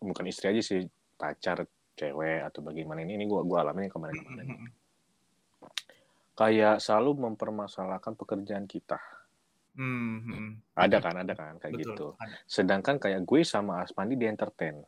bukan 0.00 0.24
istri 0.24 0.48
aja 0.56 0.64
sih 0.64 0.88
pacar 1.20 1.68
cewek 1.92 2.40
atau 2.48 2.64
bagaimana 2.64 3.04
ini 3.04 3.20
ini 3.20 3.28
gue 3.28 3.42
gue 3.44 3.58
alami 3.60 3.92
kemarin-kemarin 3.92 4.48
Mm-mm. 4.48 4.70
kayak 6.32 6.80
selalu 6.80 7.28
mempermasalahkan 7.28 8.16
pekerjaan 8.16 8.64
kita 8.64 8.96
Hmm, 9.78 10.26
hmm. 10.26 10.50
ada 10.74 10.98
kan 10.98 11.22
ada 11.22 11.38
kan 11.38 11.54
kayak 11.62 11.78
Betul. 11.78 11.86
gitu 11.94 12.06
Ada. 12.18 12.34
sedangkan 12.50 12.98
kayak 12.98 13.22
gue 13.22 13.46
sama 13.46 13.86
Asmandi 13.86 14.18
di 14.18 14.26
entertain 14.26 14.82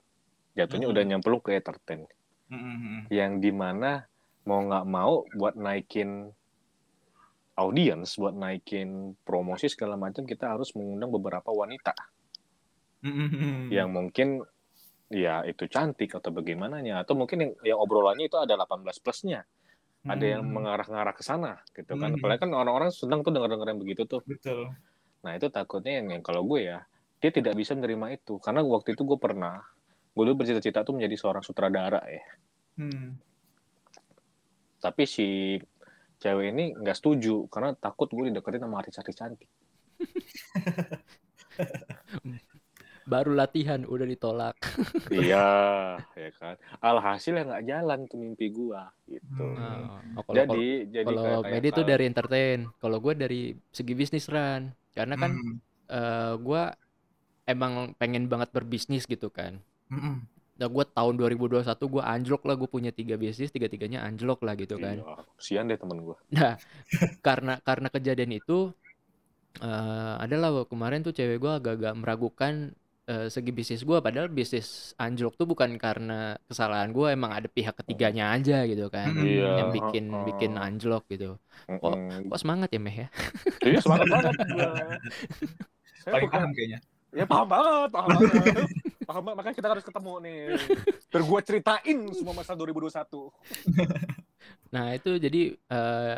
jatuhnya 0.58 0.90
Mm-mm. 0.90 0.94
udah 0.98 1.04
nyemplung 1.06 1.38
ke 1.38 1.54
entertain 1.54 2.10
Mm-mm, 2.50 2.58
mm-mm. 2.58 3.00
yang 3.14 3.38
di 3.38 3.54
mana 3.54 4.02
mau 4.50 4.66
nggak 4.66 4.86
mau 4.90 5.22
buat 5.38 5.54
naikin 5.54 6.34
audience 7.58 8.14
buat 8.20 8.34
naikin 8.36 9.14
promosi 9.26 9.66
segala 9.66 9.98
macam 9.98 10.22
kita 10.24 10.54
harus 10.54 10.70
mengundang 10.76 11.10
beberapa 11.10 11.50
wanita 11.50 11.92
mm-mm. 13.02 13.68
yang 13.72 13.90
mungkin 13.90 14.44
ya 15.10 15.42
itu 15.42 15.66
cantik 15.66 16.14
atau 16.14 16.30
bagaimananya 16.30 17.02
atau 17.02 17.18
mungkin 17.18 17.42
yang, 17.42 17.52
yang 17.74 17.78
obrolannya 17.82 18.30
itu 18.30 18.38
ada 18.38 18.54
18 18.54 18.86
plusnya 19.02 19.42
ada 20.06 20.24
yang 20.24 20.46
Mm-mm. 20.46 20.54
mengarah-ngarah 20.54 21.12
ke 21.12 21.22
sana 21.26 21.60
gitu 21.74 21.98
kan 21.98 22.14
Hmm. 22.14 22.18
apalagi 22.22 22.40
kan 22.46 22.50
orang-orang 22.54 22.88
senang 22.94 23.20
tuh 23.20 23.34
denger-denger 23.34 23.68
yang 23.74 23.80
begitu 23.82 24.02
tuh 24.06 24.22
Betul. 24.24 24.72
nah 25.20 25.36
itu 25.36 25.50
takutnya 25.52 26.00
yang, 26.00 26.16
yang 26.16 26.22
kalau 26.24 26.46
gue 26.46 26.64
ya 26.70 26.86
dia 27.20 27.28
tidak 27.34 27.52
bisa 27.58 27.76
menerima 27.76 28.16
itu 28.16 28.40
karena 28.40 28.64
waktu 28.64 28.96
itu 28.96 29.04
gue 29.04 29.18
pernah 29.20 29.60
gue 30.16 30.22
dulu 30.24 30.40
bercita-cita 30.40 30.86
tuh 30.86 30.96
menjadi 30.96 31.16
seorang 31.20 31.42
sutradara 31.44 32.00
ya 32.08 32.24
Hmm. 32.80 33.18
tapi 34.80 35.04
si 35.04 35.60
cewek 36.20 36.46
ini 36.48 36.64
nggak 36.74 36.94
setuju 36.94 37.48
karena 37.48 37.72
takut 37.74 38.06
gue 38.06 38.28
dideketin 38.28 38.60
sama 38.60 38.78
artis-artis 38.78 39.16
cantik 39.16 39.48
Baru 43.02 43.34
latihan 43.34 43.82
udah 43.82 44.06
ditolak. 44.06 44.54
iya 45.10 45.48
ya 45.98 46.30
kan 46.32 46.54
alhasil 46.78 47.34
ya 47.34 47.42
nggak 47.42 47.64
jalan 47.66 47.98
tuh 48.06 48.16
mimpi 48.16 48.46
gue 48.48 48.82
gitu 49.08 49.42
Hmm. 49.50 50.14
Oh, 50.14 50.22
kalau 50.22 50.36
jadi 50.38 50.64
jadi 50.86 51.06
kalau 51.08 51.18
kayak- 51.18 51.42
kayak 51.42 51.52
Medi 51.52 51.68
tuh 51.68 51.74
kalau- 51.74 51.90
dari 51.90 52.04
entertain, 52.06 52.58
kalau 52.78 52.98
gue 53.00 53.14
dari 53.16 53.40
segi 53.70 53.94
bisnis 53.94 54.30
Ran. 54.30 54.62
Karena 54.90 55.14
kan 55.16 55.32
Hmm. 55.32 55.56
eh, 55.88 56.34
gue 56.36 56.62
emang 57.44 57.72
pengen 57.96 58.24
banget 58.26 58.52
berbisnis 58.52 59.04
gitu 59.04 59.26
kan. 59.26 59.58
Mm-mm. 59.88 60.22
Nah, 60.60 60.68
gue 60.68 60.84
tahun 60.92 61.14
2021 61.16 61.88
gue 61.88 62.02
anjlok 62.04 62.42
lah 62.44 62.54
gue 62.60 62.68
punya 62.68 62.92
tiga 62.92 63.16
bisnis, 63.16 63.48
tiga-tiganya 63.48 64.04
anjlok 64.04 64.44
lah 64.44 64.52
gitu 64.60 64.76
kan. 64.76 65.00
Iya, 65.00 65.24
sian 65.40 65.64
deh 65.72 65.80
temen 65.80 66.04
gue 66.04 66.16
Nah, 66.36 66.60
karena 67.26 67.56
karena 67.64 67.88
kejadian 67.88 68.36
itu 68.36 68.76
eh 69.60 70.14
adalah 70.22 70.62
kemarin 70.68 71.02
tuh 71.02 71.10
cewek 71.10 71.42
gue 71.42 71.52
agak-agak 71.58 71.94
meragukan 71.98 72.70
eh, 73.10 73.26
segi 73.26 73.50
bisnis 73.50 73.82
gue 73.82 73.98
padahal 73.98 74.30
bisnis 74.30 74.94
anjlok 74.94 75.34
tuh 75.34 75.48
bukan 75.48 75.74
karena 75.74 76.38
kesalahan 76.46 76.94
gue 76.94 77.10
emang 77.10 77.34
ada 77.34 77.48
pihak 77.50 77.74
ketiganya 77.82 78.30
aja 78.30 78.62
gitu 78.70 78.86
kan 78.92 79.10
Iya, 79.10 79.64
yang 79.64 79.68
bikin 79.74 80.04
heeh. 80.06 80.24
bikin 80.30 80.52
anjlok 80.54 81.02
gitu 81.10 81.34
Kok- 81.66 82.30
kok 82.30 82.38
semangat 82.38 82.68
ya 82.70 82.78
meh 82.78 82.96
ya 83.04 83.08
Iya 83.74 83.78
semangat 83.82 84.06
banget 84.06 84.34
Paling 86.14 86.30
paham 86.32 86.50
kayaknya. 86.56 86.78
ya 87.12 87.24
paham 87.26 87.46
banget, 87.50 87.88
paham 87.90 88.08
banget. 88.16 88.66
Makanya 89.18 89.56
kita 89.56 89.68
harus 89.68 89.84
ketemu 89.84 90.12
nih. 90.22 90.38
Biar 91.10 91.22
gue 91.26 91.40
ceritain 91.42 91.98
semua 92.14 92.34
masa 92.38 92.54
2021. 92.54 93.30
nah 94.74 94.94
itu 94.94 95.18
jadi 95.18 95.52
eh, 95.52 96.16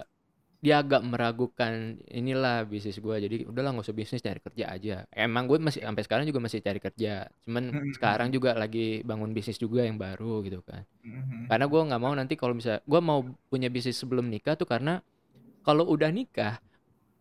dia 0.62 0.78
agak 0.78 1.02
meragukan 1.02 1.98
inilah 2.06 2.62
bisnis 2.62 3.02
gue 3.02 3.16
jadi 3.18 3.36
udahlah 3.50 3.74
nggak 3.74 3.82
usah 3.90 3.98
bisnis 3.98 4.22
cari 4.22 4.38
kerja 4.38 4.70
aja 4.70 4.96
emang 5.10 5.50
gue 5.50 5.58
masih 5.58 5.82
sampai 5.82 6.06
sekarang 6.06 6.24
juga 6.30 6.38
masih 6.38 6.62
cari 6.62 6.78
kerja 6.78 7.26
cuman 7.42 7.74
Mm-mm. 7.74 7.92
sekarang 7.98 8.30
juga 8.30 8.54
lagi 8.54 9.02
bangun 9.02 9.34
bisnis 9.34 9.58
juga 9.58 9.82
yang 9.82 9.98
baru 9.98 10.38
gitu 10.46 10.62
kan 10.62 10.86
Mm-mm. 11.02 11.50
karena 11.50 11.66
gue 11.66 11.80
nggak 11.82 12.00
mau 12.00 12.14
nanti 12.14 12.38
kalau 12.38 12.54
misalnya 12.54 12.78
gue 12.86 13.00
mau 13.02 13.26
punya 13.50 13.66
bisnis 13.74 13.98
sebelum 13.98 14.30
nikah 14.30 14.54
tuh 14.54 14.70
karena 14.70 15.02
kalau 15.66 15.82
udah 15.90 16.14
nikah 16.14 16.62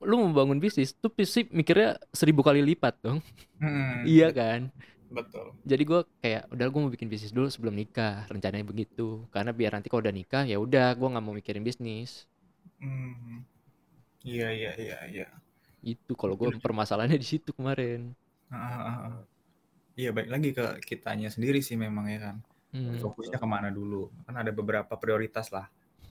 lu 0.05 0.21
mau 0.21 0.45
bangun 0.45 0.61
bisnis 0.61 0.93
tuh 0.93 1.09
pasti 1.09 1.49
mikirnya 1.49 1.97
seribu 2.13 2.45
kali 2.45 2.61
lipat 2.61 3.01
dong 3.01 3.25
Mm-mm. 3.57 4.05
iya 4.05 4.29
kan 4.29 4.69
Betul. 5.11 5.51
jadi 5.67 5.83
gue 5.83 5.99
kayak 6.23 6.43
udah 6.55 6.65
gue 6.71 6.79
mau 6.79 6.91
bikin 6.91 7.11
bisnis 7.11 7.35
dulu 7.35 7.51
sebelum 7.51 7.75
nikah 7.75 8.23
rencananya 8.31 8.63
begitu 8.63 9.27
karena 9.29 9.51
biar 9.51 9.75
nanti 9.75 9.91
kalau 9.91 9.99
udah 9.99 10.15
nikah 10.15 10.47
ya 10.47 10.55
udah 10.55 10.95
gue 10.95 11.07
nggak 11.11 11.23
mau 11.23 11.35
mikirin 11.35 11.61
bisnis 11.61 12.25
Hmm. 12.81 13.45
Iya 14.25 14.49
iya 14.49 14.71
iya 14.73 14.97
iya. 15.05 15.27
itu 15.85 16.17
kalau 16.17 16.33
gue 16.33 16.49
permasalahannya 16.57 17.21
di 17.21 17.25
situ 17.25 17.53
kemarin. 17.53 18.13
Iya 19.93 20.09
baik 20.15 20.29
lagi 20.33 20.49
ke 20.55 20.65
kitanya 20.81 21.29
sendiri 21.29 21.61
sih 21.61 21.77
memang 21.77 22.09
ya 22.09 22.19
kan. 22.31 22.35
Hmm. 22.73 22.97
Fokusnya 22.97 23.37
ke 23.37 23.47
mana 23.49 23.69
dulu? 23.69 24.09
Kan 24.25 24.33
ada 24.33 24.49
beberapa 24.49 24.97
prioritas 24.97 25.53
lah. 25.53 25.67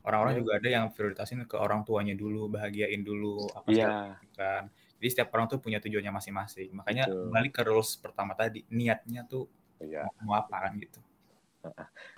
Orang-orang 0.07 0.37
Iya. 0.37 0.41
juga 0.45 0.53
ada 0.63 0.69
yang 0.71 0.85
prioritasin 0.95 1.43
ke 1.49 1.57
orang 1.59 1.83
tuanya 1.83 2.15
dulu, 2.15 2.47
bahagiain 2.49 3.03
dulu 3.03 3.51
apa 3.51 3.67
segala 3.67 4.15
macam 4.15 4.31
kan. 4.37 4.65
Jadi 5.01 5.09
setiap 5.09 5.33
orang 5.33 5.49
tuh 5.49 5.59
punya 5.59 5.81
tujuannya 5.81 6.13
masing-masing. 6.13 6.77
Makanya 6.77 7.09
Betul. 7.09 7.33
balik 7.33 7.53
ke 7.57 7.63
rules 7.65 7.97
pertama 7.97 8.37
tadi, 8.37 8.69
niatnya 8.69 9.25
tuh 9.25 9.49
iya. 9.81 10.05
mau 10.21 10.37
apa 10.37 10.69
kan 10.69 10.77
gitu. 10.77 11.01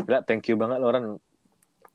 Gila, 0.03 0.27
thank 0.27 0.51
you 0.51 0.59
banget 0.59 0.83
Loren 0.83 1.23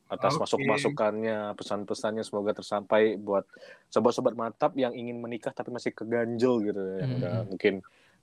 atas 0.07 0.39
Oke. 0.39 0.47
masuk-masukannya, 0.47 1.51
pesan-pesannya 1.59 2.23
semoga 2.23 2.55
tersampai 2.55 3.19
buat 3.19 3.43
sobat-sobat 3.91 4.39
mantap 4.39 4.71
yang 4.79 4.95
ingin 4.95 5.19
menikah 5.19 5.51
tapi 5.51 5.75
masih 5.75 5.91
keganjel 5.91 6.63
gitu 6.63 6.79
ya. 6.79 7.03
Hmm. 7.03 7.15
udah 7.19 7.35
mungkin 7.51 7.73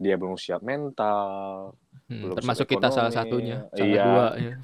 dia 0.01 0.17
belum 0.17 0.41
siap 0.41 0.65
mental, 0.65 1.77
Hmm, 2.05 2.21
belum 2.21 2.37
termasuk 2.37 2.67
kita 2.69 2.93
salah 2.93 3.13
satunya 3.13 3.65
salah 3.73 3.89
Iya. 3.89 4.05
dua 4.05 4.27
ya. 4.37 4.55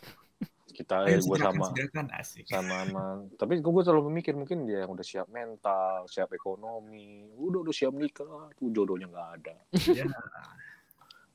Kita 0.81 1.05
Ayo 1.05 1.21
gue 1.21 1.37
segerakan, 1.37 1.61
sama 2.09 2.17
asik. 2.17 2.45
sama 2.47 2.75
aman. 2.85 3.17
Tapi 3.37 3.61
gue 3.61 3.83
selalu 3.83 4.03
memikir 4.09 4.33
mungkin 4.33 4.65
dia 4.65 4.83
yang 4.83 4.91
udah 4.91 5.05
siap 5.05 5.29
mental, 5.29 6.09
siap 6.09 6.33
ekonomi, 6.33 7.29
udah 7.37 7.61
udah 7.61 7.75
siap 7.75 7.93
nikah, 7.93 8.49
tuh 8.55 8.69
jodohnya 8.71 9.07
nggak 9.07 9.29
ada. 9.37 9.55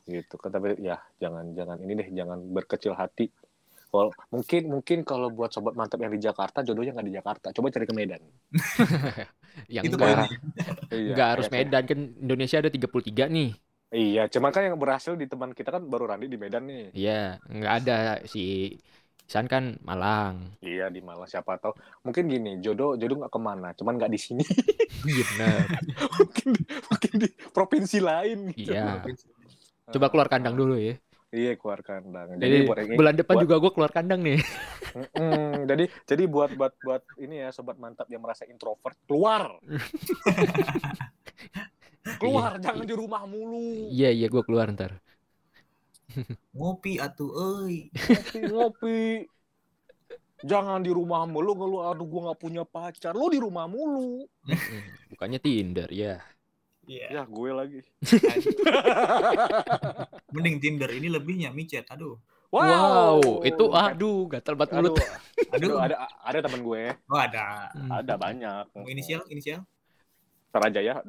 Ya. 0.06 0.22
gitu. 0.22 0.38
Kan 0.38 0.50
tapi 0.50 0.78
ya 0.80 0.98
jangan 1.18 1.54
jangan 1.54 1.78
ini 1.80 1.94
deh 1.96 2.08
jangan 2.12 2.38
berkecil 2.48 2.94
hati. 2.94 3.30
Kalau 3.86 4.12
mungkin 4.28 4.62
mungkin 4.68 4.98
kalau 5.02 5.30
buat 5.30 5.50
sobat 5.50 5.74
mantap 5.74 5.98
yang 5.98 6.12
di 6.12 6.20
Jakarta 6.20 6.62
jodohnya 6.62 6.94
nggak 6.94 7.08
di 7.08 7.16
Jakarta. 7.16 7.48
Coba 7.50 7.70
cari 7.70 7.86
ke 7.86 7.96
Medan. 7.96 8.22
Yang 9.72 9.84
Itu 9.88 9.96
enggak. 9.96 10.28
iya, 10.92 11.14
nggak 11.16 11.30
harus 11.32 11.46
kayak- 11.48 11.66
Medan 11.66 11.84
kan 11.88 12.00
Indonesia 12.20 12.58
ada 12.60 12.68
33 12.68 13.32
nih. 13.32 13.50
Iya 13.88 14.28
cuman 14.28 14.52
kan 14.52 14.62
yang 14.62 14.76
berhasil 14.76 15.16
di 15.16 15.26
teman 15.26 15.56
kita 15.56 15.72
kan 15.72 15.88
baru 15.88 16.12
Randi 16.12 16.28
di 16.28 16.36
Medan 16.36 16.68
nih. 16.68 16.92
Iya, 16.92 17.40
nggak 17.42 17.74
ada 17.82 17.98
si 18.28 18.76
Isan 19.22 19.46
kan 19.46 19.80
Malang. 19.82 20.54
iya 20.60 20.86
di 20.88 21.00
Malang 21.00 21.26
siapa 21.26 21.56
tahu 21.56 21.74
mungkin 22.02 22.26
gini 22.26 22.60
jodoh 22.60 22.94
jodoh 22.94 23.18
nggak 23.18 23.32
ke 23.32 23.40
mana 23.40 23.70
cuman 23.72 23.96
nggak 23.96 24.12
di 24.12 24.20
sini 24.20 24.46
Iya 25.08 25.24
benar. 25.28 25.58
mungkin 26.18 26.48
di, 26.52 26.62
mungkin 26.86 27.14
di 27.18 27.28
provinsi 27.50 27.98
lain 28.00 28.40
gitu 28.52 28.70
Iya. 28.72 29.02
Coba 29.88 30.10
keluar 30.10 30.28
kandang 30.28 30.54
dulu 30.54 30.76
ya. 30.76 30.98
iya 31.30 31.54
keluar 31.54 31.82
kandang 31.82 32.38
Jadi 32.38 32.48
jadi 32.48 32.58
buat 32.64 32.78
yang 32.80 32.96
bulan 32.96 33.14
depan 33.14 33.34
buat- 33.34 33.44
juga 33.44 33.56
gue 33.58 33.72
keluar 33.72 33.92
kandang 33.92 34.22
nih. 34.22 34.40
Mm-mm. 34.96 35.68
jadi 35.68 35.84
jadi 36.06 36.24
buat 36.26 36.52
buat 36.54 36.74
buat 36.80 37.04
ini 37.18 37.44
ya 37.44 37.50
sobat 37.50 37.76
mantap 37.76 38.08
yang 38.08 38.22
merasa 38.22 38.46
introvert 38.46 38.96
keluar 39.04 39.60
keluar 42.18 42.56
jangan 42.58 42.86
di 42.86 42.94
rumah 42.94 43.26
mulu 43.26 43.90
Iya 43.90 44.10
iya 44.12 44.28
gue 44.28 44.40
keluar 44.40 44.70
ntar. 44.70 45.02
Ngopi 46.52 46.98
atuh 46.98 47.32
euy. 47.32 47.90
ngopi 47.94 48.40
ngopi 48.50 49.00
jangan 50.46 50.84
di 50.84 50.92
rumah 50.92 51.26
mulu 51.26 51.56
ngeluh 51.56 51.82
aduh 51.90 52.06
gua 52.06 52.22
nggak 52.30 52.40
punya 52.40 52.64
pacar 52.64 53.16
lu 53.16 53.32
di 53.32 53.40
rumah 53.40 53.66
mulu 53.66 54.28
Bukannya 55.10 55.40
Tinder 55.40 55.90
ya. 55.90 56.22
Iya. 56.86 57.08
ya 57.10 57.24
gue 57.26 57.50
lagi 57.50 57.80
Mending 60.30 60.58
Tinder 60.62 60.90
ini 60.94 61.10
lebihnya 61.10 61.50
micet. 61.50 61.90
Aduh. 61.90 62.14
Wow, 62.54 63.42
itu 63.44 63.68
aduh 63.74 64.30
gatal 64.32 64.54
banget 64.56 64.80
aduh, 64.80 64.94
mulut. 64.96 65.02
aduh, 65.52 65.76
Aduh. 65.76 65.78
ada 65.82 65.96
ada 66.24 66.40
teman 66.46 66.62
gue 66.64 66.94
Oh 67.10 67.20
ada. 67.20 67.68
Hmm. 67.74 67.90
ada 68.00 68.14
banyak 68.16 68.64
Mau 68.72 68.88
inisial, 68.88 69.26
inisial. 69.28 69.66
Ntar 70.54 70.72
aja 70.72 70.80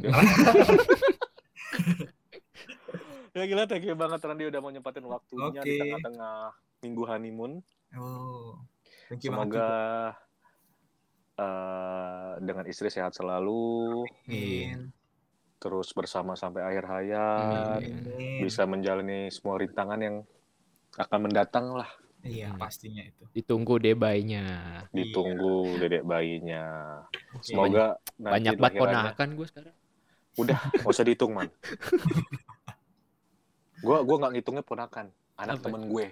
ya 3.37 3.45
gila 3.45 3.69
thank 3.69 3.85
you 3.85 3.93
banget 3.93 4.25
Randy 4.25 4.49
udah 4.49 4.61
mau 4.65 4.73
nyempatin 4.73 5.05
waktunya 5.05 5.61
di 5.61 5.77
Oke. 5.77 5.81
tengah-tengah 5.85 6.37
minggu 6.81 7.03
honeymoon 7.05 7.53
Oh. 7.95 8.59
Thank 9.07 9.23
you 9.23 9.31
banget 9.31 9.55
semoga 9.63 9.71
eh, 11.39 12.33
dengan 12.43 12.65
istri 12.67 12.89
sehat 12.91 13.15
selalu 13.15 14.03
Amin. 14.27 14.91
terus 15.63 15.95
bersama 15.95 16.35
sampai 16.35 16.67
akhir 16.67 16.85
hayat, 16.91 17.81
Amin. 17.81 18.03
Amin. 18.03 18.41
bisa 18.43 18.67
menjalani 18.67 19.31
semua 19.31 19.63
rintangan 19.63 20.01
yang 20.03 20.17
akan 20.99 21.19
mendatang 21.31 21.73
lah. 21.73 21.89
Iya, 22.27 22.59
pastinya 22.59 23.07
itu. 23.07 23.23
Ditunggu 23.31 23.79
deh 23.79 23.95
bayinya. 23.95 24.83
Ditunggu 24.91 25.79
dedek 25.79 26.03
bayinya. 26.03 26.99
Oke. 27.39 27.55
Semoga 27.55 27.95
nanti 28.19 28.35
Banyak 28.35 28.55
banget 28.59 28.81
ponakan 28.83 29.29
gue 29.39 29.47
sekarang. 29.47 29.75
Udah, 30.37 30.59
nggak 30.75 30.91
usah 30.91 31.05
dihitung 31.07 31.33
man. 31.33 31.47
Gua 33.85 34.01
gua 34.05 34.17
nggak 34.25 34.33
ngitungnya 34.39 34.65
ponakan, 34.65 35.07
anak 35.37 35.61
Apa? 35.61 35.65
temen 35.69 35.83
gue. 35.93 36.07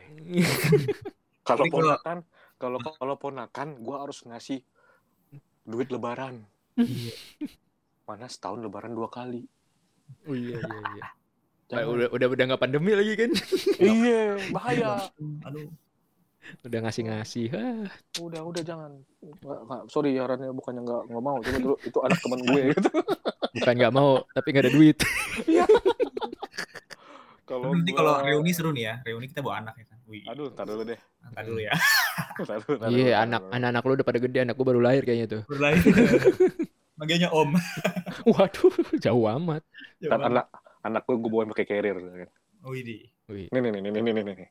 Kalau 1.49 1.69
ponakan, 1.69 2.25
kalau 2.57 2.79
kalau 2.81 3.15
ponakan, 3.21 3.77
gue 3.77 3.97
harus 4.01 4.25
ngasih 4.25 4.65
duit 5.69 5.93
lebaran. 5.93 6.41
Iya. 6.81 7.13
Mana 8.09 8.33
setahun 8.33 8.65
lebaran 8.65 8.97
dua 8.97 9.13
kali. 9.13 9.45
Oh 10.25 10.33
iya 10.33 10.57
iya 10.57 10.81
iya. 10.97 11.07
Jangan. 11.69 11.85
udah 11.97 12.09
udah 12.13 12.27
udah 12.29 12.45
nggak 12.49 12.63
pandemi 12.65 12.93
lagi 12.93 13.13
kan? 13.17 13.31
Iya, 13.81 14.37
bahaya. 14.53 15.09
Aduh. 15.49 15.69
udah 16.61 16.79
ngasih-ngasih. 16.85 17.49
Ah. 17.57 17.89
Udah, 18.21 18.45
udah 18.45 18.61
jangan. 18.61 18.93
Nggak, 19.21 19.61
nggak, 19.65 19.81
sorry 19.89 20.13
ya 20.13 20.29
Rannya 20.29 20.53
bukannya 20.53 20.85
nggak 20.85 21.03
nggak 21.09 21.25
mau. 21.25 21.37
Cuma 21.41 21.59
dulu 21.61 21.77
itu 21.81 21.99
anak 22.05 22.19
temen 22.21 22.41
gue 22.45 22.61
gitu. 22.73 22.91
Bukan 23.57 23.75
nggak 23.81 23.95
mau, 23.97 24.11
tapi 24.37 24.47
nggak 24.53 24.65
ada 24.65 24.73
duit. 24.77 24.97
Kalau 27.45 27.77
Nanti 27.77 27.93
gua- 27.93 27.99
kalau 28.01 28.15
reuni 28.25 28.53
seru 28.57 28.73
nih 28.73 28.85
ya. 28.89 28.95
Reuni 29.05 29.27
kita 29.29 29.45
bawa 29.45 29.61
anak 29.61 29.75
ya 29.77 29.87
kan. 29.89 29.99
Wih. 30.09 30.25
Aduh, 30.29 30.49
ntar 30.53 30.65
dulu 30.65 30.83
deh. 30.89 31.01
Dulu 31.45 31.61
ya. 31.61 31.73
Ntar 32.45 32.59
dulu, 32.67 32.77
dulu, 32.77 32.91
Iya, 32.91 33.15
ntar 33.15 33.25
anak 33.25 33.41
anak-anak 33.55 33.83
lu 33.87 33.93
udah 33.95 34.07
pada 34.07 34.19
gede, 34.19 34.39
anak 34.43 34.55
gua 34.59 34.67
baru 34.75 34.81
lahir 34.83 35.03
kayaknya 35.07 35.27
tuh. 35.31 35.43
Berlari. 35.47 35.79
Manggilnya 36.99 37.29
Om. 37.31 37.51
Waduh, 38.33 38.71
jauh 38.99 39.27
amat. 39.39 39.63
Ntar 40.03 40.21
anak 40.25 40.47
anak 40.85 41.03
gue 41.09 41.17
gue 41.17 41.31
bawain 41.33 41.49
pakai 41.51 41.67
carrier. 41.67 41.97
Wih 42.65 42.83
di. 42.85 42.97
Wih. 43.29 43.47
Nih 43.51 43.61
nih 43.61 43.71
nih 43.71 43.81
nih 43.81 44.03
nih 44.03 44.13
nih 44.15 44.25
nih. 44.25 44.49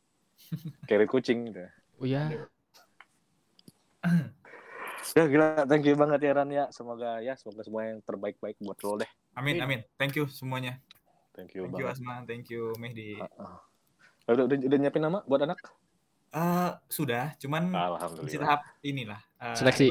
Carrier 0.89 1.07
kucing 1.07 1.49
gitu. 1.49 1.61
Oh 2.01 2.07
ya, 2.09 2.29
Ya 5.13 5.29
gila, 5.29 5.63
thank 5.69 5.85
you 5.85 5.93
banget 5.93 6.19
ya 6.25 6.31
Ran 6.33 6.49
ya. 6.49 6.65
Semoga 6.73 7.21
ya 7.21 7.37
semoga 7.37 7.61
semua 7.61 7.85
yang 7.85 7.99
terbaik-baik 8.01 8.57
buat 8.59 8.79
lo 8.81 8.97
deh. 8.97 9.09
Amin, 9.37 9.61
amin. 9.61 9.85
Thank 9.99 10.17
you 10.17 10.25
semuanya. 10.25 10.81
Thank 11.33 11.57
you 11.57 11.65
Thank 11.65 11.81
you 11.81 11.85
banget. 11.89 11.97
Asma, 11.97 12.13
thank 12.23 12.45
you 12.47 12.63
Mehdi. 12.77 13.17
Ah, 13.17 13.29
ah. 13.41 13.57
Udah, 14.29 14.45
udah, 14.47 14.55
udah 14.55 14.77
nyiapin 14.79 15.03
nama 15.03 15.19
buat 15.25 15.41
anak? 15.41 15.59
Eh, 16.33 16.71
sudah, 16.87 17.37
cuman 17.37 17.69
masih 17.69 18.41
tahap 18.41 18.61
inilah. 18.81 19.21
eh, 19.37 19.53
Seleksi. 19.53 19.87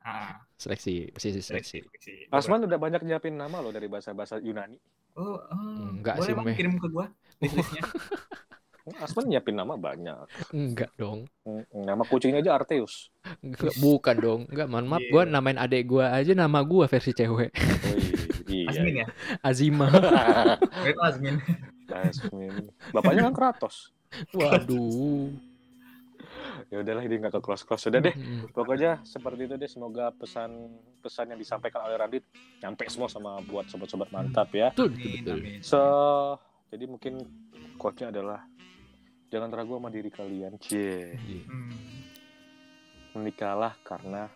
Ah, 0.00 0.40
seleksi, 0.56 1.12
seleksi, 1.12 1.40
seleksi. 1.44 1.78
seleksi. 1.84 2.14
Asman 2.32 2.64
udah 2.64 2.78
banyak 2.80 3.04
nyiapin 3.04 3.36
nama 3.36 3.60
lo 3.60 3.68
dari 3.68 3.84
bahasa-bahasa 3.84 4.40
Yunani. 4.40 4.80
Oh, 5.18 5.36
oh, 5.36 5.92
Enggak 5.92 6.16
boleh 6.16 6.26
sih, 6.26 6.34
Bang, 6.34 6.46
kirim 6.56 6.74
ke 6.78 6.86
gua 6.88 7.06
list-listnya. 7.42 7.82
Asman 9.04 9.28
nyiapin 9.28 9.54
nama 9.54 9.76
banyak. 9.76 10.24
Enggak 10.50 10.90
dong. 10.96 11.28
Nama 11.70 12.00
kucingnya 12.06 12.40
aja 12.40 12.56
Arteus. 12.56 13.12
Enggak, 13.44 13.76
bukan 13.76 14.16
dong. 14.16 14.40
Enggak, 14.48 14.66
mohon 14.66 14.86
maaf. 14.88 15.02
Iya. 15.04 15.10
Gua 15.12 15.22
namain 15.28 15.58
adek 15.60 15.82
gua 15.84 16.16
aja 16.16 16.32
nama 16.32 16.64
gua 16.64 16.88
versi 16.88 17.12
cewek. 17.12 17.50
Oh, 17.52 17.94
iya. 17.94 18.19
Asmin 18.68 18.94
ya? 19.02 19.06
Azima. 19.40 19.86
Itu 20.88 21.00
Asmin. 21.00 21.36
Asmin. 21.90 22.54
Bapaknya 22.94 23.30
kan 23.30 23.34
Kratos. 23.34 23.94
Waduh. 24.34 25.30
Ya 26.70 26.86
udahlah 26.86 27.02
ini 27.02 27.18
nggak 27.18 27.34
ke 27.34 27.40
close 27.42 27.66
close 27.66 27.90
sudah 27.90 27.98
deh. 27.98 28.14
Mm. 28.14 28.54
Pokoknya 28.54 29.02
seperti 29.02 29.50
itu 29.50 29.54
deh. 29.58 29.66
Semoga 29.66 30.14
pesan 30.14 30.70
pesan 31.02 31.34
yang 31.34 31.38
disampaikan 31.42 31.82
oleh 31.82 31.98
Radit 31.98 32.24
nyampe 32.62 32.86
semua 32.86 33.10
sama 33.10 33.42
buat 33.42 33.66
sobat-sobat 33.66 34.14
mantap 34.14 34.54
ya. 34.54 34.70
Betul, 34.70 34.94
betul. 34.94 35.38
So, 35.66 35.82
jadi 36.70 36.86
mungkin 36.86 37.18
quote-nya 37.74 38.14
adalah 38.14 38.46
jangan 39.34 39.50
ragu 39.50 39.82
sama 39.82 39.90
diri 39.90 40.10
kalian. 40.14 40.62
Cie. 40.62 41.18
Iya. 41.18 41.42
Hmm. 41.50 41.74
Menikahlah 43.18 43.74
karena 43.82 44.30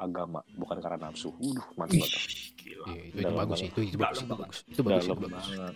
agama, 0.00 0.40
bukan 0.56 0.80
karena 0.80 1.12
nafsu. 1.12 1.36
Udah, 1.36 1.68
mantap 1.76 2.00
banget. 2.00 2.33
Gila. 2.64 2.86
Iya, 2.88 3.02
itu, 3.12 3.20
itu 3.20 3.34
bagus 3.36 3.60
banget. 3.60 3.68
itu, 3.68 3.80
itu 3.84 3.96
bagus, 4.00 4.16
itu 4.16 4.24
banget. 4.24 4.40
bagus. 4.40 4.58
Itu 4.64 4.80
bagus, 4.80 5.04
itu 5.04 5.12
bagus. 5.12 5.28
banget. 5.28 5.74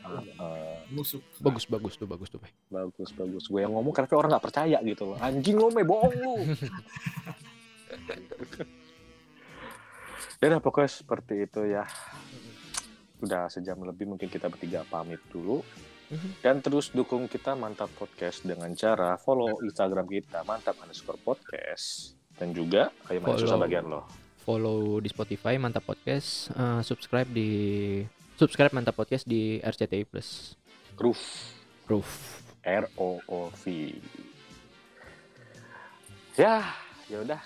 Musuk. 0.88 1.20
Bagus, 1.44 1.64
bagus 1.68 1.94
tuh, 2.00 2.08
bagus 2.08 2.28
tuh. 2.32 2.40
Bagus, 2.72 3.10
bagus. 3.12 3.44
Gue 3.52 3.60
yang 3.60 3.76
ngomong 3.76 3.92
karena 3.92 4.08
orang 4.16 4.30
nggak 4.32 4.46
percaya 4.48 4.78
gitu 4.80 5.12
loh. 5.12 5.18
Anjing 5.20 5.60
lo, 5.60 5.68
me 5.68 5.84
bohong 5.84 6.16
lu. 6.16 6.34
ya 10.40 10.56
pokoknya 10.64 10.88
seperti 10.88 11.34
itu 11.44 11.60
ya. 11.68 11.84
Udah 13.20 13.52
sejam 13.52 13.76
lebih 13.84 14.08
mungkin 14.08 14.32
kita 14.32 14.48
bertiga 14.48 14.88
pamit 14.88 15.20
dulu. 15.28 15.60
Mhm. 16.08 16.40
Dan 16.40 16.64
terus 16.64 16.88
dukung 16.88 17.28
kita 17.28 17.52
Mantap 17.52 17.92
Podcast 18.00 18.40
dengan 18.40 18.72
cara 18.72 19.20
follow 19.20 19.60
Instagram 19.60 20.08
kita 20.08 20.40
Mantap 20.48 20.80
underscore 20.80 21.20
podcast. 21.20 22.16
Dan 22.38 22.56
juga, 22.56 22.88
kayak 23.04 23.20
mana 23.20 23.34
susah 23.36 23.58
Follow. 23.58 23.66
bagian 23.66 23.84
lo. 23.90 24.27
Follow 24.48 24.96
di 24.96 25.12
Spotify 25.12 25.60
Mantap 25.60 25.84
Podcast, 25.84 26.48
eh, 26.50 26.80
subscribe 26.80 27.28
di 27.28 27.50
subscribe 28.32 28.72
Mantap 28.72 28.96
Podcast 28.96 29.28
di 29.28 29.60
RCTI 29.60 30.08
Plus. 30.08 30.56
Roof. 30.96 31.20
Roof. 31.84 32.08
R-O-O-V. 32.64 33.64
Ya, 36.34 36.64
ya 37.06 37.20
udah. 37.20 37.44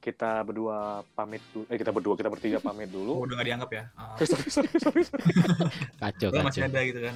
Kita 0.00 0.40
berdua 0.40 1.04
pamit 1.12 1.44
dulu. 1.52 1.68
Eh, 1.68 1.76
kita 1.76 1.92
berdua, 1.92 2.16
kita 2.16 2.32
bertiga 2.32 2.56
pamit 2.56 2.88
Oh, 2.88 2.96
dulu. 2.96 3.12
udah 3.28 3.34
gak 3.36 3.44
dianggap 3.44 3.70
ya? 3.70 3.84
Ah. 3.92 4.16
sorry, 4.16 4.48
sorry, 4.48 4.70
sorry, 4.80 5.02
sorry, 5.04 5.32
Kacau, 6.00 6.28
Gua 6.32 6.40
masih 6.40 6.64
kacau. 6.64 6.72
ada 6.72 6.80
gitu 6.88 7.00
kan. 7.04 7.14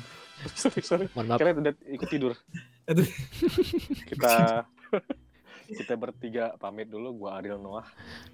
sorry, 0.52 0.80
sorry. 0.84 1.06
Mohon 1.16 1.26
maaf. 1.32 1.38
Kalian 1.40 1.56
udah 1.64 1.72
ikut 1.88 2.08
tidur. 2.12 2.32
Aduh. 2.84 3.08
kita 4.04 4.32
kita 5.74 5.94
bertiga 5.94 6.44
pamit 6.56 6.88
dulu. 6.88 7.24
Gua 7.24 7.40
Ariel 7.40 7.58
Noah. 7.58 7.86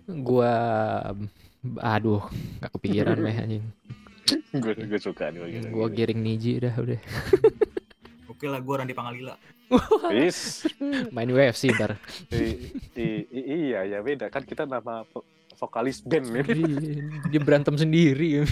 Gua 0.07 0.53
aduh, 1.79 2.23
gak 2.61 2.73
kepikiran 2.79 3.19
meh 3.19 3.35
anjing. 3.35 3.67
gue 4.63 4.73
gue 4.77 5.01
suka 5.01 5.33
nih 5.33 5.41
bagian 5.41 5.63
Gua 5.73 5.89
giring 5.89 6.21
Niji 6.21 6.61
dah 6.61 6.75
udah. 6.77 7.01
Oke 8.33 8.45
lah, 8.47 8.61
gua 8.61 8.85
Randy 8.85 8.93
Pangalila. 8.93 9.35
Is. 10.13 10.65
Main 11.17 11.29
UFC 11.29 11.73
ntar. 11.73 11.97
I- 12.33 12.73
i- 12.97 13.27
i- 13.29 13.47
iya 13.69 13.85
ya 13.85 13.99
beda 14.01 14.29
kan 14.29 14.45
kita 14.45 14.65
nama 14.65 15.05
vo- 15.09 15.25
vokalis 15.59 16.01
band 16.01 16.29
ini. 16.29 16.41
Dia, 16.45 17.03
dia 17.35 17.41
berantem 17.43 17.75
sendiri. 17.77 18.47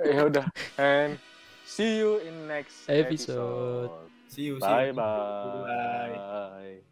ya 0.00 0.20
udah. 0.26 0.46
And 0.80 1.20
see 1.62 2.00
you 2.00 2.18
in 2.24 2.48
next 2.48 2.88
Episode. 2.88 3.86
episode. 3.86 3.90
See 4.30 4.46
you, 4.48 4.56
see 4.56 4.66
you. 4.66 4.94
Bye 4.94 4.94
bye. 4.94 6.14
Bye. 6.14 6.89